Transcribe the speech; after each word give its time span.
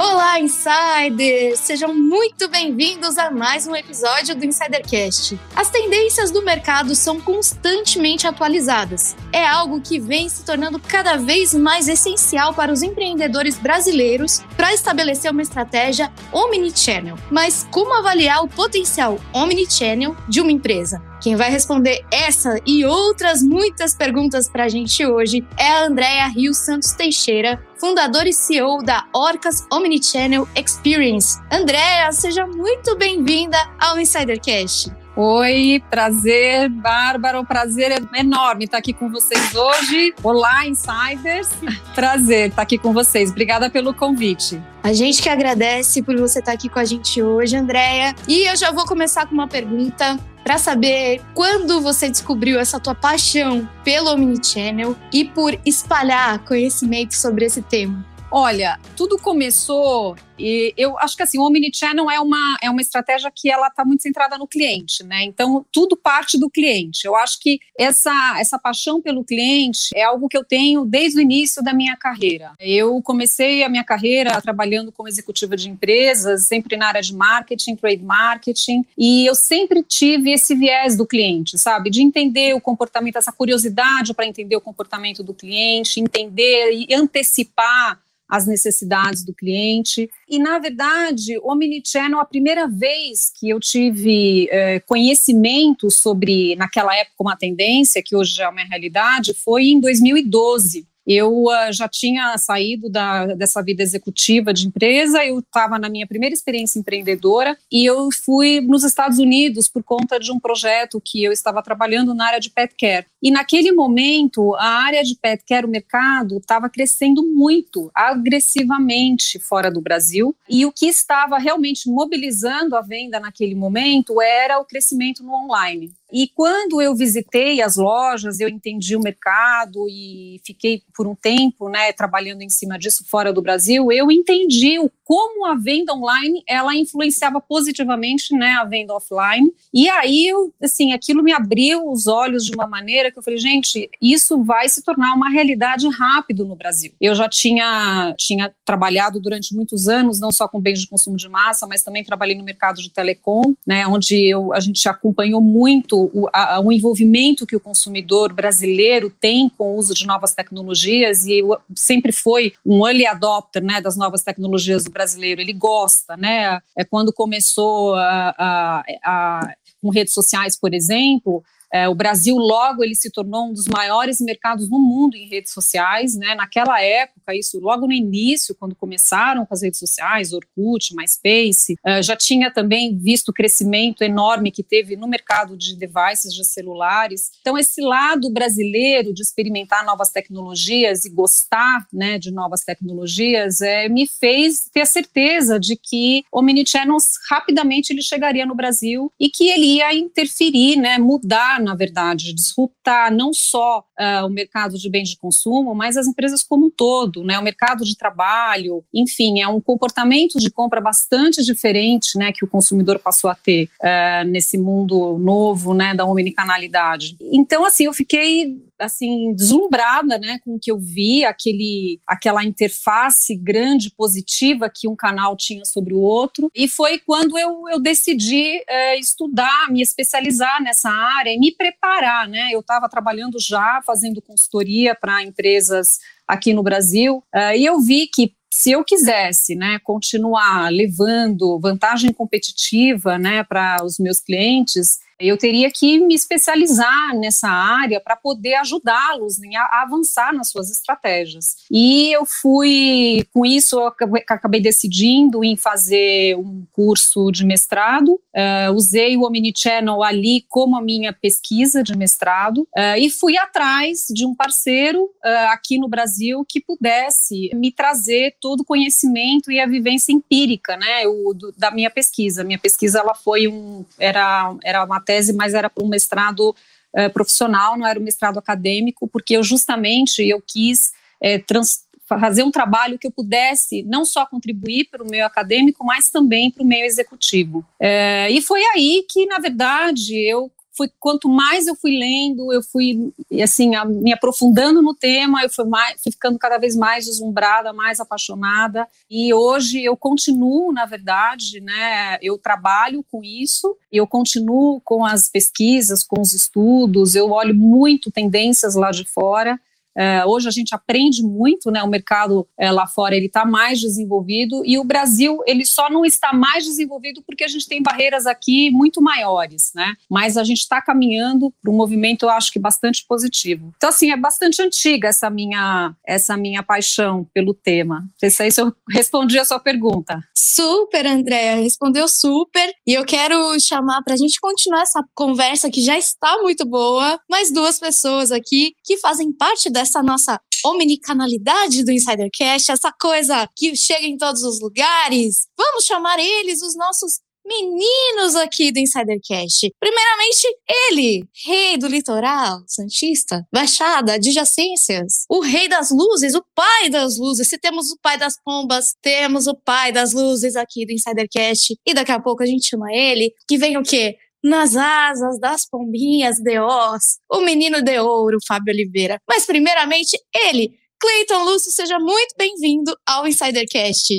Olá, 0.00 0.38
insiders! 0.38 1.58
Sejam 1.58 1.92
muito 1.92 2.48
bem-vindos 2.48 3.18
a 3.18 3.32
mais 3.32 3.66
um 3.66 3.74
episódio 3.74 4.36
do 4.36 4.44
Insidercast. 4.44 5.36
As 5.56 5.70
tendências 5.70 6.30
do 6.30 6.40
mercado 6.40 6.94
são 6.94 7.20
constantemente 7.20 8.24
atualizadas. 8.24 9.16
É 9.32 9.44
algo 9.44 9.80
que 9.80 9.98
vem 9.98 10.28
se 10.28 10.44
tornando 10.44 10.78
cada 10.78 11.16
vez 11.16 11.52
mais 11.52 11.88
essencial 11.88 12.54
para 12.54 12.72
os 12.72 12.80
empreendedores 12.80 13.58
brasileiros 13.58 14.40
para 14.56 14.72
estabelecer 14.72 15.32
uma 15.32 15.42
estratégia 15.42 16.12
omnichannel. 16.30 17.16
Mas 17.28 17.66
como 17.68 17.92
avaliar 17.92 18.44
o 18.44 18.48
potencial 18.48 19.18
omnichannel 19.32 20.16
de 20.28 20.40
uma 20.40 20.52
empresa? 20.52 21.07
Quem 21.20 21.34
vai 21.34 21.50
responder 21.50 22.04
essa 22.12 22.60
e 22.64 22.84
outras 22.84 23.42
muitas 23.42 23.94
perguntas 23.94 24.48
para 24.48 24.64
a 24.64 24.68
gente 24.68 25.04
hoje 25.04 25.44
é 25.56 25.66
a 25.66 25.86
Andrea 25.86 26.28
Rio 26.28 26.54
Santos 26.54 26.92
Teixeira, 26.92 27.60
fundadora 27.76 28.28
e 28.28 28.32
CEO 28.32 28.82
da 28.84 29.04
Orcas 29.12 29.66
Omnichannel 29.72 30.46
Experience. 30.54 31.40
Andrea, 31.50 32.12
seja 32.12 32.46
muito 32.46 32.96
bem-vinda 32.96 33.58
ao 33.80 33.98
Insidercast. 33.98 34.92
Oi, 35.16 35.82
prazer, 35.90 36.68
Bárbara, 36.68 37.40
o 37.40 37.44
prazer 37.44 38.00
enorme 38.14 38.66
estar 38.66 38.78
aqui 38.78 38.92
com 38.92 39.10
vocês 39.10 39.52
hoje. 39.52 40.14
Olá, 40.22 40.64
insiders. 40.64 41.50
Prazer 41.92 42.50
estar 42.50 42.62
aqui 42.62 42.78
com 42.78 42.92
vocês. 42.92 43.32
Obrigada 43.32 43.68
pelo 43.68 43.92
convite. 43.92 44.62
A 44.80 44.92
gente 44.92 45.20
que 45.20 45.28
agradece 45.28 46.04
por 46.04 46.16
você 46.16 46.38
estar 46.38 46.52
aqui 46.52 46.68
com 46.68 46.78
a 46.78 46.84
gente 46.84 47.20
hoje, 47.20 47.56
Andréia. 47.56 48.14
E 48.28 48.48
eu 48.48 48.56
já 48.56 48.70
vou 48.70 48.86
começar 48.86 49.26
com 49.26 49.34
uma 49.34 49.48
pergunta 49.48 50.16
para 50.48 50.56
saber 50.56 51.20
quando 51.34 51.78
você 51.78 52.08
descobriu 52.08 52.58
essa 52.58 52.80
tua 52.80 52.94
paixão 52.94 53.68
pelo 53.84 54.10
Omnichannel 54.10 54.96
e 55.12 55.22
por 55.22 55.54
espalhar 55.62 56.38
conhecimento 56.38 57.14
sobre 57.14 57.44
esse 57.44 57.60
tema. 57.60 58.02
Olha, 58.30 58.78
tudo 58.94 59.18
começou 59.18 60.14
e 60.38 60.72
eu 60.76 60.98
acho 60.98 61.16
que 61.16 61.22
assim, 61.22 61.38
o 61.38 61.42
Omnichannel 61.42 62.10
é 62.10 62.20
uma, 62.20 62.58
é 62.62 62.70
uma 62.70 62.80
estratégia 62.80 63.32
que 63.34 63.50
ela 63.50 63.68
está 63.68 63.84
muito 63.84 64.02
centrada 64.02 64.36
no 64.36 64.46
cliente, 64.46 65.02
né? 65.02 65.24
Então, 65.24 65.64
tudo 65.72 65.96
parte 65.96 66.38
do 66.38 66.48
cliente. 66.48 67.06
Eu 67.06 67.16
acho 67.16 67.40
que 67.40 67.58
essa, 67.76 68.36
essa 68.38 68.58
paixão 68.58 69.00
pelo 69.00 69.24
cliente 69.24 69.88
é 69.94 70.04
algo 70.04 70.28
que 70.28 70.36
eu 70.36 70.44
tenho 70.44 70.84
desde 70.84 71.18
o 71.18 71.22
início 71.22 71.62
da 71.62 71.72
minha 71.72 71.96
carreira. 71.96 72.52
Eu 72.60 73.00
comecei 73.02 73.64
a 73.64 73.68
minha 73.68 73.82
carreira 73.82 74.40
trabalhando 74.40 74.92
como 74.92 75.08
executiva 75.08 75.56
de 75.56 75.68
empresas, 75.68 76.46
sempre 76.46 76.76
na 76.76 76.88
área 76.88 77.02
de 77.02 77.14
marketing, 77.14 77.76
trade 77.76 78.04
marketing, 78.04 78.84
e 78.96 79.26
eu 79.26 79.34
sempre 79.34 79.82
tive 79.82 80.32
esse 80.32 80.54
viés 80.54 80.96
do 80.96 81.06
cliente, 81.06 81.58
sabe? 81.58 81.90
De 81.90 82.02
entender 82.02 82.54
o 82.54 82.60
comportamento, 82.60 83.16
essa 83.16 83.32
curiosidade 83.32 84.12
para 84.14 84.26
entender 84.26 84.54
o 84.54 84.60
comportamento 84.60 85.22
do 85.22 85.32
cliente, 85.34 85.98
entender 85.98 86.72
e 86.72 86.94
antecipar 86.94 87.98
as 88.28 88.46
necessidades 88.46 89.24
do 89.24 89.34
cliente. 89.34 90.10
E, 90.28 90.38
na 90.38 90.58
verdade, 90.58 91.38
o 91.38 91.50
Omnichannel, 91.50 92.20
a 92.20 92.24
primeira 92.24 92.68
vez 92.68 93.30
que 93.34 93.48
eu 93.48 93.58
tive 93.58 94.48
é, 94.50 94.80
conhecimento 94.80 95.90
sobre, 95.90 96.54
naquela 96.56 96.94
época, 96.94 97.16
uma 97.20 97.36
tendência, 97.36 98.02
que 98.04 98.14
hoje 98.14 98.40
é 98.42 98.48
uma 98.48 98.62
realidade, 98.64 99.32
foi 99.34 99.68
em 99.68 99.80
2012. 99.80 100.86
Eu 101.08 101.44
uh, 101.44 101.72
já 101.72 101.88
tinha 101.88 102.36
saído 102.36 102.90
da, 102.90 103.24
dessa 103.28 103.62
vida 103.62 103.82
executiva 103.82 104.52
de 104.52 104.66
empresa, 104.66 105.24
eu 105.24 105.38
estava 105.38 105.78
na 105.78 105.88
minha 105.88 106.06
primeira 106.06 106.34
experiência 106.34 106.78
empreendedora 106.78 107.56
e 107.72 107.86
eu 107.86 108.10
fui 108.26 108.60
nos 108.60 108.84
Estados 108.84 109.18
Unidos 109.18 109.68
por 109.68 109.82
conta 109.82 110.20
de 110.20 110.30
um 110.30 110.38
projeto 110.38 111.00
que 111.02 111.24
eu 111.24 111.32
estava 111.32 111.62
trabalhando 111.62 112.12
na 112.12 112.26
área 112.26 112.38
de 112.38 112.50
pet 112.50 112.74
care. 112.78 113.06
E 113.22 113.30
naquele 113.30 113.72
momento, 113.72 114.54
a 114.54 114.84
área 114.84 115.02
de 115.02 115.16
pet 115.16 115.42
care, 115.46 115.66
o 115.66 115.68
mercado, 115.68 116.38
estava 116.38 116.68
crescendo 116.68 117.22
muito, 117.24 117.90
agressivamente 117.94 119.38
fora 119.38 119.70
do 119.70 119.80
Brasil. 119.80 120.34
E 120.48 120.64
o 120.64 120.72
que 120.72 120.86
estava 120.86 121.38
realmente 121.38 121.90
mobilizando 121.90 122.76
a 122.76 122.80
venda 122.80 123.18
naquele 123.18 123.54
momento 123.54 124.20
era 124.22 124.58
o 124.58 124.64
crescimento 124.64 125.22
no 125.22 125.32
online. 125.32 125.92
E 126.10 126.26
quando 126.26 126.80
eu 126.80 126.94
visitei 126.94 127.60
as 127.60 127.76
lojas, 127.76 128.40
eu 128.40 128.48
entendi 128.48 128.96
o 128.96 129.02
mercado 129.02 129.86
e 129.90 130.40
fiquei 130.42 130.82
por 130.94 131.06
um 131.06 131.14
tempo, 131.14 131.68
né, 131.68 131.92
trabalhando 131.92 132.40
em 132.40 132.48
cima 132.48 132.78
disso 132.78 133.04
fora 133.06 133.30
do 133.30 133.42
Brasil, 133.42 133.92
eu 133.92 134.10
entendi 134.10 134.78
o 134.78 134.90
como 135.04 135.46
a 135.46 135.54
venda 135.54 135.94
online 135.94 136.42
ela 136.46 136.74
influenciava 136.74 137.40
positivamente, 137.40 138.34
né, 138.34 138.52
a 138.52 138.64
venda 138.64 138.94
offline. 138.94 139.50
E 139.72 139.88
aí, 139.88 140.26
eu, 140.26 140.52
assim, 140.62 140.92
aquilo 140.92 141.22
me 141.22 141.32
abriu 141.32 141.90
os 141.90 142.06
olhos 142.06 142.44
de 142.44 142.54
uma 142.54 142.66
maneira 142.66 143.07
que 143.10 143.18
eu 143.18 143.22
falei, 143.22 143.38
gente, 143.38 143.90
isso 144.00 144.42
vai 144.42 144.68
se 144.68 144.82
tornar 144.82 145.14
uma 145.14 145.30
realidade 145.30 145.88
rápido 145.88 146.44
no 146.44 146.56
Brasil. 146.56 146.92
Eu 147.00 147.14
já 147.14 147.28
tinha 147.28 148.14
tinha 148.16 148.52
trabalhado 148.64 149.20
durante 149.20 149.54
muitos 149.54 149.88
anos, 149.88 150.20
não 150.20 150.30
só 150.30 150.48
com 150.48 150.60
bens 150.60 150.80
de 150.80 150.88
consumo 150.88 151.16
de 151.16 151.28
massa, 151.28 151.66
mas 151.66 151.82
também 151.82 152.04
trabalhei 152.04 152.36
no 152.36 152.44
mercado 152.44 152.80
de 152.80 152.90
telecom, 152.90 153.54
né, 153.66 153.86
onde 153.86 154.26
eu, 154.26 154.52
a 154.52 154.60
gente 154.60 154.86
acompanhou 154.88 155.40
muito 155.40 156.10
o, 156.12 156.28
a, 156.32 156.60
o 156.60 156.72
envolvimento 156.72 157.46
que 157.46 157.56
o 157.56 157.60
consumidor 157.60 158.32
brasileiro 158.32 159.10
tem 159.10 159.48
com 159.48 159.74
o 159.74 159.76
uso 159.76 159.94
de 159.94 160.06
novas 160.06 160.34
tecnologias 160.34 161.24
e 161.26 161.40
eu 161.40 161.58
sempre 161.74 162.12
foi 162.12 162.52
um 162.64 162.86
early 162.86 163.06
adopter, 163.06 163.62
né, 163.62 163.80
das 163.80 163.96
novas 163.96 164.22
tecnologias 164.22 164.84
do 164.84 164.90
brasileiro, 164.90 165.40
ele 165.40 165.52
gosta, 165.52 166.16
né? 166.16 166.60
É 166.76 166.84
quando 166.84 167.12
começou 167.12 167.94
a, 167.94 168.34
a, 168.38 168.84
a 169.04 169.54
com 169.80 169.90
redes 169.90 170.12
sociais, 170.12 170.58
por 170.58 170.74
exemplo, 170.74 171.42
é, 171.72 171.88
o 171.88 171.94
Brasil 171.94 172.36
logo 172.36 172.82
ele 172.82 172.94
se 172.94 173.10
tornou 173.10 173.48
um 173.48 173.52
dos 173.52 173.66
maiores 173.66 174.20
mercados 174.20 174.70
no 174.70 174.78
mundo 174.78 175.16
em 175.16 175.28
redes 175.28 175.52
sociais, 175.52 176.16
né? 176.16 176.34
Naquela 176.34 176.80
época, 176.80 177.34
isso 177.34 177.60
logo 177.60 177.86
no 177.86 177.92
início, 177.92 178.54
quando 178.54 178.74
começaram 178.74 179.44
com 179.44 179.54
as 179.54 179.62
redes 179.62 179.78
sociais, 179.78 180.32
Orkut, 180.32 180.94
MySpace, 180.94 181.76
é, 181.84 182.02
já 182.02 182.16
tinha 182.16 182.50
também 182.50 182.96
visto 182.96 183.28
o 183.28 183.32
crescimento 183.32 184.02
enorme 184.02 184.50
que 184.50 184.62
teve 184.62 184.96
no 184.96 185.06
mercado 185.06 185.56
de 185.56 185.76
devices 185.76 186.32
de 186.32 186.44
celulares. 186.44 187.30
Então 187.40 187.58
esse 187.58 187.80
lado 187.80 188.30
brasileiro 188.30 189.12
de 189.12 189.22
experimentar 189.22 189.84
novas 189.84 190.10
tecnologias 190.10 191.04
e 191.04 191.10
gostar, 191.10 191.86
né, 191.92 192.18
de 192.18 192.30
novas 192.30 192.62
tecnologias, 192.62 193.60
é, 193.60 193.88
me 193.88 194.06
fez 194.06 194.68
ter 194.72 194.82
a 194.82 194.86
certeza 194.86 195.58
de 195.60 195.76
que 195.76 196.24
o 196.32 196.38
Omnichannels 196.38 197.14
rapidamente 197.28 197.92
ele 197.92 198.02
chegaria 198.02 198.46
no 198.46 198.54
Brasil 198.54 199.12
e 199.20 199.28
que 199.28 199.48
ele 199.50 199.76
ia 199.76 199.94
interferir, 199.94 200.76
né, 200.76 200.98
mudar 200.98 201.57
na 201.60 201.74
verdade, 201.74 202.32
disruptar 202.34 203.12
não 203.12 203.32
só 203.32 203.80
uh, 203.80 204.26
o 204.26 204.30
mercado 204.30 204.78
de 204.78 204.90
bens 204.90 205.10
de 205.10 205.16
consumo, 205.16 205.74
mas 205.74 205.96
as 205.96 206.06
empresas 206.06 206.42
como 206.42 206.66
um 206.66 206.70
todo, 206.70 207.24
né? 207.24 207.38
O 207.38 207.42
mercado 207.42 207.84
de 207.84 207.96
trabalho, 207.96 208.84
enfim, 208.94 209.40
é 209.40 209.48
um 209.48 209.60
comportamento 209.60 210.38
de 210.38 210.50
compra 210.50 210.80
bastante 210.80 211.44
diferente, 211.44 212.18
né? 212.18 212.32
Que 212.32 212.44
o 212.44 212.48
consumidor 212.48 212.98
passou 212.98 213.30
a 213.30 213.34
ter 213.34 213.68
uh, 213.80 214.28
nesse 214.28 214.58
mundo 214.58 215.18
novo, 215.18 215.74
né? 215.74 215.94
Da 215.94 216.04
omnicanalidade. 216.04 217.16
Então, 217.20 217.64
assim, 217.64 217.84
eu 217.84 217.92
fiquei 217.92 218.56
assim 218.78 219.34
deslumbrada, 219.34 220.18
né, 220.18 220.38
com 220.44 220.54
o 220.54 220.58
que 220.58 220.70
eu 220.70 220.78
vi, 220.78 221.24
aquele 221.24 222.00
aquela 222.06 222.44
interface 222.44 223.36
grande 223.36 223.90
positiva 223.90 224.70
que 224.72 224.88
um 224.88 224.96
canal 224.96 225.36
tinha 225.36 225.64
sobre 225.64 225.94
o 225.94 226.00
outro. 226.00 226.50
E 226.54 226.68
foi 226.68 226.98
quando 226.98 227.38
eu, 227.38 227.68
eu 227.70 227.80
decidi 227.80 228.62
é, 228.68 228.98
estudar, 228.98 229.70
me 229.70 229.82
especializar 229.82 230.62
nessa 230.62 230.90
área 230.90 231.30
e 231.30 231.38
me 231.38 231.52
preparar, 231.54 232.28
né? 232.28 232.50
Eu 232.52 232.60
estava 232.60 232.88
trabalhando 232.88 233.38
já 233.40 233.80
fazendo 233.84 234.22
consultoria 234.22 234.94
para 234.94 235.22
empresas 235.22 235.98
aqui 236.26 236.52
no 236.52 236.62
Brasil 236.62 237.24
uh, 237.34 237.56
e 237.56 237.64
eu 237.64 237.80
vi 237.80 238.06
que 238.06 238.34
se 238.50 238.72
eu 238.72 238.82
quisesse 238.82 239.54
né, 239.54 239.78
continuar 239.84 240.70
levando 240.70 241.60
vantagem 241.60 242.12
competitiva 242.12 243.18
né, 243.18 243.44
para 243.44 243.84
os 243.84 243.98
meus 243.98 244.20
clientes, 244.20 244.98
eu 245.18 245.36
teria 245.36 245.70
que 245.70 245.98
me 246.00 246.14
especializar 246.14 247.14
nessa 247.16 247.48
área 247.48 248.00
para 248.00 248.16
poder 248.16 248.54
ajudá-los 248.54 249.38
a 249.56 249.82
avançar 249.82 250.32
nas 250.32 250.50
suas 250.50 250.70
estratégias. 250.70 251.56
E 251.70 252.12
eu 252.12 252.24
fui, 252.24 253.26
com 253.32 253.44
isso, 253.44 253.80
acabei, 253.80 254.22
acabei 254.28 254.60
decidindo 254.60 255.42
em 255.44 255.56
fazer 255.56 256.36
um 256.36 256.64
curso 256.72 257.30
de 257.32 257.44
mestrado, 257.44 258.12
uh, 258.12 258.72
usei 258.74 259.16
o 259.16 259.24
Omnichannel 259.24 260.02
ali 260.02 260.44
como 260.48 260.76
a 260.76 260.82
minha 260.82 261.12
pesquisa 261.12 261.82
de 261.82 261.96
mestrado 261.96 262.58
uh, 262.76 262.96
e 262.98 263.10
fui 263.10 263.36
atrás 263.36 264.06
de 264.10 264.24
um 264.24 264.34
parceiro 264.34 265.02
uh, 265.02 265.50
aqui 265.50 265.78
no 265.78 265.88
Brasil 265.88 266.44
que 266.48 266.60
pudesse 266.60 267.50
me 267.54 267.72
trazer 267.72 268.36
todo 268.40 268.60
o 268.60 268.64
conhecimento 268.64 269.50
e 269.50 269.60
a 269.60 269.66
vivência 269.66 270.12
empírica, 270.12 270.76
né, 270.76 271.06
o, 271.06 271.34
do, 271.34 271.52
da 271.56 271.70
minha 271.70 271.90
pesquisa. 271.90 272.44
Minha 272.44 272.58
pesquisa 272.58 273.00
ela 273.00 273.14
foi 273.14 273.48
um 273.48 273.84
era 273.98 274.54
era 274.64 274.84
uma 274.84 275.00
tese, 275.08 275.32
mas 275.32 275.54
era 275.54 275.70
para 275.70 275.82
um 275.82 275.88
mestrado 275.88 276.54
uh, 276.94 277.10
profissional, 277.14 277.78
não 277.78 277.86
era 277.86 277.98
um 277.98 278.02
mestrado 278.02 278.38
acadêmico, 278.38 279.08
porque 279.08 279.38
eu 279.38 279.42
justamente 279.42 280.22
eu 280.22 280.42
quis 280.46 280.92
é, 281.18 281.38
trans, 281.38 281.80
fazer 282.06 282.42
um 282.42 282.50
trabalho 282.50 282.98
que 282.98 283.06
eu 283.06 283.10
pudesse 283.10 283.82
não 283.84 284.04
só 284.04 284.26
contribuir 284.26 284.88
para 284.90 285.02
o 285.02 285.08
meio 285.08 285.24
acadêmico, 285.24 285.84
mas 285.84 286.10
também 286.10 286.50
para 286.50 286.62
o 286.62 286.66
meio 286.66 286.84
executivo. 286.84 287.64
É, 287.80 288.30
e 288.30 288.42
foi 288.42 288.62
aí 288.74 289.06
que, 289.08 289.24
na 289.26 289.38
verdade, 289.38 290.14
eu 290.14 290.52
quanto 291.00 291.28
mais 291.28 291.66
eu 291.66 291.74
fui 291.74 291.98
lendo, 291.98 292.52
eu 292.52 292.62
fui, 292.62 293.12
assim, 293.42 293.74
a, 293.74 293.84
me 293.84 294.12
aprofundando 294.12 294.82
no 294.82 294.94
tema, 294.94 295.42
eu 295.42 295.50
fui, 295.50 295.64
mais, 295.64 296.00
fui 296.02 296.12
ficando 296.12 296.38
cada 296.38 296.58
vez 296.58 296.76
mais 296.76 297.06
deslumbrada, 297.06 297.72
mais 297.72 297.98
apaixonada. 297.98 298.86
E 299.10 299.32
hoje 299.32 299.82
eu 299.82 299.96
continuo, 299.96 300.72
na 300.72 300.86
verdade, 300.86 301.60
né? 301.60 302.18
Eu 302.22 302.38
trabalho 302.38 303.04
com 303.10 303.24
isso, 303.24 303.76
eu 303.90 304.06
continuo 304.06 304.80
com 304.82 305.04
as 305.04 305.28
pesquisas, 305.28 306.04
com 306.04 306.20
os 306.20 306.32
estudos, 306.32 307.14
eu 307.14 307.30
olho 307.30 307.54
muito 307.54 308.10
tendências 308.10 308.74
lá 308.74 308.90
de 308.90 309.04
fora. 309.04 309.58
É, 309.98 310.24
hoje 310.24 310.46
a 310.46 310.52
gente 310.52 310.72
aprende 310.72 311.24
muito, 311.24 311.72
né? 311.72 311.82
O 311.82 311.88
mercado 311.88 312.46
é, 312.56 312.70
lá 312.70 312.86
fora 312.86 313.16
ele 313.16 313.26
está 313.26 313.44
mais 313.44 313.80
desenvolvido 313.80 314.62
e 314.64 314.78
o 314.78 314.84
Brasil 314.84 315.40
ele 315.44 315.66
só 315.66 315.90
não 315.90 316.04
está 316.04 316.32
mais 316.32 316.64
desenvolvido 316.64 317.20
porque 317.26 317.42
a 317.42 317.48
gente 317.48 317.66
tem 317.66 317.82
barreiras 317.82 318.24
aqui 318.24 318.70
muito 318.70 319.02
maiores, 319.02 319.72
né? 319.74 319.94
Mas 320.08 320.36
a 320.36 320.44
gente 320.44 320.58
está 320.58 320.80
caminhando 320.80 321.52
para 321.60 321.72
um 321.72 321.76
movimento, 321.76 322.24
eu 322.24 322.30
acho 322.30 322.52
que 322.52 322.60
bastante 322.60 323.04
positivo. 323.08 323.72
Então 323.76 323.88
assim 323.88 324.12
é 324.12 324.16
bastante 324.16 324.62
antiga 324.62 325.08
essa 325.08 325.28
minha 325.28 325.92
essa 326.06 326.36
minha 326.36 326.62
paixão 326.62 327.26
pelo 327.34 327.52
tema. 327.52 328.08
Não 328.22 328.30
sei 328.30 328.52
se 328.52 328.60
eu 328.60 328.72
respondi 328.88 329.36
a 329.36 329.44
sua 329.44 329.58
pergunta. 329.58 330.22
Super, 330.32 331.06
Andréa, 331.06 331.56
respondeu 331.56 332.06
super. 332.06 332.72
E 332.86 332.94
eu 332.94 333.04
quero 333.04 333.58
chamar 333.60 334.02
para 334.02 334.14
a 334.14 334.16
gente 334.16 334.40
continuar 334.40 334.82
essa 334.82 335.04
conversa 335.14 335.70
que 335.70 335.80
já 335.80 335.98
está 335.98 336.38
muito 336.42 336.64
boa, 336.64 337.18
mais 337.28 337.52
duas 337.52 337.78
pessoas 337.78 338.30
aqui 338.30 338.74
que 338.84 338.96
fazem 338.98 339.32
parte 339.32 339.70
dessa 339.70 339.87
essa 339.88 340.02
nossa 340.02 340.40
omnicanalidade 340.64 341.84
do 341.84 341.90
Insidercast, 341.90 342.70
essa 342.70 342.92
coisa 342.92 343.48
que 343.56 343.74
chega 343.74 344.06
em 344.06 344.16
todos 344.16 344.42
os 344.42 344.60
lugares. 344.60 345.46
Vamos 345.56 345.84
chamar 345.84 346.18
eles 346.18 346.62
os 346.62 346.76
nossos 346.76 347.20
meninos 347.48 348.36
aqui 348.36 348.70
do 348.70 348.78
Insidercast. 348.78 349.72
Primeiramente, 349.80 350.46
ele, 350.68 351.24
rei 351.46 351.78
do 351.78 351.86
litoral, 351.86 352.62
Santista, 352.66 353.42
Baixada, 353.50 354.14
adjacências, 354.14 355.24
o 355.30 355.40
rei 355.40 355.66
das 355.66 355.90
luzes, 355.90 356.34
o 356.34 356.44
pai 356.54 356.90
das 356.90 357.16
luzes. 357.16 357.48
Se 357.48 357.58
temos 357.58 357.90
o 357.90 357.98
pai 358.02 358.18
das 358.18 358.36
pombas, 358.44 358.94
temos 359.00 359.46
o 359.46 359.54
pai 359.54 359.90
das 359.90 360.12
luzes 360.12 360.56
aqui 360.56 360.84
do 360.84 360.92
Insidercast. 360.92 361.74
E 361.86 361.94
daqui 361.94 362.12
a 362.12 362.20
pouco 362.20 362.42
a 362.42 362.46
gente 362.46 362.68
chama 362.68 362.92
ele, 362.92 363.32
que 363.48 363.56
vem 363.56 363.78
o 363.78 363.82
quê? 363.82 364.18
Nas 364.42 364.76
asas 364.76 365.38
das 365.40 365.68
pombinhas 365.68 366.36
de 366.38 366.58
Oz, 366.58 367.18
o 367.30 367.40
menino 367.40 367.82
de 367.82 367.98
ouro, 367.98 368.38
Fábio 368.46 368.72
Oliveira. 368.72 369.18
Mas 369.28 369.44
primeiramente, 369.44 370.18
ele, 370.34 370.70
Cleiton 371.00 371.44
Lúcio, 371.44 371.70
seja 371.70 371.98
muito 371.98 372.34
bem-vindo 372.36 372.92
ao 373.06 373.26
Insidercast. 373.26 374.16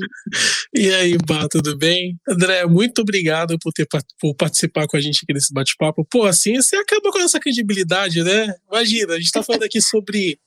E 0.74 0.94
aí, 0.94 1.18
Bá, 1.26 1.48
tudo 1.50 1.78
bem? 1.78 2.16
André, 2.28 2.66
muito 2.66 3.02
obrigado 3.02 3.58
por, 3.60 3.72
ter, 3.74 3.88
por 4.20 4.36
participar 4.36 4.88
com 4.88 4.96
a 4.96 5.02
gente 5.02 5.22
aqui 5.24 5.34
nesse 5.34 5.54
bate-papo. 5.54 6.06
Pô, 6.10 6.26
assim 6.26 6.56
você 6.56 6.76
acaba 6.78 7.12
com 7.12 7.20
essa 7.20 7.40
credibilidade, 7.40 8.24
né? 8.24 8.54
Imagina, 8.72 9.14
a 9.14 9.20
gente 9.20 9.32
tá 9.32 9.44
falando 9.44 9.64
aqui 9.64 9.82
sobre 9.82 10.40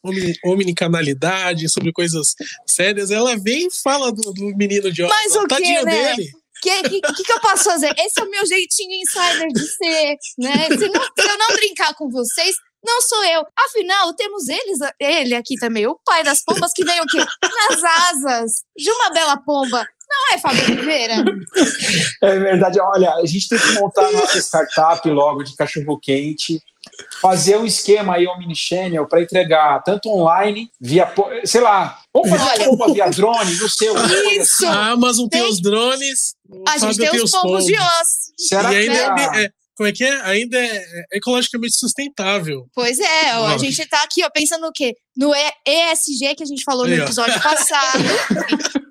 omnicanalidade, 0.44 1.70
sobre 1.70 1.92
coisas 1.92 2.34
sérias. 2.66 3.10
Ela 3.10 3.36
vem 3.36 3.66
e 3.66 3.70
fala 3.82 4.10
do, 4.10 4.32
do 4.32 4.56
menino 4.56 4.90
de 4.90 5.02
Oz. 5.02 5.10
Mas 5.10 5.36
o 5.36 5.46
que, 5.46 5.84
né? 5.84 6.14
dele 6.16 6.41
que, 6.62 7.00
que, 7.00 7.24
que, 7.24 7.32
eu 7.32 7.40
posso 7.40 7.64
fazer? 7.64 7.92
Esse 7.98 8.20
é 8.20 8.24
o 8.24 8.30
meu 8.30 8.46
jeitinho 8.46 8.92
insider 9.02 9.48
de 9.48 9.66
ser, 9.66 10.16
né? 10.38 10.68
Se, 10.68 10.88
não, 10.88 11.02
se 11.02 11.28
eu 11.28 11.38
não 11.38 11.48
brincar 11.56 11.94
com 11.94 12.08
vocês, 12.08 12.54
não 12.84 13.02
sou 13.02 13.24
eu. 13.24 13.44
Afinal, 13.56 14.14
temos 14.14 14.48
eles, 14.48 14.78
ele 14.98 15.34
aqui 15.34 15.56
também, 15.56 15.86
o 15.86 15.98
pai 16.04 16.22
das 16.22 16.42
pombas, 16.42 16.72
que 16.72 16.84
vem 16.84 17.00
o 17.00 17.06
quê? 17.06 17.18
Nas 17.18 17.84
asas 17.84 18.52
de 18.76 18.90
uma 18.90 19.10
bela 19.10 19.36
pomba. 19.36 19.86
Não 20.08 20.34
é, 20.34 20.38
Fábio 20.38 20.64
Oliveira? 20.64 21.14
É 22.22 22.38
verdade. 22.38 22.78
Olha, 22.80 23.14
a 23.14 23.26
gente 23.26 23.48
tem 23.48 23.58
que 23.58 23.72
montar 23.72 24.06
a 24.06 24.12
nossa 24.12 24.38
startup 24.38 25.08
logo 25.08 25.42
de 25.42 25.56
cachorro-quente 25.56 26.60
fazer 27.20 27.56
um 27.56 27.64
esquema 27.64 28.16
aí 28.16 28.26
omnichannel 28.26 29.06
para 29.06 29.22
entregar 29.22 29.82
tanto 29.82 30.08
online, 30.08 30.70
via, 30.80 31.12
sei 31.44 31.60
lá, 31.60 31.98
vamos 32.12 32.30
fazer 32.30 32.68
uma 32.68 32.76
pomba 32.76 32.92
via 32.92 33.08
drone, 33.10 33.56
não 33.56 33.68
sei, 33.68 33.88
Isso. 34.38 34.66
A 34.66 34.90
Amazon 34.90 35.28
tem, 35.28 35.40
tem 35.40 35.50
os 35.50 35.60
drones, 35.60 36.34
a 36.68 36.78
gente 36.78 36.98
tem, 36.98 37.10
tem 37.10 37.22
os 37.22 37.30
pombos 37.30 37.64
de 37.64 37.74
osso. 37.74 38.32
Será 38.36 38.72
e 38.72 38.84
que 38.84 38.90
ainda 38.90 39.38
é, 39.38 39.44
é, 39.44 39.50
como 39.76 39.88
é 39.88 39.92
que 39.92 40.04
é? 40.04 40.20
Ainda 40.22 40.58
é, 40.58 40.76
é 40.76 41.16
ecologicamente 41.16 41.74
sustentável. 41.76 42.66
Pois 42.74 42.98
é, 42.98 43.36
ó, 43.38 43.46
a 43.48 43.58
gente 43.58 43.86
tá 43.86 44.02
aqui 44.02 44.24
ó, 44.24 44.30
pensando 44.30 44.62
no 44.62 44.72
quê? 44.72 44.94
No 45.16 45.32
ESG 45.34 46.34
que 46.36 46.42
a 46.42 46.46
gente 46.46 46.62
falou 46.64 46.86
no 46.86 46.94
episódio 46.94 47.40
passado. 47.40 48.02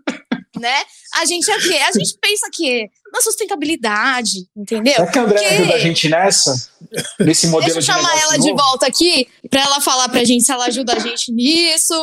né? 0.61 0.83
A 1.17 1.25
gente 1.25 1.49
é 1.51 1.59
quê? 1.59 1.77
A 1.77 1.91
gente 1.91 2.17
pensa 2.21 2.47
que 2.53 2.89
na 3.11 3.19
sustentabilidade, 3.19 4.47
entendeu? 4.55 4.93
Será 4.93 5.11
que 5.11 5.19
a 5.19 5.23
André 5.23 5.39
Porque... 5.39 5.55
ajuda 5.55 5.73
a 5.73 5.79
gente 5.79 6.09
nessa? 6.09 6.71
Nesse 7.19 7.47
modelo 7.47 7.73
Deixa 7.73 7.91
eu 7.91 7.95
chamar 7.95 8.17
ela 8.17 8.37
novo? 8.37 8.43
de 8.43 8.53
volta 8.53 8.87
aqui 8.87 9.27
para 9.49 9.61
ela 9.61 9.81
falar 9.81 10.09
pra 10.09 10.23
gente 10.23 10.45
se 10.45 10.51
ela 10.51 10.65
ajuda 10.65 10.93
a 10.93 10.99
gente 10.99 11.31
nisso. 11.31 11.93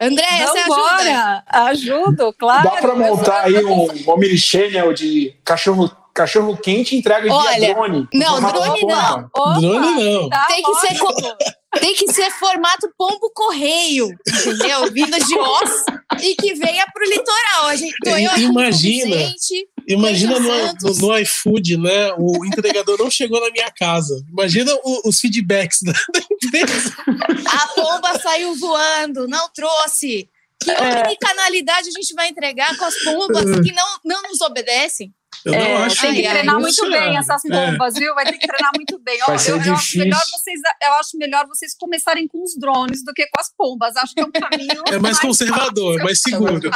André, 0.00 0.26
você 0.46 0.58
ajuda? 0.58 1.44
Ajudo, 1.46 2.34
claro. 2.38 2.64
Dá 2.64 2.76
para 2.80 2.94
montar 2.94 3.44
aí 3.44 3.64
um 3.64 4.10
omnichannel 4.10 4.92
de 4.92 5.34
cachorro 5.44 5.90
cachorro 6.16 6.56
quente 6.56 6.96
entrega 6.96 7.30
Olha, 7.30 7.58
via 7.58 7.74
drone. 7.74 8.08
Não, 8.14 8.40
drone 8.40 8.86
não. 8.86 9.30
Opa, 9.34 9.60
drone 9.60 10.14
não. 10.14 10.28
Tá 10.30 10.46
tem 10.46 10.62
que 10.62 10.74
ser 10.76 10.98
tem 11.78 11.94
que 11.94 12.12
ser 12.12 12.30
formato 12.30 12.88
pombo 12.96 13.30
correio, 13.34 14.08
entendeu? 14.26 14.90
Vindo 14.90 15.18
de 15.18 15.36
Oz 15.38 15.84
e 16.22 16.34
que 16.36 16.54
venha 16.54 16.86
pro 16.92 17.08
litoral. 17.08 17.66
A 17.66 17.76
gente, 17.76 17.94
tô 18.02 18.10
eu 18.10 18.36
imagina, 18.38 19.34
imagina 19.88 20.38
no, 20.38 20.48
no, 20.48 20.94
no, 20.98 21.18
iFood, 21.18 21.76
né? 21.76 22.12
O 22.18 22.44
entregador 22.44 22.98
não 22.98 23.10
chegou 23.10 23.40
na 23.40 23.50
minha 23.50 23.70
casa. 23.70 24.24
Imagina 24.30 24.72
o, 24.84 25.08
os 25.08 25.20
feedbacks 25.20 25.80
da, 25.82 25.92
da 25.92 26.20
empresa. 26.30 26.96
A 27.46 27.68
pomba 27.68 28.18
saiu 28.18 28.54
voando, 28.56 29.28
não 29.28 29.48
trouxe. 29.54 30.28
Que 30.62 30.70
é. 30.70 31.16
canalidade 31.16 31.88
a 31.88 31.92
gente 31.92 32.14
vai 32.14 32.28
entregar 32.28 32.76
com 32.76 32.84
as 32.84 32.94
pombas 33.04 33.44
que 33.60 33.72
não, 33.72 34.00
não 34.04 34.22
nos 34.22 34.40
obedecem? 34.40 35.12
Eu 35.46 35.54
é, 35.54 35.74
não 35.74 35.84
acho 35.84 36.00
tem 36.02 36.14
que 36.14 36.28
treinar 36.28 36.58
muito 36.58 36.90
bem 36.90 37.16
essas 37.16 37.42
bombas, 37.48 37.94
é. 37.94 38.00
viu? 38.00 38.14
Vai 38.16 38.24
ter 38.24 38.36
que 38.36 38.48
treinar 38.48 38.72
muito 38.74 38.98
bem. 38.98 39.16
Vai 39.24 39.36
eu, 39.36 39.62
eu, 39.62 39.74
acho 39.74 39.98
melhor 39.98 40.20
vocês, 40.32 40.60
eu 40.82 40.92
acho 40.94 41.16
melhor 41.16 41.46
vocês 41.46 41.72
começarem 41.78 42.26
com 42.26 42.42
os 42.42 42.58
drones 42.58 43.04
do 43.04 43.12
que 43.14 43.24
com 43.28 43.40
as 43.40 43.54
pombas. 43.56 43.96
Acho 43.96 44.12
que 44.12 44.20
é 44.20 44.24
um 44.24 44.32
caminho. 44.32 44.82
É 44.86 44.90
mais, 44.92 45.02
mais 45.02 45.20
conservador, 45.20 45.92
fácil. 45.92 46.04
mais 46.04 46.20
seguro. 46.20 46.70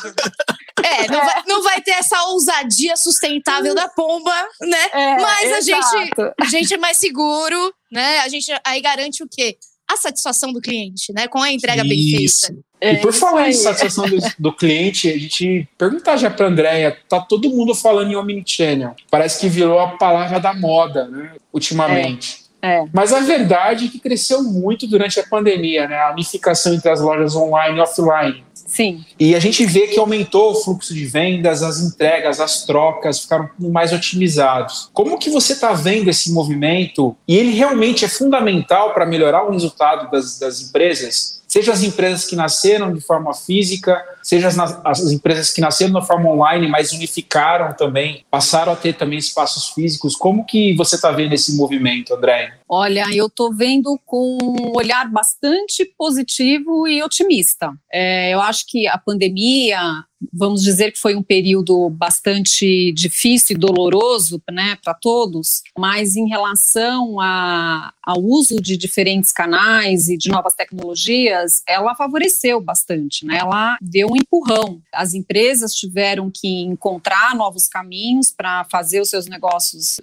É, 0.84 1.08
não, 1.08 1.20
é. 1.20 1.25
Vai, 1.25 1.43
não 1.49 1.62
vai 1.62 1.81
ter 1.81 1.90
essa 1.90 2.22
ousadia 2.26 2.96
sustentável 2.96 3.75
da 3.75 3.88
pomba, 3.88 4.34
né? 4.61 4.87
É, 4.93 5.17
Mas 5.20 5.52
a 5.52 5.61
gente, 5.61 6.11
a 6.40 6.44
gente 6.46 6.75
é 6.75 6.78
mais 6.78 6.96
seguro, 6.96 7.75
né? 7.90 8.20
A 8.20 8.28
gente 8.28 8.52
aí 8.64 8.81
garante 8.81 9.22
o 9.25 9.28
quê? 9.28 9.58
A 9.93 9.97
satisfação 9.97 10.53
do 10.53 10.61
cliente, 10.61 11.13
né? 11.13 11.29
Com 11.29 11.43
a 11.43 11.51
entrega 11.51 11.83
Isso. 11.85 11.89
bem 11.89 12.19
feita. 12.19 12.65
É, 12.81 12.95
e 12.95 12.97
por 12.99 13.13
falar 13.13 13.49
em 13.49 13.53
satisfação 13.53 14.09
do, 14.09 14.17
do, 14.39 14.53
cliente, 14.53 15.09
a 15.11 15.19
gente 15.19 15.69
perguntar 15.77 16.17
já 16.17 16.31
para 16.31 16.47
Andréia, 16.47 16.97
tá 17.09 17.20
todo 17.20 17.51
mundo 17.51 17.75
falando 17.75 18.11
em 18.11 18.17
omnichannel. 18.17 18.94
Parece 19.11 19.41
que 19.41 19.49
virou 19.49 19.79
a 19.79 19.99
palavra 19.99 20.41
da 20.41 20.55
moda, 20.55 21.06
né? 21.06 21.32
Ultimamente. 21.53 22.44
É, 22.63 22.79
é. 22.79 22.85
Mas 22.93 23.13
a 23.13 23.20
verdade 23.20 23.87
é 23.87 23.89
que 23.89 23.99
cresceu 23.99 24.43
muito 24.43 24.87
durante 24.87 25.20
a 25.20 25.27
pandemia, 25.27 25.87
né? 25.87 25.99
A 25.99 26.13
unificação 26.13 26.73
entre 26.73 26.89
as 26.89 27.01
lojas 27.01 27.37
online 27.37 27.79
e 27.79 27.81
offline. 27.81 28.44
Sim. 28.70 29.05
E 29.19 29.34
a 29.34 29.41
gente 29.41 29.67
vê 29.67 29.89
que 29.89 29.98
aumentou 29.98 30.53
o 30.53 30.55
fluxo 30.55 30.94
de 30.94 31.05
vendas, 31.05 31.60
as 31.60 31.81
entregas, 31.81 32.39
as 32.39 32.65
trocas 32.65 33.19
ficaram 33.19 33.50
mais 33.58 33.93
otimizados. 33.93 34.89
Como 34.93 35.19
que 35.19 35.29
você 35.29 35.55
está 35.55 35.72
vendo 35.72 36.08
esse 36.08 36.31
movimento? 36.31 37.17
E 37.27 37.36
ele 37.36 37.50
realmente 37.50 38.05
é 38.05 38.08
fundamental 38.08 38.94
para 38.94 39.05
melhorar 39.05 39.44
o 39.44 39.50
resultado 39.50 40.08
das, 40.12 40.39
das 40.39 40.62
empresas? 40.62 41.40
Seja 41.51 41.73
as 41.73 41.83
empresas 41.83 42.25
que 42.25 42.37
nasceram 42.37 42.95
de 42.95 43.01
forma 43.01 43.35
física, 43.35 44.01
seja 44.23 44.47
as, 44.47 44.57
as, 44.85 45.11
empresas 45.11 45.53
que 45.53 45.61
nasceram 45.61 46.01
de 46.01 46.07
forma 46.07 46.31
online, 46.31 46.69
mas 46.69 46.93
unificaram 46.93 47.75
também, 47.75 48.25
passaram 48.31 48.73
a 48.73 48.77
ter 48.77 48.93
também 48.95 49.19
espaços 49.19 49.71
físicos. 49.71 50.15
Como 50.15 50.47
que 50.47 50.77
você 50.77 50.95
está 50.95 51.11
vendo 51.11 51.33
esse 51.33 51.57
movimento, 51.57 52.15
André? 52.15 52.55
Olha, 52.69 53.05
eu 53.13 53.27
estou 53.27 53.53
vendo 53.53 53.99
com 54.07 54.39
um 54.41 54.77
olhar 54.77 55.11
bastante 55.11 55.85
positivo 55.99 56.87
e 56.87 57.03
otimista. 57.03 57.73
É, 57.93 58.33
eu 58.33 58.41
acho 58.41 58.65
que 58.69 58.87
a 58.87 58.97
pandemia 58.97 60.05
vamos 60.32 60.63
dizer 60.63 60.93
que 60.93 60.99
foi 60.99 61.15
um 61.15 61.22
período 61.22 61.91
bastante 61.91 62.93
difícil 62.93 63.56
e 63.56 63.58
doloroso 63.58 64.41
né, 64.51 64.77
para 64.82 64.94
todos, 64.94 65.63
mas 65.79 66.17
em 66.17 66.29
relação 66.29 67.20
a, 67.20 67.93
ao 68.03 68.22
uso 68.22 68.60
de 68.60 68.77
diferentes 68.77 69.32
canais 69.32 70.08
e 70.08 70.17
de 70.17 70.31
novas 70.31 70.55
tecnologias, 70.55 71.63
ela 71.67 71.94
favoreceu 71.94 72.60
bastante, 72.60 73.25
né? 73.25 73.39
ela 73.39 73.77
deu 73.81 74.08
um 74.10 74.17
empurrão. 74.17 74.81
As 74.93 75.15
empresas 75.15 75.75
tiveram 75.75 76.31
que 76.32 76.49
encontrar 76.63 77.34
novos 77.34 77.67
caminhos 77.67 78.31
para 78.31 78.65
fazer 78.65 79.01
os 79.01 79.10
seus 79.10 79.27
negócios 79.27 79.96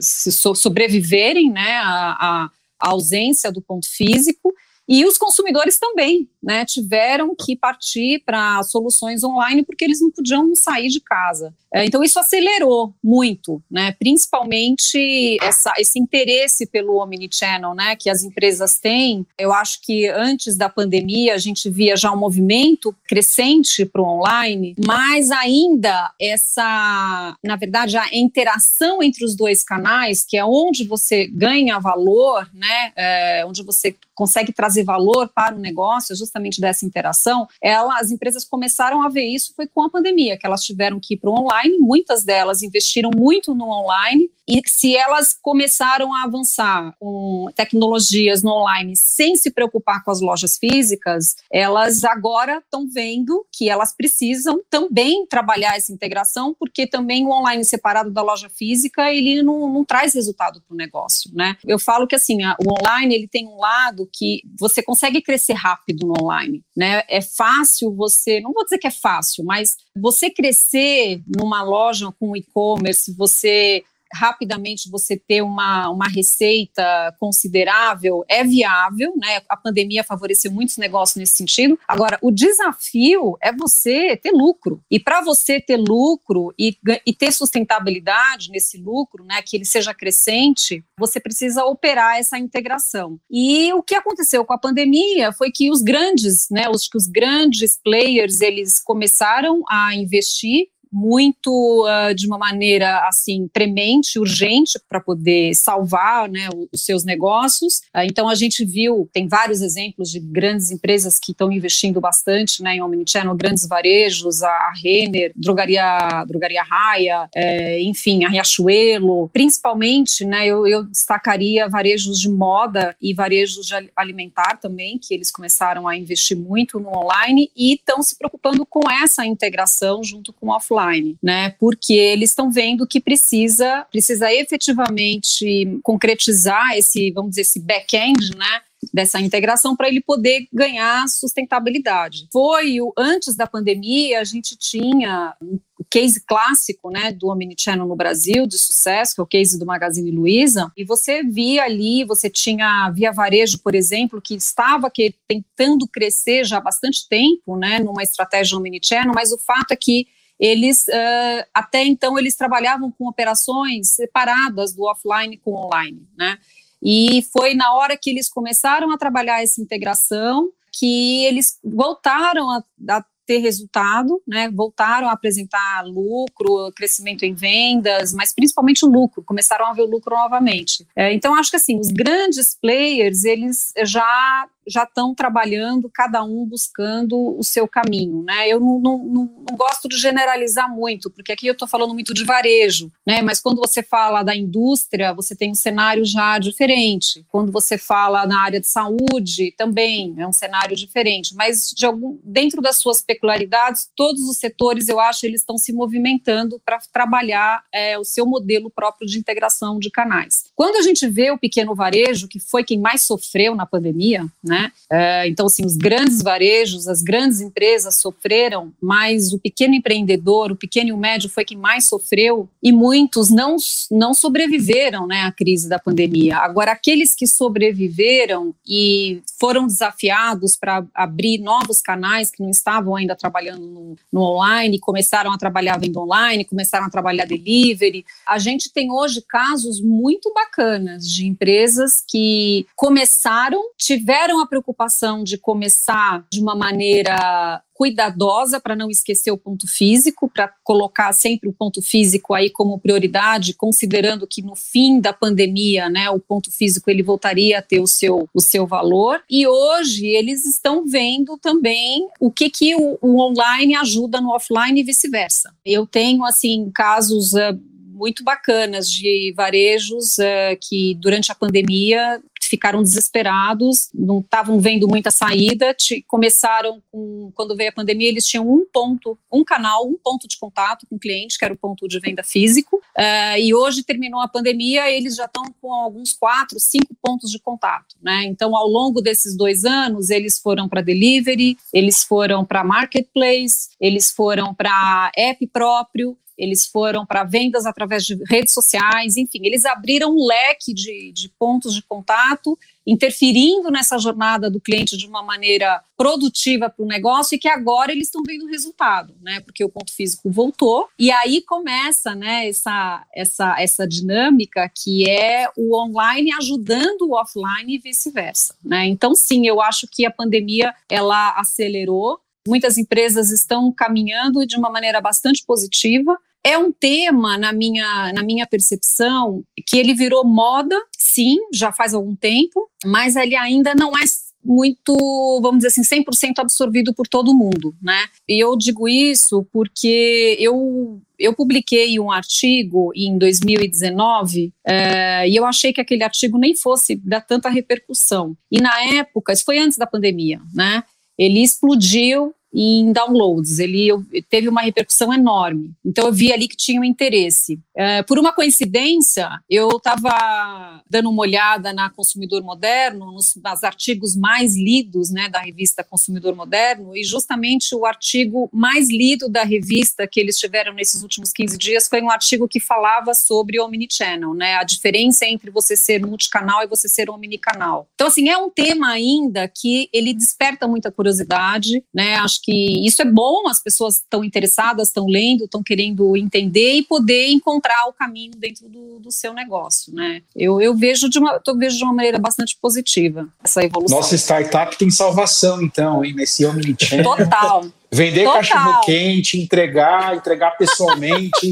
sobreviverem 0.55 1.51
né, 1.51 1.77
à 1.77 2.50
ausência 2.79 3.51
do 3.51 3.62
ponto 3.62 3.88
físico 3.89 4.53
E 4.88 5.05
os 5.05 5.17
consumidores 5.17 5.77
também, 5.77 6.29
né, 6.48 6.63
tiveram 6.63 7.36
que 7.36 7.58
partir 7.58 8.24
para 8.25 8.63
soluções 8.63 9.22
online 9.22 9.63
porque 9.63 9.84
eles 9.84 10.00
não 10.00 10.10
podiam 10.10 10.56
sair 10.56 10.88
de 10.88 11.01
casa. 11.01 11.54
É, 11.74 11.84
então 11.84 12.01
isso 12.01 12.18
acelerou 12.18 12.94
muito, 13.04 13.62
né, 13.70 13.92
principalmente 14.00 15.38
essa, 15.42 15.74
esse 15.77 16.00
interesse 16.00 16.66
pelo 16.66 17.04
omnichannel, 17.04 17.75
né, 17.75 17.98
que 17.98 18.10
as 18.10 18.24
empresas 18.24 18.77
têm. 18.77 19.27
Eu 19.38 19.51
acho 19.51 19.82
que 19.82 20.08
antes 20.08 20.56
da 20.56 20.70
pandemia 20.70 21.34
a 21.34 21.38
gente 21.38 21.70
via 21.70 21.98
já 21.98 22.13
um 22.13 22.18
movimento 22.18 22.96
crescente 23.06 23.84
para 23.84 24.01
o 24.01 24.06
online, 24.06 24.74
mas 24.86 25.30
ainda 25.32 26.13
essa, 26.18 27.36
na 27.44 27.58
verdade, 27.58 27.98
a 27.98 28.08
interação 28.13 29.04
entre 29.04 29.25
os 29.25 29.36
dois 29.36 29.63
canais, 29.63 30.24
que 30.24 30.38
é 30.38 30.46
onde 30.46 30.86
você 30.86 31.27
ganha 31.27 31.77
valor, 31.77 32.50
né, 32.54 32.94
é, 32.96 33.46
onde 33.46 33.62
você 33.63 33.94
consegue 34.16 34.54
trazer 34.54 34.84
valor 34.84 35.30
para 35.36 35.54
o 35.54 35.60
negócio, 35.60 36.16
justamente 36.16 36.37
dessa 36.60 36.86
interação, 36.86 37.48
ela, 37.62 38.00
as 38.00 38.12
empresas 38.12 38.46
começaram 38.46 39.01
a 39.01 39.10
ver 39.10 39.25
isso 39.25 39.53
foi 39.56 39.67
com 39.67 39.84
a 39.84 39.89
pandemia, 39.89 40.38
que 40.38 40.46
elas 40.46 40.63
tiveram 40.63 41.00
que 41.00 41.15
ir 41.15 41.17
para 41.17 41.29
o 41.29 41.39
online, 41.39 41.77
muitas 41.79 42.24
delas 42.24 42.62
investiram 42.62 43.12
muito 43.15 43.53
no 43.53 43.70
online, 43.70 44.29
e 44.48 44.62
se 44.65 44.96
elas 44.96 45.38
começaram 45.41 46.13
a 46.13 46.24
avançar 46.24 46.96
com 46.98 47.48
tecnologias 47.53 48.41
no 48.41 48.51
online 48.51 48.96
sem 48.96 49.36
se 49.36 49.51
preocupar 49.51 50.03
com 50.06 50.12
as 50.12 50.22
lojas 50.22 50.58
físicas, 50.58 51.36
elas 51.51 52.06
agora 52.06 52.60
estão 52.60 52.88
vendo 52.88 53.46
que 53.51 53.70
elas 53.70 53.94
precisam 53.94 54.62
também 54.70 55.25
trabalhar 55.27 55.75
essa 55.75 55.91
integração, 55.91 56.56
porque 56.58 56.88
também 56.88 57.25
o 57.25 57.29
online 57.29 57.65
separado 57.65 58.10
da 58.10 58.22
loja 58.22 58.50
física, 58.50 59.12
ele 59.12 59.44
não, 59.44 59.72
não 59.72 59.84
traz 59.84 60.13
resultado 60.13 60.62
para 60.62 60.74
o 60.74 60.77
negócio, 60.77 61.29
né? 61.34 61.58
Eu 61.65 61.77
falo 61.77 62.08
que 62.08 62.15
assim, 62.15 62.38
o 62.65 62.72
online 62.82 63.15
ele 63.15 63.27
tem 63.27 63.48
um 63.48 63.58
lado 63.58 64.10
que 64.13 64.41
você 64.58 64.82
consegue 64.82 65.22
crescer 65.22 65.53
rápido 65.53 66.08
no 66.08 66.16
online, 66.21 66.63
né? 66.75 67.03
É 67.07 67.21
fácil 67.21 67.93
você, 67.95 68.39
não 68.39 68.53
vou 68.53 68.63
dizer 68.63 68.77
que 68.77 68.88
é 68.88 68.91
fácil, 68.91 69.43
mas 69.45 69.75
você 69.95 70.29
crescer 70.29 71.21
numa 71.27 71.63
loja 71.63 72.12
com 72.19 72.36
e-commerce, 72.36 73.15
você 73.15 73.83
rapidamente 74.13 74.89
você 74.89 75.17
ter 75.17 75.41
uma, 75.41 75.89
uma 75.89 76.07
receita 76.07 77.15
considerável 77.19 78.23
é 78.27 78.43
viável, 78.43 79.13
né? 79.17 79.41
A 79.49 79.57
pandemia 79.57 80.03
favoreceu 80.03 80.51
muitos 80.51 80.77
negócios 80.77 81.17
nesse 81.17 81.35
sentido. 81.35 81.79
Agora, 81.87 82.17
o 82.21 82.31
desafio 82.31 83.37
é 83.41 83.51
você 83.51 84.15
ter 84.17 84.31
lucro. 84.31 84.81
E 84.89 84.99
para 84.99 85.21
você 85.21 85.59
ter 85.59 85.77
lucro 85.77 86.53
e, 86.57 86.77
e 87.05 87.13
ter 87.13 87.31
sustentabilidade 87.31 88.49
nesse 88.51 88.77
lucro, 88.77 89.23
né, 89.23 89.41
que 89.41 89.55
ele 89.55 89.65
seja 89.65 89.93
crescente, 89.93 90.83
você 90.97 91.19
precisa 91.19 91.65
operar 91.65 92.17
essa 92.17 92.37
integração. 92.37 93.19
E 93.29 93.71
o 93.73 93.83
que 93.83 93.95
aconteceu 93.95 94.45
com 94.45 94.53
a 94.53 94.59
pandemia 94.59 95.31
foi 95.31 95.51
que 95.51 95.69
os 95.69 95.81
grandes, 95.81 96.47
né, 96.49 96.69
os, 96.69 96.89
os 96.95 97.07
grandes 97.07 97.77
players, 97.81 98.41
eles 98.41 98.81
começaram 98.81 99.63
a 99.69 99.95
investir 99.95 100.67
muito 100.91 101.86
uh, 101.86 102.13
de 102.13 102.27
uma 102.27 102.38
maneira 102.38 103.08
assim 103.08 103.48
premente, 103.51 104.20
urgente 104.20 104.79
para 104.89 105.00
poder 105.00 105.56
salvar 105.56 106.29
né, 106.29 106.50
os 106.72 106.86
seus 106.86 107.03
negócios. 107.03 107.77
Uh, 107.96 108.01
então 108.03 108.27
a 108.27 108.36
gente 108.36 108.63
viu, 108.65 109.10
tem 109.13 109.27
vários 109.27 109.62
exemplos 109.62 110.10
de 110.10 110.20
grandes 110.20 110.72
empresas 110.72 111.20
que 111.20 111.32
estão 111.32 111.51
investindo 111.51 112.00
bastante 112.00 112.62
né, 112.62 112.75
em 112.75 112.82
omnichannel, 112.82 113.36
grandes 113.36 113.67
varejos, 113.67 114.44
a 114.44 114.74
Renner, 114.84 115.32
Drogaria, 115.36 116.24
Drogaria 116.27 116.63
Raia, 116.63 117.29
é, 117.36 117.82
enfim, 117.82 118.24
a 118.24 118.29
Riachuelo, 118.29 119.29
principalmente, 119.29 120.25
né, 120.25 120.46
eu, 120.46 120.67
eu 120.67 120.84
destacaria 120.84 121.67
varejos 121.67 122.20
de 122.20 122.29
moda 122.29 122.96
e 123.01 123.13
varejos 123.13 123.67
de 123.67 123.74
alimentar 123.96 124.58
também, 124.58 125.00
que 125.00 125.13
eles 125.13 125.32
começaram 125.32 125.88
a 125.88 125.96
investir 125.96 126.38
muito 126.38 126.79
no 126.79 126.89
online 126.89 127.51
e 127.56 127.74
estão 127.74 128.01
se 128.01 128.17
preocupando 128.17 128.65
com 128.65 128.89
essa 128.89 129.25
integração 129.25 130.03
junto 130.03 130.34
com 130.34 130.48
o 130.48 130.56
offline 130.56 130.87
offline, 130.88 131.17
né? 131.22 131.51
Porque 131.60 131.94
eles 131.94 132.29
estão 132.29 132.50
vendo 132.51 132.88
que 132.88 133.00
precisa, 133.00 133.86
precisa 133.91 134.34
efetivamente 134.34 135.79
concretizar 135.84 136.75
esse, 136.75 137.12
vamos 137.12 137.32
dizer, 137.32 137.41
esse 137.41 137.60
back-end, 137.60 138.36
né? 138.36 138.62
dessa 138.94 139.20
integração 139.20 139.75
para 139.75 139.88
ele 139.88 140.00
poder 140.00 140.48
ganhar 140.53 141.08
sustentabilidade. 141.08 142.27
Foi 142.32 142.79
o 142.79 142.94
antes 142.98 143.36
da 143.36 143.48
pandemia 143.48 144.22
a 144.22 144.24
gente 144.24 144.56
tinha 144.56 145.36
um 145.41 145.60
case 145.89 146.24
clássico, 146.25 146.91
né, 146.91 147.12
do 147.12 147.27
omnichannel 147.27 147.88
no 147.88 147.96
Brasil 147.96 148.46
de 148.46 148.58
sucesso, 148.58 149.15
que 149.15 149.22
é 149.22 149.24
o 149.24 149.27
case 149.27 149.58
do 149.58 149.65
Magazine 149.65 150.12
Luiza, 150.12 150.72
e 150.77 150.84
você 150.84 151.24
via 151.24 151.63
ali, 151.63 152.03
você 152.03 152.29
tinha 152.29 152.91
Via 152.91 153.12
Varejo, 153.12 153.60
por 153.60 153.74
exemplo, 153.74 154.22
que 154.22 154.36
estava 154.36 154.91
que, 154.91 155.15
tentando 155.27 155.88
crescer 155.88 156.44
já 156.46 156.58
há 156.58 156.62
bastante 156.62 157.08
tempo, 157.10 157.58
né, 157.58 157.79
numa 157.79 158.03
estratégia 158.03 158.58
omnichannel, 158.58 159.13
mas 159.15 159.32
o 159.32 159.39
fato 159.39 159.72
é 159.72 159.75
que 159.75 160.08
eles 160.39 160.88
uh, 160.88 161.48
até 161.53 161.84
então 161.84 162.17
eles 162.17 162.36
trabalhavam 162.36 162.91
com 162.91 163.08
operações 163.08 163.89
separadas 163.94 164.74
do 164.74 164.84
offline 164.84 165.38
com 165.38 165.53
online, 165.53 166.08
né? 166.17 166.38
E 166.82 167.25
foi 167.34 167.56
na 167.56 167.74
hora 167.74 167.98
que 167.98 168.10
eles 168.10 168.29
começaram 168.29 168.91
a 168.91 168.98
trabalhar 168.98 169.41
essa 169.41 169.62
integração 169.62 170.51
que 170.72 171.25
eles 171.25 171.58
voltaram 171.63 172.51
a, 172.51 172.63
a 172.89 173.06
ter 173.25 173.39
resultado, 173.39 174.22
né? 174.25 174.50
Voltaram 174.50 175.10
a 175.10 175.12
apresentar 175.12 175.84
lucro, 175.86 176.72
crescimento 176.74 177.24
em 177.24 177.34
vendas, 177.34 178.13
mas 178.13 178.34
principalmente 178.34 178.86
o 178.86 178.89
lucro, 178.89 179.22
começaram 179.24 179.65
a 179.65 179.74
ver 179.74 179.82
o 179.82 179.89
lucro 179.89 180.15
novamente. 180.15 180.88
É, 180.96 181.13
então 181.13 181.36
acho 181.36 181.50
que 181.50 181.58
assim 181.58 181.77
os 181.77 181.89
grandes 181.89 182.56
players 182.56 183.25
eles 183.25 183.74
já 183.84 184.48
já 184.67 184.83
estão 184.83 185.15
trabalhando, 185.15 185.89
cada 185.93 186.24
um 186.24 186.45
buscando 186.45 187.38
o 187.38 187.43
seu 187.43 187.67
caminho, 187.67 188.24
né? 188.24 188.47
Eu 188.47 188.59
não, 188.59 188.79
não, 188.79 188.97
não, 188.97 189.24
não 189.50 189.57
gosto 189.57 189.88
de 189.88 189.97
generalizar 189.97 190.69
muito, 190.69 191.09
porque 191.09 191.31
aqui 191.31 191.47
eu 191.47 191.53
estou 191.53 191.67
falando 191.67 191.93
muito 191.93 192.13
de 192.13 192.24
varejo, 192.24 192.91
né? 193.05 193.21
Mas 193.21 193.39
quando 193.39 193.57
você 193.57 193.81
fala 193.81 194.24
da 194.24 194.36
indústria, 194.36 195.13
você 195.13 195.36
tem 195.36 195.51
um 195.51 195.55
cenário 195.55 196.03
já 196.05 196.38
diferente. 196.38 197.25
Quando 197.29 197.51
você 197.51 197.77
fala 197.77 198.25
na 198.25 198.41
área 198.41 198.59
de 198.59 198.67
saúde, 198.67 199.53
também 199.57 200.13
é 200.17 200.27
um 200.27 200.33
cenário 200.33 200.75
diferente. 200.75 201.33
Mas 201.36 201.71
de 201.75 201.86
algum, 201.86 202.19
dentro 202.24 202.62
das 202.62 202.77
suas 202.77 203.01
peculiaridades, 203.01 203.89
todos 203.95 204.21
os 204.29 204.38
setores, 204.38 204.88
eu 204.88 205.00
acho, 205.00 205.25
eles 205.25 205.41
estão 205.41 205.57
se 205.57 205.71
movimentando 205.71 206.62
para 206.65 206.79
trabalhar 206.91 207.63
é, 207.74 207.97
o 207.97 208.03
seu 208.03 208.25
modelo 208.25 208.69
próprio 208.69 209.07
de 209.07 209.17
integração 209.17 209.79
de 209.79 209.89
canais. 209.89 210.45
Quando 210.55 210.75
a 210.75 210.81
gente 210.81 211.07
vê 211.07 211.31
o 211.31 211.38
pequeno 211.38 211.74
varejo, 211.74 212.27
que 212.27 212.39
foi 212.39 212.63
quem 212.63 212.79
mais 212.79 213.03
sofreu 213.03 213.55
na 213.55 213.65
pandemia, 213.65 214.25
né? 214.43 214.56
Né? 214.57 214.71
É, 214.89 215.27
então, 215.27 215.45
assim, 215.45 215.65
os 215.65 215.77
grandes 215.77 216.21
varejos, 216.21 216.87
as 216.87 217.01
grandes 217.01 217.41
empresas 217.41 218.01
sofreram, 218.01 218.73
mas 218.81 219.31
o 219.31 219.39
pequeno 219.39 219.75
empreendedor, 219.75 220.51
o 220.51 220.55
pequeno 220.55 220.89
e 220.89 220.93
o 220.93 220.97
médio 220.97 221.29
foi 221.29 221.45
quem 221.45 221.57
mais 221.57 221.87
sofreu 221.87 222.49
e 222.61 222.71
muitos 222.71 223.29
não, 223.29 223.57
não 223.91 224.13
sobreviveram, 224.13 225.05
né, 225.05 225.21
à 225.21 225.31
crise 225.31 225.69
da 225.69 225.77
pandemia. 225.77 226.37
Agora, 226.37 226.71
aqueles 226.71 227.13
que 227.13 227.27
sobreviveram 227.27 228.53
e 228.67 229.21
foram 229.39 229.67
desafiados 229.67 230.57
para 230.57 230.83
abrir 230.93 231.37
novos 231.37 231.81
canais 231.81 232.31
que 232.31 232.41
não 232.41 232.49
estavam 232.49 232.95
ainda 232.95 233.15
trabalhando 233.15 233.61
no, 233.61 233.95
no 234.11 234.21
online, 234.21 234.79
começaram 234.79 235.31
a 235.31 235.37
trabalhar 235.37 235.77
venda 235.77 235.99
online, 235.99 236.45
começaram 236.45 236.87
a 236.87 236.89
trabalhar 236.89 237.25
delivery. 237.25 238.05
A 238.25 238.39
gente 238.39 238.71
tem 238.71 238.91
hoje 238.91 239.21
casos 239.27 239.79
muito 239.81 240.33
bacanas 240.33 241.05
de 241.07 241.27
empresas 241.27 242.03
que 242.07 242.65
começaram, 242.75 243.61
tiveram 243.77 244.41
a 244.41 244.47
preocupação 244.48 245.24
de 245.24 245.38
começar 245.38 246.25
de 246.32 246.39
uma 246.39 246.56
maneira 246.56 247.62
cuidadosa 247.77 248.60
para 248.60 248.75
não 248.75 248.89
esquecer 248.89 249.30
o 249.30 249.38
ponto 249.38 249.68
físico, 249.68 250.27
para 250.27 250.51
colocar 250.63 251.13
sempre 251.13 251.48
o 251.48 251.54
ponto 251.54 251.80
físico 251.80 252.34
aí 252.34 252.50
como 252.50 252.80
prioridade, 252.80 253.54
considerando 253.54 254.25
que 254.25 254.42
no 254.42 254.56
fim 254.56 255.00
da 255.00 255.13
pandemia, 255.13 255.88
né, 255.88 256.10
o 256.10 256.20
ponto 256.20 256.51
físico 256.51 256.89
ele 256.89 257.04
voltaria 257.04 257.60
a 257.60 257.62
ter 257.62 257.80
o 257.80 257.86
seu, 257.86 258.27
o 258.34 258.42
seu 258.42 258.66
valor. 258.66 259.22
E 259.30 259.46
hoje 259.46 260.08
eles 260.08 260.44
estão 260.46 260.88
vendo 260.88 261.38
também 261.38 262.08
o 262.20 262.32
que 262.32 262.50
que 262.50 262.75
o, 262.75 262.98
o 263.00 263.22
online 263.22 263.75
ajuda 263.75 264.20
no 264.20 264.34
offline 264.34 264.80
e 264.80 264.84
vice-versa. 264.84 265.54
Eu 265.63 265.86
tenho 265.86 266.25
assim 266.25 266.72
casos 266.74 267.34
uh, 267.34 267.60
muito 267.98 268.24
bacanas 268.24 268.89
de 268.89 269.34
varejos 269.36 270.18
uh, 270.18 270.58
que 270.62 270.96
durante 270.96 271.32
a 271.32 271.36
pandemia 271.36 272.20
ficaram 272.48 272.82
desesperados, 272.82 273.89
não 273.94 274.20
estavam 274.20 274.60
vendo 274.60 274.88
muita 274.88 275.12
saída, 275.12 275.74
te, 275.74 276.04
começaram 276.08 276.82
com, 276.92 277.32
quando 277.36 277.56
veio 277.56 277.70
a 277.70 277.74
pandemia, 277.74 278.10
eles 278.10 278.25
tinham 278.25 278.48
um 278.50 278.66
ponto, 278.72 279.18
um 279.32 279.44
canal, 279.44 279.88
um 279.88 279.98
ponto 279.98 280.27
de 280.27 280.38
contato 280.38 280.86
com 280.88 280.96
o 280.96 281.00
cliente, 281.00 281.38
que 281.38 281.46
era 281.46 281.54
o 281.54 281.58
ponto 281.58 281.88
de 281.88 282.00
venda 282.00 282.24
físico, 282.24 282.77
uh, 282.77 283.38
e 283.38 283.54
hoje 283.54 283.84
terminou 283.84 284.22
a 284.22 284.27
pandemia, 284.27 284.89
eles 284.92 285.16
já 285.16 285.25
estão 285.25 285.44
com 285.62 285.74
alguns 285.74 286.13
quatro, 286.13 286.60
cinco 286.60 286.96
pontos 287.01 287.32
de 287.32 287.39
contato, 287.39 287.96
né? 288.01 288.24
Então, 288.25 288.56
ao 288.56 288.68
longo 288.68 289.01
desses 289.01 289.36
dois 289.36 289.66
anos, 289.66 290.10
eles 290.10 290.39
foram 290.39 290.68
para 290.68 290.82
delivery, 290.82 291.58
eles 291.74 292.04
foram 292.04 292.46
para 292.46 292.63
marketplace, 292.63 293.70
eles 293.80 294.12
foram 294.12 294.54
para 294.54 295.12
app 295.16 295.48
próprio, 295.48 296.18
eles 296.38 296.65
foram 296.65 297.06
para 297.06 297.24
vendas 297.24 297.65
através 297.65 298.06
de 298.06 298.15
redes 298.25 298.53
sociais, 298.53 299.17
enfim, 299.17 299.39
eles 299.44 299.65
abriram 299.65 300.12
um 300.12 300.25
leque 300.25 300.74
de, 300.74 301.12
de 301.12 301.29
pontos 301.29 301.74
de 301.74 301.82
contato 301.82 302.58
interferindo 302.86 303.70
nessa 303.70 303.98
jornada 303.98 304.50
do 304.50 304.62
cliente 304.62 304.96
de 304.96 305.06
uma 305.08 305.22
maneira 305.22 305.84
produtiva 305.98 306.70
para 306.70 306.86
o 306.86 306.88
negócio 306.88 307.36
e 307.36 307.39
que 307.39 307.48
agora 307.50 307.91
eles 307.91 308.08
estão 308.08 308.22
vendo 308.25 308.46
resultado, 308.46 309.13
né? 309.22 309.41
Porque 309.41 309.63
o 309.63 309.70
ponto 309.70 309.94
físico 309.94 310.32
voltou 310.32 310.88
e 310.98 311.12
aí 311.12 311.41
começa, 311.41 312.15
né? 312.15 312.48
Essa 312.48 313.06
essa 313.13 313.56
essa 313.60 313.86
dinâmica 313.86 314.72
que 314.74 315.10
é 315.10 315.50
o 315.58 315.75
online 315.75 316.32
ajudando 316.34 317.01
o 317.01 317.13
offline 317.13 317.75
e 317.75 317.79
vice-versa, 317.79 318.56
né? 318.63 318.86
Então 318.86 319.13
sim, 319.13 319.46
eu 319.46 319.62
acho 319.62 319.86
que 319.91 320.06
a 320.06 320.12
pandemia 320.12 320.74
ela 320.89 321.38
acelerou 321.38 322.22
Muitas 322.48 322.77
empresas 322.77 323.29
estão 323.29 323.74
caminhando 323.74 324.48
de 324.48 324.56
uma 324.56 324.70
maneira 324.70 325.01
bastante 325.01 325.44
positiva. 325.46 326.17
É 326.48 326.58
um 326.58 326.72
tema, 326.72 327.38
na 327.38 327.51
minha, 327.51 328.13
na 328.13 328.24
minha 328.24 328.48
percepção, 328.48 329.44
que 329.68 329.77
ele 329.77 329.94
virou 329.94 330.25
moda, 330.25 330.82
sim, 330.98 331.36
já 331.54 331.74
faz 331.74 331.94
algum 331.94 332.16
tempo, 332.16 332.70
mas 332.86 333.18
ele 333.18 333.36
ainda 333.36 333.75
não 333.75 333.92
é 333.98 334.04
muito, 334.42 334.96
vamos 335.42 335.58
dizer 335.58 335.68
assim, 335.68 335.82
100% 335.82 336.39
absorvido 336.39 336.94
por 336.94 337.06
todo 337.06 337.36
mundo, 337.36 337.75
né? 337.82 338.06
E 338.30 338.42
eu 338.42 338.56
digo 338.56 338.88
isso 338.88 339.46
porque 339.51 340.38
eu 340.39 341.01
eu 341.20 341.36
publiquei 341.36 342.00
um 342.00 342.12
artigo 342.12 342.92
em 342.96 343.18
2019 343.18 344.54
é, 344.66 345.27
e 345.27 345.36
eu 345.36 345.46
achei 345.46 345.74
que 345.74 345.82
aquele 345.82 346.04
artigo 346.04 346.38
nem 346.38 346.56
fosse 346.56 346.96
dar 346.96 347.22
tanta 347.22 347.50
repercussão. 347.50 348.38
E 348.50 348.62
na 348.62 348.96
época, 348.96 349.34
isso 349.34 349.44
foi 349.44 349.58
antes 349.58 349.77
da 349.77 349.86
pandemia, 349.86 350.39
né? 350.54 350.82
Ele 351.18 351.42
explodiu 351.42 352.34
em 352.54 352.92
downloads. 352.92 353.60
Ele 353.60 353.89
teve 354.30 354.48
uma 354.50 354.62
repercussão 354.62 355.13
enorme. 355.13 355.72
Então 355.86 356.08
eu 356.08 356.13
vi 356.13 356.32
ali 356.32 356.48
que 356.48 356.58
tinha 356.58 356.80
um 356.80 356.84
interesse. 356.84 357.60
É, 357.75 358.01
por 358.04 358.18
uma 358.18 358.34
coincidência, 358.34 359.30
eu 359.50 359.70
estava 359.70 360.84
dando 360.89 361.10
uma 361.10 361.22
olhada 361.22 361.74
na 361.74 361.89
Consumidor 361.89 362.42
Moderno, 362.44 363.12
nos, 363.12 363.36
nos 363.36 363.63
artigos 363.63 364.16
mais 364.16 364.56
lidos 364.56 365.12
né, 365.12 365.30
da 365.30 365.39
revista 365.39 365.84
Consumidor 365.84 366.36
Moderno, 366.36 366.96
e 366.96 367.04
justamente 367.04 367.75
o 367.75 367.86
artigo 367.86 368.50
mais 368.51 368.89
lido 368.89 369.30
da 369.30 369.44
revista 369.44 370.08
que 370.08 370.20
eles 370.20 370.38
tiveram 370.38 370.74
nesses 370.74 371.04
últimos 371.04 371.32
15 371.32 371.58
dias 371.58 371.88
foi 371.88 372.01
um 372.01 372.10
artigo 372.10 372.48
que 372.48 372.60
falava 372.60 373.13
sobre 373.13 373.60
omnichannel, 373.60 374.34
né, 374.34 374.56
a 374.56 374.63
diferença 374.63 375.25
entre 375.25 375.51
você 375.51 375.75
ser 375.75 376.06
multicanal 376.06 376.63
e 376.63 376.68
você 376.68 376.88
ser 376.88 377.10
omnicanal. 377.10 377.88
Então, 377.94 378.08
assim, 378.08 378.30
é 378.30 378.38
um 378.38 378.50
tema 378.50 378.89
ainda 378.89 379.48
que 379.48 379.89
ele 379.94 380.13
desperta 380.13 380.68
muita 380.68 380.92
curiosidade, 380.92 381.84
né, 381.94 382.16
acho 382.16 382.37
que 382.41 382.86
isso 382.86 383.01
é 383.01 383.06
bom, 383.06 383.48
as 383.48 383.62
pessoas 383.62 383.96
estão 383.96 384.24
interessadas, 384.24 384.89
estão 384.89 385.06
lendo, 385.08 385.46
estão 385.46 385.63
querendo 385.63 386.15
entender 386.15 386.75
e 386.75 386.84
poder 386.84 387.29
encontrar 387.29 387.88
o 387.88 387.94
caminho 387.94 388.32
dentro 388.38 388.67
do, 388.70 389.00
do 389.00 389.12
seu 389.12 389.34
negócio, 389.34 389.94
né? 389.94 390.22
Eu, 390.36 390.62
eu 390.62 390.75
vejo 390.75 391.10
de 391.10 391.20
uma, 391.20 391.41
eu 391.46 391.58
vejo 391.58 391.77
de 391.77 391.84
uma 391.84 391.94
maneira 391.94 392.20
bastante 392.20 392.58
positiva 392.62 393.27
essa 393.44 393.63
evolução. 393.63 393.98
Nossa 393.98 394.15
startup 394.15 394.77
tem 394.77 394.89
salvação, 394.89 395.62
então, 395.62 396.03
hein, 396.03 396.13
nesse 396.13 396.46
Omnichannel. 396.46 397.03
Total. 397.17 397.65
Vender 397.91 398.25
Total. 398.25 398.38
cachorro 398.38 398.82
quente, 398.82 399.39
entregar, 399.39 400.15
entregar 400.15 400.51
pessoalmente, 400.58 401.51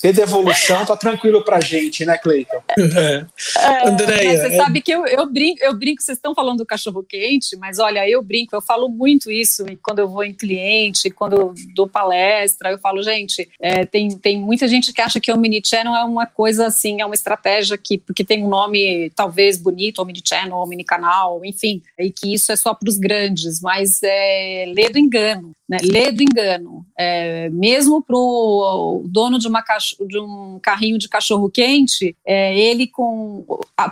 ter 0.00 0.12
devolução, 0.12 0.84
tá 0.84 0.96
tranquilo 0.96 1.44
pra 1.44 1.60
gente, 1.60 2.04
né, 2.04 2.16
Cleiton? 2.18 2.62
É. 2.78 3.26
É, 3.58 3.88
Andréia. 3.88 4.40
Você 4.40 4.54
é... 4.54 4.56
sabe 4.56 4.80
que 4.80 4.92
eu, 4.92 5.06
eu 5.06 5.26
brinco, 5.26 5.62
eu 5.62 5.74
brinco, 5.74 6.02
vocês 6.02 6.18
estão 6.18 6.34
falando 6.34 6.58
do 6.58 6.66
cachorro 6.66 7.02
quente, 7.02 7.56
mas 7.56 7.78
olha, 7.78 8.08
eu 8.08 8.22
brinco, 8.22 8.54
eu 8.54 8.62
falo 8.62 8.88
muito 8.88 9.30
isso 9.30 9.64
quando 9.82 9.98
eu 9.98 10.08
vou 10.08 10.24
em 10.24 10.34
cliente, 10.34 11.10
quando 11.10 11.36
eu 11.36 11.54
dou 11.74 11.88
palestra, 11.88 12.70
eu 12.70 12.78
falo, 12.78 13.02
gente, 13.02 13.48
é, 13.60 13.84
tem, 13.84 14.10
tem 14.18 14.38
muita 14.38 14.68
gente 14.68 14.92
que 14.92 15.00
acha 15.00 15.20
que 15.20 15.30
o 15.30 15.34
Omnichannel 15.34 15.94
é 15.94 16.04
uma 16.04 16.26
coisa 16.26 16.66
assim, 16.66 17.00
é 17.00 17.06
uma 17.06 17.14
estratégia 17.14 17.76
que, 17.76 17.98
porque 17.98 18.24
tem 18.24 18.44
um 18.44 18.48
nome 18.48 19.10
talvez 19.14 19.56
bonito, 19.56 20.00
Omnichannel, 20.00 20.56
Omnicanal, 20.56 21.44
enfim, 21.44 21.82
e 21.98 22.10
que 22.10 22.34
isso 22.34 22.52
é 22.52 22.56
só 22.56 22.74
para 22.74 22.88
os 22.88 22.98
grandes, 22.98 23.60
mas 23.60 24.00
é, 24.02 24.66
lê 24.68 24.88
do 24.88 24.98
engano 24.98 25.54
né, 25.72 25.78
lê 25.82 26.12
do 26.12 26.22
engano. 26.22 26.84
É, 26.98 27.48
mesmo 27.48 28.02
para 28.02 28.14
o 28.14 29.04
dono 29.06 29.38
de, 29.38 29.48
uma, 29.48 29.62
de, 29.78 30.18
um 30.18 30.58
carrinho 30.60 30.98
de 30.98 31.08
cachorro 31.08 31.50
quente, 31.50 32.16
é, 32.26 32.58
ele, 32.58 32.86
com, 32.86 33.44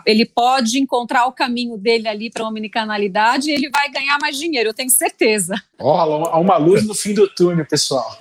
ele 0.07 0.25
pode 0.25 0.79
encontrar 0.79 1.27
o 1.27 1.33
caminho 1.33 1.77
dele 1.77 2.09
ali 2.09 2.31
para 2.31 2.45
a 2.45 2.49
omnicanalidade 2.49 3.51
e 3.51 3.55
ele 3.55 3.71
vai 3.71 3.91
ganhar 3.91 4.19
mais 4.21 4.39
dinheiro, 4.39 4.71
eu 4.71 4.75
tenho 4.75 4.91
certeza. 4.91 5.55
Olha, 5.79 6.29
há 6.31 6.39
uma 6.39 6.57
luz 6.57 6.87
no 6.87 6.95
fim 6.95 7.15
do 7.15 7.29
túnel, 7.29 7.67
pessoal. 7.67 8.19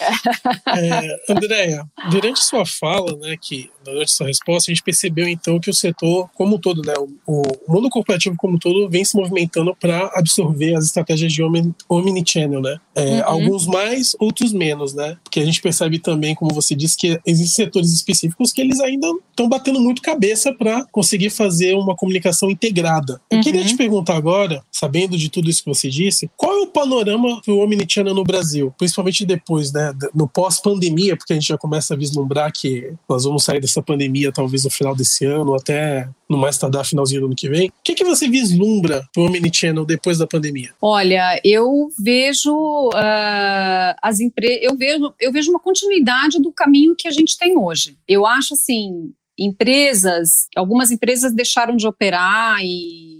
É, 0.80 1.32
Andréia, 1.32 1.84
durante 2.10 2.40
sua 2.40 2.64
fala, 2.64 3.16
né, 3.16 3.36
que 3.40 3.70
durante 3.84 4.12
sua 4.12 4.26
resposta, 4.26 4.70
a 4.70 4.74
gente 4.74 4.82
percebeu 4.82 5.28
então 5.28 5.58
que 5.58 5.70
o 5.70 5.74
setor 5.74 6.28
como 6.34 6.56
um 6.56 6.58
todo, 6.58 6.82
né, 6.82 6.94
o, 7.26 7.42
o 7.66 7.72
mundo 7.72 7.88
corporativo 7.88 8.36
como 8.36 8.54
um 8.54 8.58
todo 8.58 8.88
vem 8.88 9.04
se 9.04 9.16
movimentando 9.16 9.74
para 9.74 10.10
absorver 10.14 10.74
as 10.74 10.86
estratégias 10.86 11.32
de 11.32 11.42
omnichannel, 11.88 12.60
né? 12.60 12.78
É, 12.94 13.04
uhum. 13.04 13.22
Alguns 13.24 13.66
mais, 13.66 14.14
outros 14.18 14.52
menos, 14.52 14.94
né? 14.94 15.16
Porque 15.22 15.40
a 15.40 15.44
gente 15.44 15.60
percebe 15.60 15.98
também, 15.98 16.34
como 16.34 16.54
você 16.54 16.74
disse, 16.74 16.96
que 16.96 17.18
existem 17.26 17.64
setores 17.64 17.92
específicos 17.92 18.52
que 18.52 18.60
eles 18.60 18.80
ainda 18.80 19.08
estão 19.30 19.48
batendo 19.48 19.80
muito 19.80 20.02
cabeça 20.02 20.52
para 20.52 20.84
conseguir 20.86 21.30
fazer 21.30 21.74
uma 21.74 21.96
comunicação 21.96 22.50
integrada. 22.50 23.20
Eu 23.30 23.38
uhum. 23.38 23.42
queria 23.42 23.64
te 23.64 23.76
perguntar 23.76 24.16
agora, 24.16 24.62
sabendo 24.70 25.16
de 25.16 25.28
tudo 25.28 25.48
isso 25.48 25.62
que 25.62 25.68
você 25.68 25.88
disse, 25.88 26.30
qual 26.36 26.52
é 26.52 26.60
o 26.60 26.66
panorama 26.66 27.40
do 27.46 27.58
omnichannel 27.58 28.14
no 28.14 28.24
Brasil, 28.24 28.74
principalmente 28.76 29.24
depois, 29.24 29.72
né, 29.72 29.89
no 30.14 30.28
pós-pandemia, 30.28 31.16
porque 31.16 31.32
a 31.32 31.36
gente 31.36 31.48
já 31.48 31.58
começa 31.58 31.94
a 31.94 31.96
vislumbrar 31.96 32.52
que 32.52 32.92
nós 33.08 33.24
vamos 33.24 33.44
sair 33.44 33.60
dessa 33.60 33.82
pandemia 33.82 34.32
talvez 34.32 34.64
no 34.64 34.70
final 34.70 34.94
desse 34.94 35.24
ano, 35.24 35.54
até 35.54 36.08
no 36.28 36.38
mais 36.38 36.58
tardar 36.58 36.84
finalzinho 36.84 37.22
do 37.22 37.26
ano 37.26 37.36
que 37.36 37.48
vem. 37.48 37.68
O 37.68 37.72
que, 37.82 37.94
que 37.94 38.04
você 38.04 38.28
vislumbra 38.28 39.02
para 39.12 39.22
o 39.22 39.26
omnichannel 39.26 39.84
depois 39.84 40.18
da 40.18 40.26
pandemia? 40.26 40.70
Olha, 40.80 41.40
eu 41.44 41.88
vejo 41.98 42.54
uh, 42.88 43.94
as 44.02 44.20
empresas, 44.20 44.62
eu 44.62 44.76
vejo, 44.76 45.14
eu 45.20 45.32
vejo 45.32 45.50
uma 45.50 45.60
continuidade 45.60 46.40
do 46.40 46.52
caminho 46.52 46.94
que 46.96 47.08
a 47.08 47.10
gente 47.10 47.36
tem 47.36 47.56
hoje. 47.58 47.96
Eu 48.06 48.26
acho 48.26 48.54
assim, 48.54 49.12
empresas, 49.38 50.46
algumas 50.54 50.90
empresas 50.90 51.32
deixaram 51.32 51.74
de 51.74 51.86
operar 51.86 52.58
e 52.62 53.19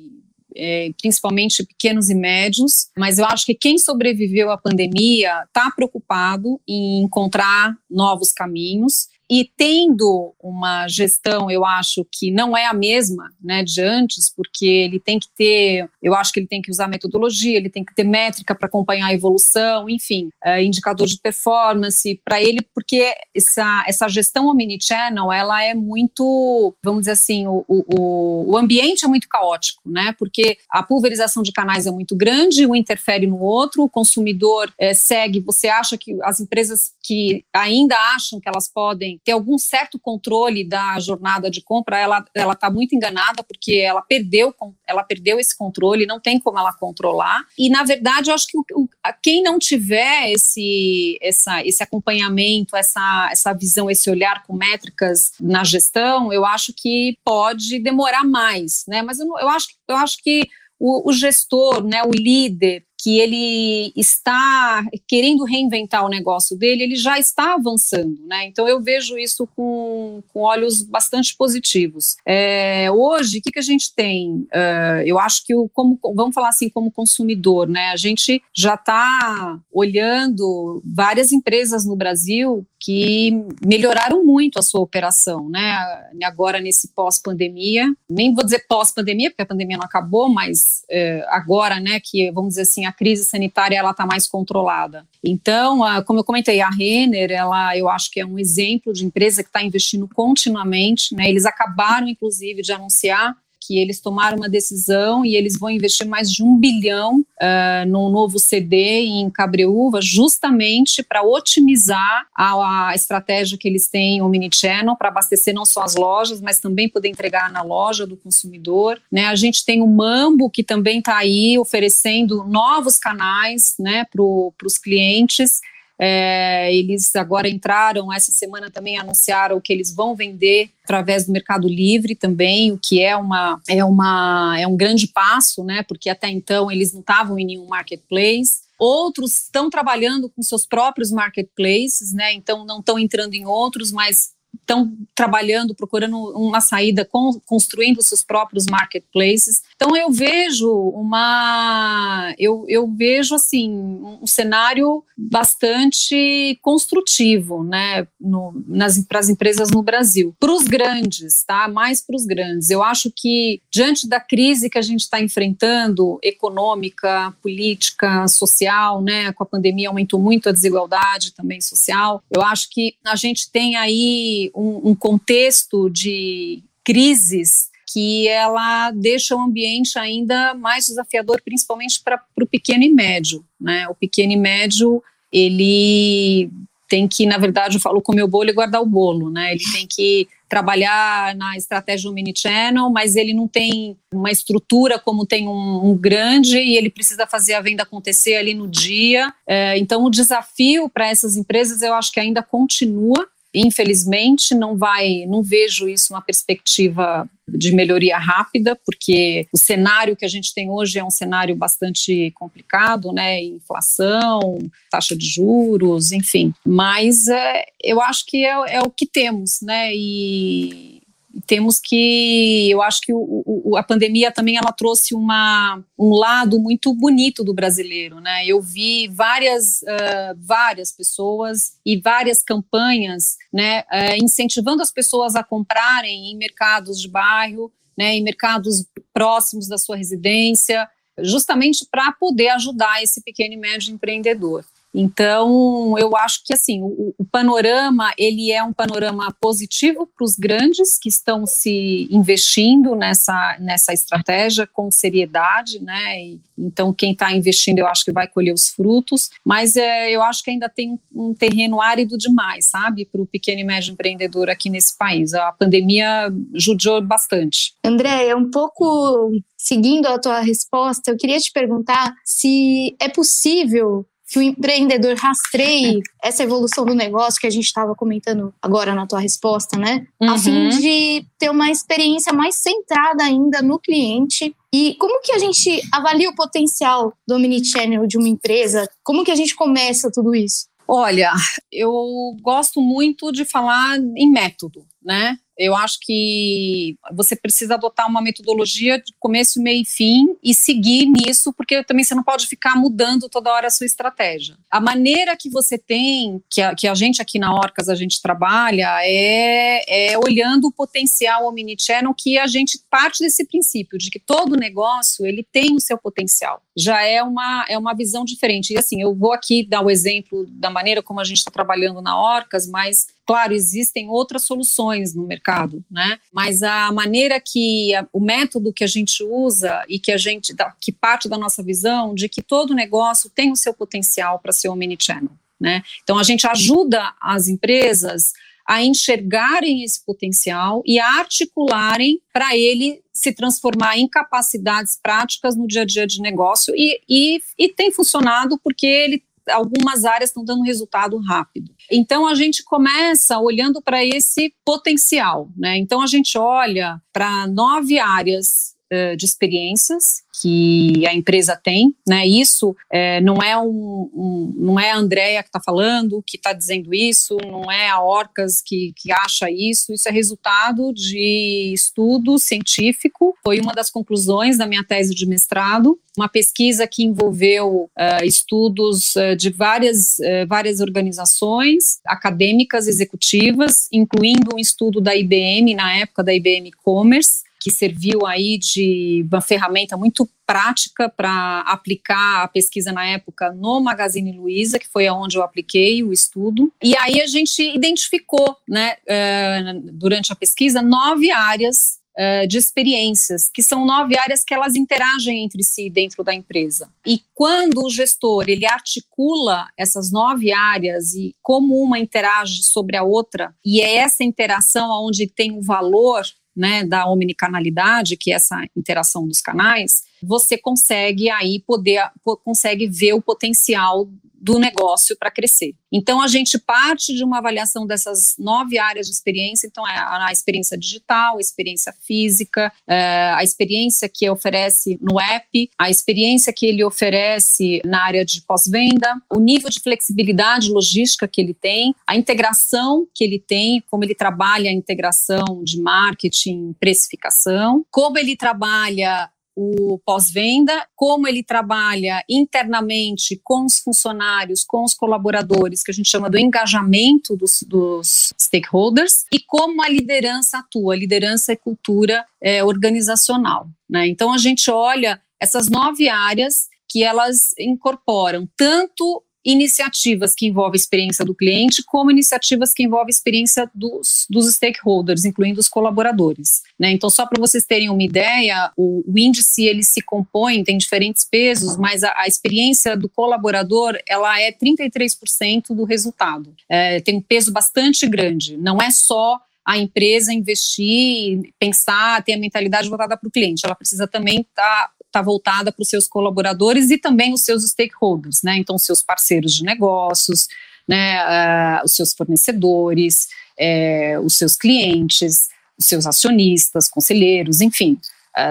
é, 0.57 0.91
principalmente 1.01 1.65
pequenos 1.65 2.11
e 2.11 2.15
médios, 2.15 2.89
mas 2.97 3.19
eu 3.19 3.25
acho 3.25 3.47
que 3.47 3.55
quem 3.55 3.79
sobreviveu 3.79 4.51
à 4.51 4.59
pandemia 4.59 5.45
está 5.45 5.71
preocupado 5.71 6.61
em 6.69 7.03
encontrar 7.03 7.75
novos 7.91 8.33
caminhos 8.33 9.09
e 9.31 9.49
tendo 9.57 10.35
uma 10.43 10.89
gestão, 10.89 11.49
eu 11.49 11.65
acho 11.65 12.05
que 12.11 12.33
não 12.33 12.57
é 12.57 12.67
a 12.67 12.75
mesma 12.75 13.31
né, 13.41 13.63
de 13.63 13.81
antes, 13.81 14.29
porque 14.29 14.67
ele 14.67 14.99
tem 14.99 15.21
que 15.21 15.29
ter, 15.37 15.89
eu 16.03 16.17
acho 16.17 16.33
que 16.33 16.41
ele 16.41 16.49
tem 16.49 16.61
que 16.61 16.71
usar 16.71 16.89
metodologia, 16.89 17.57
ele 17.57 17.71
tem 17.71 17.85
que 17.85 17.95
ter 17.95 18.03
métrica 18.03 18.57
para 18.57 18.67
acompanhar 18.67 19.07
a 19.07 19.15
evolução, 19.15 19.89
enfim, 19.89 20.31
é, 20.43 20.65
indicador 20.65 21.07
de 21.07 21.17
performance 21.21 22.21
para 22.25 22.43
ele, 22.43 22.59
porque 22.75 23.15
essa, 23.33 23.85
essa 23.87 24.09
gestão 24.09 24.49
omnichannel, 24.49 25.31
ela 25.31 25.63
é 25.63 25.75
muito, 25.75 26.75
vamos 26.83 27.03
dizer 27.03 27.13
assim, 27.13 27.47
o, 27.47 27.65
o, 27.69 28.51
o 28.51 28.57
ambiente 28.57 29.05
é 29.05 29.09
muito 29.09 29.29
caótico, 29.29 29.81
né? 29.89 30.13
Porque 30.19 30.59
a 30.73 30.83
pulverização 30.83 31.45
de 31.45 31.53
canais 31.53 31.87
é 31.87 31.93
muito 31.93 32.17
grande, 32.17 32.67
um 32.67 32.75
interfere 32.75 33.29
no 33.29 33.39
outro, 33.39 33.85
o 33.85 33.89
consumidor 33.89 34.73
é, 34.77 34.93
segue, 34.93 35.39
você 35.39 35.69
acha 35.69 35.97
que 35.97 36.19
as 36.25 36.41
empresas 36.41 36.95
que 37.01 37.45
ainda 37.55 37.97
acham 38.17 38.41
que 38.41 38.49
elas 38.49 38.69
podem 38.69 39.20
ter 39.25 39.33
algum 39.33 39.59
certo 39.59 39.99
controle 39.99 40.67
da 40.67 40.99
jornada 40.99 41.51
de 41.51 41.63
compra, 41.63 41.99
ela 41.99 42.25
ela 42.35 42.53
está 42.53 42.71
muito 42.71 42.95
enganada 42.95 43.43
porque 43.43 43.75
ela 43.75 44.03
perdeu 44.03 44.55
ela 44.87 45.03
perdeu 45.03 45.39
esse 45.39 45.57
controle, 45.57 46.07
não 46.07 46.21
tem 46.21 46.39
como 46.39 46.59
ela 46.59 46.73
controlar. 46.73 47.45
E 47.59 47.69
na 47.69 47.85
verdade, 47.85 48.31
eu 48.31 48.35
acho 48.35 48.47
que 48.47 48.59
o, 48.59 48.65
o, 48.75 48.89
quem 49.23 49.43
não 49.43 49.59
tiver 49.59 50.31
esse 50.31 51.19
essa, 51.21 51.65
esse 51.65 51.83
acompanhamento, 51.83 52.77
essa 52.77 53.29
essa 53.31 53.53
visão, 53.53 53.91
esse 53.91 54.11
olhar 54.11 54.43
com 54.45 54.57
métricas 54.57 55.33
na 55.41 55.65
gestão, 55.65 56.33
eu 56.33 56.45
acho 56.45 56.73
que 56.77 57.17
pode 57.25 57.79
demorar 57.79 58.25
mais, 58.25 58.85
né? 58.89 59.03
Mas 59.03 59.19
eu, 59.19 59.27
eu 59.39 59.49
acho 59.49 59.69
eu 59.89 59.97
acho 59.97 60.23
que 60.23 60.49
o, 60.81 61.11
o 61.11 61.13
gestor, 61.13 61.85
né, 61.85 62.03
o 62.03 62.11
líder, 62.11 62.85
que 63.03 63.19
ele 63.19 63.93
está 63.97 64.85
querendo 65.09 65.45
reinventar 65.45 66.05
o 66.05 66.09
negócio 66.09 66.57
dele, 66.57 66.83
ele 66.83 66.97
já 66.97 67.19
está 67.19 67.55
avançando, 67.55 68.21
né? 68.27 68.47
Então 68.47 68.69
eu 68.69 68.81
vejo 68.81 69.17
isso 69.17 69.49
com, 69.57 70.23
com 70.29 70.41
olhos 70.41 70.83
bastante 70.83 71.35
positivos. 71.37 72.17
É, 72.27 72.91
hoje, 72.91 73.39
o 73.39 73.43
que, 73.43 73.53
que 73.53 73.59
a 73.59 73.63
gente 73.63 73.95
tem? 73.95 74.47
Uh, 74.53 75.03
eu 75.07 75.19
acho 75.19 75.47
que 75.47 75.55
o, 75.55 75.69
como 75.71 75.99
vamos 76.15 76.35
falar 76.35 76.51
assim 76.51 76.69
como 76.69 76.93
consumidor, 76.93 77.67
né? 77.69 77.89
A 77.89 77.97
gente 77.97 78.43
já 78.55 78.75
está 78.75 79.59
olhando 79.73 80.83
várias 80.85 81.33
empresas 81.33 81.87
no 81.87 81.97
Brasil 81.97 82.67
que 82.79 83.33
melhoraram 83.65 84.25
muito 84.25 84.59
a 84.59 84.63
sua 84.63 84.81
operação, 84.81 85.49
né? 85.49 85.77
Agora 86.23 86.61
nesse 86.61 86.89
pós-pandemia, 86.95 87.87
nem 88.09 88.35
vou 88.35 88.45
dizer 88.45 88.65
pós-pandemia 88.69 89.31
porque 89.31 89.43
a 89.43 89.47
pandemia 89.47 89.77
não 89.77 89.85
acabou, 89.85 90.29
mas 90.29 90.83
uh, 90.91 91.25
agora, 91.29 91.81
né? 91.81 92.01
Que 92.03 92.31
vamos 92.33 92.51
dizer 92.51 92.63
assim 92.63 92.90
a 92.91 92.93
crise 92.93 93.25
sanitária 93.25 93.77
ela 93.77 93.93
está 93.93 94.05
mais 94.05 94.27
controlada. 94.27 95.07
Então, 95.25 95.83
a, 95.83 96.03
como 96.03 96.21
eu 96.21 96.25
comentei, 96.25 96.61
a 96.61 96.69
Renner, 96.69 97.31
ela, 97.31 97.77
eu 97.77 97.89
acho 97.89 98.11
que 98.11 98.21
é 98.21 98.27
um 98.27 98.39
exemplo 98.39 98.93
de 98.93 99.05
empresa 99.05 99.43
que 99.43 99.49
está 99.49 99.63
investindo 99.63 100.09
continuamente. 100.09 101.15
Né? 101.15 101.29
Eles 101.29 101.47
acabaram, 101.47 102.09
inclusive, 102.09 102.63
de 102.63 102.73
anunciar 102.73 103.37
que 103.71 103.79
eles 103.79 104.01
tomaram 104.01 104.37
uma 104.37 104.49
decisão 104.49 105.25
e 105.25 105.37
eles 105.37 105.57
vão 105.57 105.71
investir 105.71 106.05
mais 106.05 106.29
de 106.29 106.43
um 106.43 106.59
bilhão 106.59 107.21
uh, 107.21 107.89
novo 107.89 108.37
CD 108.37 109.03
em 109.03 109.31
Cabreúva, 109.31 110.01
justamente 110.03 111.05
para 111.05 111.23
otimizar 111.23 112.27
a, 112.35 112.89
a, 112.89 112.95
estratégia 112.97 113.57
que 113.57 113.69
eles 113.69 113.87
têm, 113.87 114.23
o 114.23 114.29
Mini-Channel, 114.29 114.97
para 114.97 115.11
abastecer 115.11 115.55
não 115.55 115.65
só 115.65 115.83
as 115.83 115.95
lojas, 115.95 116.41
mas 116.41 116.59
também 116.59 116.89
poder 116.89 117.11
entregar 117.11 117.53
na 117.53 117.63
loja 117.63 118.09
do 118.09 118.17
consumidor. 118.17 119.01
Né? 119.11 119.27
A 119.27 119.37
gente 119.37 119.65
tem 119.65 119.81
o 119.81 119.87
Mambo, 119.87 120.51
que 120.51 120.65
também 120.65 120.99
está 120.99 121.19
aí 121.19 121.57
oferecendo 121.57 122.43
novos 122.43 122.99
canais 122.99 123.77
né, 123.79 124.05
para 124.11 124.67
os 124.67 124.79
clientes. 124.79 125.61
É, 126.03 126.75
eles 126.75 127.15
agora 127.15 127.47
entraram, 127.47 128.11
essa 128.11 128.33
semana 128.33 128.71
também 128.71 128.99
anunciaram 128.99 129.61
que 129.61 129.71
eles 129.71 129.95
vão 129.95 130.17
vender 130.17 130.71
através 130.83 131.27
do 131.27 131.33
Mercado 131.33 131.69
Livre 131.69 132.15
também, 132.15 132.73
o 132.73 132.79
que 132.79 133.03
é, 133.03 133.15
uma, 133.15 133.61
é, 133.69 133.85
uma, 133.85 134.59
é 134.59 134.67
um 134.67 134.79
grande 134.79 135.07
passo, 135.09 135.63
né? 135.63 135.83
Porque 135.83 136.09
até 136.09 136.31
então 136.31 136.71
eles 136.73 136.95
não 136.95 137.01
estavam 137.01 137.39
em 137.39 137.45
nenhum 137.45 137.67
marketplace. 137.67 138.63
Outros 138.79 139.43
estão 139.43 139.69
trabalhando 139.69 140.31
com 140.31 140.43
seus 140.43 140.67
próprios 140.67 141.13
marketplaces, 141.13 142.15
né? 142.15 142.33
Então 142.33 142.65
não 142.65 142.79
estão 142.79 142.99
entrando 142.99 143.35
em 143.35 143.45
outros, 143.45 143.93
mas 143.93 144.31
estão 144.59 144.93
trabalhando, 145.15 145.75
procurando 145.75 146.17
uma 146.37 146.61
saída, 146.61 147.09
construindo 147.45 148.03
seus 148.03 148.23
próprios 148.23 148.67
marketplaces. 148.67 149.63
Então 149.75 149.97
eu 149.97 150.11
vejo 150.11 150.71
uma, 150.71 152.35
eu, 152.39 152.65
eu 152.69 152.87
vejo 152.89 153.35
assim 153.35 153.71
um 153.71 154.27
cenário 154.27 155.05
bastante 155.17 156.59
construtivo, 156.63 157.63
né, 157.63 158.07
no, 158.21 158.53
nas 158.67 158.99
para 159.07 159.19
as 159.19 159.29
empresas 159.29 159.71
no 159.71 159.83
Brasil, 159.83 160.35
para 160.39 160.53
os 160.53 160.65
grandes, 160.65 161.45
tá? 161.45 161.69
Mais 161.69 162.01
para 162.01 162.17
os 162.17 162.25
grandes. 162.25 162.71
Eu 162.71 162.83
acho 162.83 163.13
que 163.15 163.61
diante 163.71 164.09
da 164.09 164.21
crise 164.21 164.71
que 164.71 164.79
a 164.79 164.83
gente 164.83 165.01
está 165.01 165.21
enfrentando, 165.21 166.19
econômica, 166.23 167.35
política, 167.43 168.27
social, 168.29 169.03
né, 169.03 169.33
com 169.33 169.43
a 169.43 169.47
pandemia 169.47 169.89
aumentou 169.89 170.21
muito 170.21 170.49
a 170.49 170.53
desigualdade 170.53 171.33
também 171.35 171.61
social. 171.61 172.23
Eu 172.31 172.43
acho 172.43 172.69
que 172.71 172.95
a 173.05 173.17
gente 173.17 173.51
tem 173.51 173.77
aí 173.77 174.40
um, 174.55 174.91
um 174.91 174.95
contexto 174.95 175.91
de 175.91 176.63
crises 176.85 177.69
que 177.93 178.29
ela 178.29 178.93
deixa 178.93 179.35
o 179.35 179.41
ambiente 179.41 179.99
ainda 179.99 180.55
mais 180.55 180.87
desafiador, 180.87 181.43
principalmente 181.45 182.01
para 182.03 182.23
o 182.41 182.47
pequeno 182.47 182.85
e 182.85 182.91
médio. 182.91 183.45
Né? 183.61 183.89
O 183.89 183.95
pequeno 183.95 184.33
e 184.33 184.37
médio, 184.37 185.03
ele 185.33 186.49
tem 186.89 187.07
que, 187.07 187.25
na 187.25 187.39
verdade, 187.39 187.77
eu 187.77 187.81
falo 187.81 188.03
comer 188.03 188.25
o 188.25 188.29
bolo 188.29 188.51
e 188.51 188.53
guardar 188.53 188.83
o 188.83 188.87
bolo, 188.87 189.31
né? 189.31 189.53
Ele 189.53 189.63
tem 189.73 189.87
que 189.89 190.27
trabalhar 190.49 191.37
na 191.37 191.57
estratégia 191.57 192.11
do 192.11 192.15
mini 192.15 192.33
channel, 192.37 192.91
mas 192.91 193.15
ele 193.15 193.33
não 193.33 193.47
tem 193.47 193.97
uma 194.13 194.33
estrutura 194.33 194.99
como 194.99 195.25
tem 195.25 195.47
um, 195.47 195.91
um 195.91 195.97
grande 195.97 196.59
e 196.59 196.77
ele 196.77 196.91
precisa 196.91 197.29
fazer 197.29 197.55
a 197.55 197.61
venda 197.61 197.85
acontecer 197.85 198.35
ali 198.35 198.53
no 198.53 198.67
dia. 198.67 199.33
É, 199.47 199.79
então, 199.79 200.05
o 200.05 200.11
desafio 200.11 200.89
para 200.89 201.09
essas 201.09 201.37
empresas, 201.37 201.81
eu 201.81 201.95
acho 201.95 202.11
que 202.11 202.19
ainda 202.19 202.43
continua. 202.43 203.29
Infelizmente, 203.55 204.55
não 204.55 204.77
vai, 204.77 205.27
não 205.27 205.43
vejo 205.43 205.89
isso 205.89 206.13
uma 206.13 206.23
perspectiva 206.23 207.29
de 207.49 207.73
melhoria 207.73 208.17
rápida, 208.17 208.79
porque 208.87 209.47
o 209.53 209.59
cenário 209.59 210.17
que 210.17 210.25
a 210.25 210.29
gente 210.29 210.55
tem 210.55 210.71
hoje 210.71 210.99
é 210.99 211.05
um 211.05 211.11
cenário 211.11 211.57
bastante 211.57 212.31
complicado, 212.33 213.13
né? 213.13 213.43
Inflação, 213.43 214.59
taxa 214.91 215.17
de 215.17 215.27
juros, 215.27 216.13
enfim. 216.13 216.55
Mas 216.65 217.27
é, 217.27 217.65
eu 217.83 218.01
acho 218.01 218.25
que 218.27 218.45
é, 218.45 218.77
é 218.77 218.81
o 218.81 218.91
que 218.91 219.07
temos, 219.07 219.61
né? 219.63 219.91
E 219.93 221.00
temos 221.47 221.79
que, 221.79 222.69
eu 222.71 222.83
acho 222.83 223.01
que 223.01 223.13
o, 223.13 223.43
o, 223.47 223.77
a 223.77 223.83
pandemia 223.83 224.33
também 224.33 224.57
ela 224.57 224.73
trouxe 224.73 225.15
uma, 225.15 225.83
um 225.99 226.13
lado 226.13 226.59
muito 226.59 226.93
bonito 226.95 227.45
do 227.45 227.55
brasileiro, 227.55 228.21
né? 228.21 228.45
Eu 228.47 228.61
vi 228.61 229.09
várias, 229.09 229.83
uh, 229.83 230.37
várias 230.37 230.91
pessoas 230.93 231.75
e 231.85 231.97
várias 231.97 232.43
campanhas, 232.43 233.37
né, 233.53 233.83
uh, 233.83 234.23
incentivando 234.23 234.83
as 234.83 234.93
pessoas 234.93 235.37
a 235.37 235.45
comprarem 235.45 236.33
em 236.33 236.37
mercados 236.37 237.01
de 237.01 237.09
bairro, 237.09 237.73
né, 237.97 238.15
em 238.15 238.23
mercados 238.23 238.85
próximos 239.13 239.69
da 239.69 239.79
sua 239.79 239.97
residência, 239.97 240.89
justamente 241.19 241.87
para 241.91 242.13
poder 242.13 242.49
ajudar 242.49 243.03
esse 243.03 243.23
pequeno 243.23 243.55
e 243.55 243.57
médio 243.57 243.93
empreendedor. 243.93 244.65
Então, 244.95 245.97
eu 245.99 246.17
acho 246.17 246.43
que 246.45 246.53
assim, 246.53 246.83
o, 246.83 247.15
o, 247.17 247.25
panorama 247.25 248.13
ele 248.19 248.51
é 248.51 248.63
um 248.63 248.73
panorama 248.73 249.33
positivo 249.41 250.07
para 250.07 250.25
os 250.25 250.37
grandes 250.37 250.99
que 250.99 251.09
estão 251.09 251.47
se 251.47 252.09
investindo 252.11 252.97
nessa, 252.97 253.57
nessa 253.61 253.93
estratégia 253.93 254.67
com 254.67 254.91
seriedade, 254.91 255.81
né? 255.81 256.21
E, 256.21 256.41
então, 256.59 256.93
quem 256.93 257.13
está 257.13 257.33
investindo, 257.33 257.79
eu 257.79 257.87
acho 257.87 258.05
que 258.05 258.13
vai 258.13 258.27
colher 258.27 258.53
os 258.53 258.69
frutos, 258.69 259.31
mas 259.45 259.77
é, 259.77 260.11
eu 260.11 260.23
acho 260.23 260.43
que 260.43 260.51
ainda 260.51 260.69
tem 260.69 260.99
um 261.15 261.33
terreno 261.33 261.81
árido 261.81 262.19
demais, 262.19 262.67
sabe, 262.67 263.07
para 263.07 263.23
o 263.23 263.27
pequeno 263.27 263.61
e 263.61 263.65
médio 263.65 263.93
empreendedor 263.93 264.51
aqui 264.51 264.69
nesse 264.69 264.97
país. 264.99 265.33
A 265.33 265.53
pandemia 265.53 266.31
judiou 266.55 267.01
bastante. 267.01 267.75
André, 267.85 268.27
é 268.27 268.37
um 268.37 268.51
pouco 268.51 269.31
seguindo 269.57 270.07
a 270.07 270.19
tua 270.19 270.41
resposta, 270.41 271.11
eu 271.11 271.17
queria 271.17 271.39
te 271.39 271.53
perguntar 271.53 272.15
se 272.25 272.97
é 272.99 273.09
possível 273.09 274.07
que 274.31 274.39
o 274.39 274.43
empreendedor 274.43 275.17
rastreie 275.17 276.01
essa 276.23 276.45
evolução 276.45 276.85
do 276.85 276.95
negócio 276.95 277.41
que 277.41 277.49
a 277.49 277.51
gente 277.51 277.65
estava 277.65 277.97
comentando 277.97 278.55
agora 278.63 278.95
na 278.95 279.05
tua 279.05 279.19
resposta, 279.19 279.77
né? 279.77 280.07
Uhum. 280.21 280.31
A 280.31 280.39
fim 280.39 280.69
de 280.69 281.27
ter 281.37 281.51
uma 281.51 281.69
experiência 281.69 282.33
mais 282.33 282.55
centrada 282.55 283.25
ainda 283.25 283.61
no 283.61 283.77
cliente. 283.77 284.55
E 284.73 284.95
como 285.01 285.21
que 285.21 285.33
a 285.33 285.39
gente 285.39 285.83
avalia 285.93 286.31
o 286.31 286.35
potencial 286.35 287.13
do 287.27 287.35
omnichannel 287.35 288.07
de 288.07 288.17
uma 288.17 288.29
empresa? 288.29 288.89
Como 289.03 289.25
que 289.25 289.33
a 289.33 289.37
gente 289.37 289.57
começa 289.57 290.13
tudo 290.13 290.33
isso? 290.33 290.71
Olha, 290.87 291.33
eu 291.73 291.93
gosto 292.41 292.81
muito 292.81 293.33
de 293.33 293.45
falar 293.45 293.99
em 294.17 294.31
método, 294.31 294.87
né? 295.03 295.37
Eu 295.61 295.77
acho 295.77 295.99
que 296.01 296.97
você 297.13 297.37
precisa 297.37 297.75
adotar 297.75 298.09
uma 298.09 298.23
metodologia 298.23 298.99
de 298.99 299.13
começo, 299.21 299.61
meio 299.61 299.83
e 299.83 299.85
fim 299.85 300.25
e 300.43 300.55
seguir 300.55 301.05
nisso, 301.05 301.53
porque 301.53 301.85
também 301.85 302.03
você 302.03 302.15
não 302.15 302.23
pode 302.23 302.47
ficar 302.47 302.77
mudando 302.77 303.29
toda 303.29 303.53
hora 303.53 303.67
a 303.67 303.71
sua 303.71 303.85
estratégia. 303.85 304.57
A 304.71 304.81
maneira 304.81 305.37
que 305.37 305.51
você 305.51 305.77
tem, 305.77 306.43
que 306.49 306.63
a, 306.63 306.75
que 306.75 306.89
a 306.89 306.95
gente 306.95 307.21
aqui 307.21 307.39
na 307.39 307.53
Orcas 307.53 307.91
a 307.91 307.95
gente 307.95 308.23
trabalha, 308.23 309.01
é, 309.03 310.13
é 310.13 310.19
olhando 310.19 310.69
o 310.69 310.73
potencial 310.73 311.47
omnichannel, 311.47 312.15
que 312.17 312.39
a 312.39 312.47
gente 312.47 312.81
parte 312.89 313.23
desse 313.23 313.45
princípio 313.45 313.99
de 313.99 314.11
que 314.11 314.19
todo 314.19 314.57
negócio 314.57 315.27
ele 315.27 315.47
tem 315.53 315.75
o 315.75 315.81
seu 315.81 315.99
potencial. 315.99 316.63
Já 316.75 317.03
é 317.03 317.23
uma, 317.23 317.67
é 317.69 317.77
uma 317.77 317.95
visão 317.95 318.25
diferente. 318.25 318.73
E 318.73 318.79
assim, 318.79 319.03
eu 319.03 319.15
vou 319.15 319.35
aqui 319.35 319.67
dar 319.69 319.83
o 319.83 319.91
exemplo 319.91 320.47
da 320.49 320.71
maneira 320.71 321.03
como 321.03 321.21
a 321.21 321.25
gente 321.25 321.39
está 321.39 321.51
trabalhando 321.51 322.01
na 322.01 322.19
Orcas, 322.19 322.67
mas 322.67 323.09
Claro, 323.31 323.55
existem 323.55 324.09
outras 324.09 324.43
soluções 324.43 325.15
no 325.15 325.25
mercado, 325.25 325.85
né? 325.89 326.19
Mas 326.33 326.65
a 326.65 326.91
maneira 326.91 327.41
que 327.41 327.95
a, 327.95 328.05
o 328.13 328.19
método 328.19 328.73
que 328.73 328.83
a 328.83 328.89
gente 328.89 329.23
usa 329.23 329.85
e 329.89 330.01
que 330.01 330.11
a 330.11 330.17
gente 330.17 330.53
que 330.81 330.91
parte 330.91 331.29
da 331.29 331.39
nossa 331.39 331.63
visão 331.63 332.13
de 332.13 332.29
que 332.29 332.43
todo 332.43 332.75
negócio 332.75 333.31
tem 333.31 333.53
o 333.53 333.57
seu 333.57 333.73
potencial 333.73 334.41
para 334.41 334.51
ser 334.51 334.69
omnichannel, 334.69 335.31
né? 335.61 335.85
Então 336.03 336.19
a 336.19 336.25
gente 336.25 336.45
ajuda 336.45 337.15
as 337.23 337.47
empresas 337.47 338.33
a 338.67 338.83
enxergarem 338.83 339.85
esse 339.85 340.05
potencial 340.05 340.83
e 340.85 340.99
a 340.99 341.19
articularem 341.21 342.21
para 342.33 342.57
ele 342.57 343.01
se 343.13 343.33
transformar 343.33 343.97
em 343.97 344.09
capacidades 344.09 344.99
práticas 345.01 345.55
no 345.55 345.69
dia 345.69 345.83
a 345.83 345.85
dia 345.85 346.07
de 346.07 346.21
negócio 346.21 346.75
e, 346.77 347.01
e, 347.09 347.41
e 347.57 347.69
tem 347.69 347.93
funcionado 347.93 348.59
porque 348.59 348.87
ele 348.87 349.23
algumas 349.49 350.05
áreas 350.05 350.31
estão 350.31 350.45
dando 350.45 350.63
resultado 350.63 351.19
rápido. 351.19 351.73
Então 351.91 352.27
a 352.27 352.35
gente 352.35 352.65
começa 352.65 353.39
olhando 353.39 353.81
para 353.83 354.05
esse 354.05 354.55
potencial, 354.65 355.51
né? 355.57 355.79
Então 355.79 356.03
a 356.03 356.07
gente 356.07 356.37
olha 356.37 357.01
para 357.13 357.47
nove 357.47 357.99
áreas 357.99 358.75
uh, 358.93 359.17
de 359.17 359.25
experiências 359.25 360.23
que 360.41 361.07
a 361.07 361.15
empresa 361.15 361.59
tem, 361.63 361.95
né? 362.07 362.27
Isso 362.27 362.75
é, 362.91 363.21
não 363.21 363.43
é 363.43 363.59
um, 363.59 364.11
um, 364.15 364.55
não 364.57 364.81
é 364.81 364.91
a 364.93 364.97
Andrea 364.97 365.43
que 365.43 365.49
está 365.49 365.61
falando, 365.61 366.23
que 366.27 366.37
está 366.37 366.53
dizendo 366.53 366.95
isso, 366.95 367.37
não 367.47 367.71
é 367.71 367.89
a 367.89 368.01
Orcas 368.01 368.63
que, 368.65 368.93
que 368.97 369.13
acha 369.13 369.51
isso, 369.51 369.93
isso 369.93 370.09
é 370.09 370.13
resultado 370.13 370.93
de 370.93 371.73
estudo 371.75 372.39
científico. 372.39 373.35
Foi 373.43 373.61
uma 373.61 373.73
das 373.73 373.91
conclusões 373.91 374.57
da 374.57 374.67
minha 374.67 374.85
tese 374.85 375.15
de 375.15 375.27
mestrado, 375.27 375.99
uma 376.17 376.29
pesquisa 376.29 376.87
que 376.87 377.03
envolveu 377.03 377.85
uh, 377.85 378.25
estudos 378.25 379.15
uh, 379.17 379.37
de 379.37 379.51
várias, 379.51 380.19
uh, 380.19 380.47
várias 380.49 380.81
organizações 380.81 382.01
acadêmicas 382.07 382.87
executivas, 382.87 383.89
incluindo 383.93 384.55
um 384.55 384.59
estudo 384.59 385.01
da 385.01 385.15
IBM 385.15 385.75
na 385.75 385.99
época 385.99 386.23
da 386.23 386.35
IBM 386.35 386.71
Commerce 386.83 387.50
que 387.61 387.71
serviu 387.71 388.27
aí 388.27 388.57
de 388.59 389.25
uma 389.31 389.43
ferramenta 389.43 389.97
muito 389.97 390.29
prática 390.47 391.09
para 391.09 391.61
aplicar 391.61 392.43
a 392.43 392.49
pesquisa 392.49 392.91
na 392.91 393.07
época 393.07 393.53
no 393.53 393.81
Magazine 393.81 394.33
Luiza, 394.33 394.79
que 394.79 394.89
foi 394.89 395.07
aonde 395.07 395.37
eu 395.37 395.43
apliquei 395.43 396.03
o 396.03 396.13
estudo. 396.13 396.73
E 396.83 396.97
aí 396.97 397.21
a 397.21 397.27
gente 397.27 397.63
identificou, 397.63 398.57
né, 398.67 398.95
uh, 399.05 399.81
durante 399.93 400.33
a 400.33 400.37
pesquisa, 400.37 400.83
nove 400.83 401.31
áreas 401.31 402.01
uh, 402.17 402.49
de 402.49 402.59
experiências, 402.59 403.51
que 403.53 403.63
são 403.63 403.85
nove 403.85 404.19
áreas 404.19 404.43
que 404.43 404.55
elas 404.55 404.75
interagem 404.75 405.45
entre 405.45 405.63
si 405.63 405.89
dentro 405.91 406.25
da 406.25 406.35
empresa. 406.35 406.91
E 407.07 407.21
quando 407.35 407.85
o 407.85 407.91
gestor 407.91 408.47
ele 408.49 408.67
articula 408.67 409.69
essas 409.77 410.11
nove 410.11 410.53
áreas 410.53 411.15
e 411.15 411.35
como 411.43 411.81
uma 411.81 411.99
interage 411.99 412.63
sobre 412.63 412.97
a 412.97 413.03
outra, 413.03 413.55
e 413.65 413.81
é 413.81 413.97
essa 413.97 414.25
interação 414.25 415.07
onde 415.07 415.27
tem 415.27 415.53
o 415.53 415.63
valor 415.63 416.25
né, 416.57 416.85
da 416.85 417.07
omnicanalidade, 417.07 418.17
que 418.17 418.33
é 418.33 418.35
essa 418.35 418.65
interação 418.77 419.27
dos 419.27 419.41
canais, 419.41 420.03
você 420.23 420.59
consegue 420.59 421.31
aí 421.31 421.63
poder 421.67 422.11
consegue 422.45 422.87
ver 422.87 423.15
o 423.15 423.23
potencial 423.23 424.09
do 424.41 424.59
negócio 424.59 425.17
para 425.19 425.31
crescer. 425.31 425.75
Então, 425.93 426.23
a 426.23 426.29
gente 426.29 426.59
parte 426.59 427.15
de 427.15 427.23
uma 427.23 427.39
avaliação 427.39 427.87
dessas 427.87 428.35
nove 428.39 428.79
áreas 428.79 429.07
de 429.07 429.13
experiência. 429.13 429.67
Então, 429.67 429.87
é 429.87 429.97
a, 429.99 430.33
experiência 430.33 430.79
digital, 430.79 431.37
a 431.37 431.41
experiência 431.41 431.93
física, 432.07 432.73
é, 432.87 433.33
a 433.37 433.43
experiência 433.43 434.09
que 434.09 434.29
oferece 434.31 434.99
no 435.01 435.21
app, 435.21 435.71
a 435.79 435.91
experiência 435.91 436.53
que 436.53 436.65
ele 436.65 436.85
oferece 436.85 437.83
na 437.85 438.05
área 438.05 438.25
de 438.25 438.41
pós-venda, 438.43 439.21
o 439.31 439.39
nível 439.39 439.69
de 439.69 439.81
flexibilidade 439.81 440.71
logística 440.71 441.29
que 441.29 441.41
ele 441.41 441.55
tem, 441.55 441.95
a 442.07 442.17
integração 442.17 443.07
que 443.15 443.25
ele 443.25 443.39
tem, 443.39 443.83
como 443.91 444.05
ele 444.05 444.15
trabalha 444.15 444.71
a 444.71 444.73
integração 444.73 445.63
de 445.65 445.81
marketing, 445.81 446.75
precificação, 446.79 447.85
como 447.91 448.19
ele 448.19 448.37
trabalha 448.37 449.29
o 449.57 449.99
pós-venda, 450.05 450.87
como 450.95 451.27
ele 451.27 451.43
trabalha 451.43 452.23
internamente 452.29 453.41
com 453.43 453.65
os 453.65 453.79
funcionários, 453.79 454.65
com 454.65 454.85
os 454.85 454.95
colaboradores, 454.95 455.83
que 455.83 455.91
a 455.91 455.95
gente 455.95 456.09
chama 456.09 456.31
do 456.31 456.39
engajamento 456.39 457.37
dos, 457.37 457.63
dos 457.67 458.33
stakeholders, 458.41 459.25
e 459.33 459.41
como 459.41 459.83
a 459.83 459.89
liderança 459.89 460.59
atua, 460.59 460.97
liderança 460.97 461.53
e 461.53 461.57
cultura 461.57 462.25
é, 462.41 462.65
organizacional. 462.65 463.69
Né? 463.89 464.09
Então, 464.09 464.33
a 464.33 464.39
gente 464.39 464.71
olha 464.71 465.21
essas 465.41 465.69
nove 465.69 466.09
áreas 466.09 466.69
que 466.89 467.05
elas 467.05 467.55
incorporam 467.59 468.49
tanto 468.57 469.23
iniciativas 469.45 470.35
que 470.35 470.47
envolvem 470.47 470.79
experiência 470.79 471.25
do 471.25 471.35
cliente, 471.35 471.83
como 471.87 472.11
iniciativas 472.11 472.73
que 472.73 472.83
envolvem 472.83 473.11
experiência 473.11 473.71
dos, 473.75 474.27
dos 474.29 474.53
stakeholders, 474.55 475.25
incluindo 475.25 475.61
os 475.61 475.69
colaboradores. 475.69 476.63
Né? 476.79 476.91
Então, 476.93 477.09
só 477.09 477.27
para 477.27 477.41
vocês 477.41 477.65
terem 477.65 477.89
uma 477.89 478.03
ideia, 478.03 478.71
o, 478.77 479.03
o, 479.07 479.19
índice 479.19 479.65
ele 479.65 479.83
se 479.83 480.03
compõe, 480.03 480.63
tem 480.63 480.77
diferentes 480.77 481.25
pesos, 481.25 481.77
mas 481.77 482.03
a, 482.03 482.13
a 482.17 482.27
experiência 482.27 482.97
do 482.97 483.09
colaborador 483.09 483.99
ela 484.07 484.41
é 484.41 484.53
33% 484.53 485.75
do 485.75 485.85
resultado. 485.85 486.55
É, 486.69 487.01
tem 487.01 487.17
um 487.17 487.23
peso 487.23 487.53
bastante 487.53 488.07
grande. 488.07 488.57
Não 488.57 488.81
é 488.81 488.91
só 488.91 489.41
a 489.65 489.79
empresa 489.79 490.33
investir, 490.33 491.53
pensar, 491.59 492.23
ter 492.25 492.35
a 492.35 492.39
mentalidade 492.39 492.89
voltada 492.89 493.17
para 493.17 493.29
o 493.29 493.31
cliente. 493.31 493.65
Ela 493.65 493.75
precisa 493.75 494.07
também 494.07 494.41
estar 494.41 494.89
tá 494.89 494.91
está 495.11 495.21
voltada 495.21 495.71
para 495.73 495.83
os 495.83 495.89
seus 495.89 496.09
colaboradores 496.09 496.91
e 496.91 496.97
também 496.97 497.35
os 497.35 497.45
seus 497.45 497.65
stakeholders, 497.65 498.43
né? 498.43 498.57
Então, 498.57 498.79
seus 498.79 499.03
parceiros 499.03 499.55
de 499.55 499.65
negócios, 499.65 500.49
né? 500.89 501.81
Uh, 501.81 501.85
os 501.85 501.95
seus 501.95 502.15
fornecedores, 502.15 503.29
é, 503.59 504.19
os 504.21 504.37
seus 504.37 504.57
clientes, 504.57 505.49
os 505.79 505.87
seus 505.87 506.07
acionistas, 506.07 506.89
conselheiros, 506.89 507.61
enfim. 507.61 507.99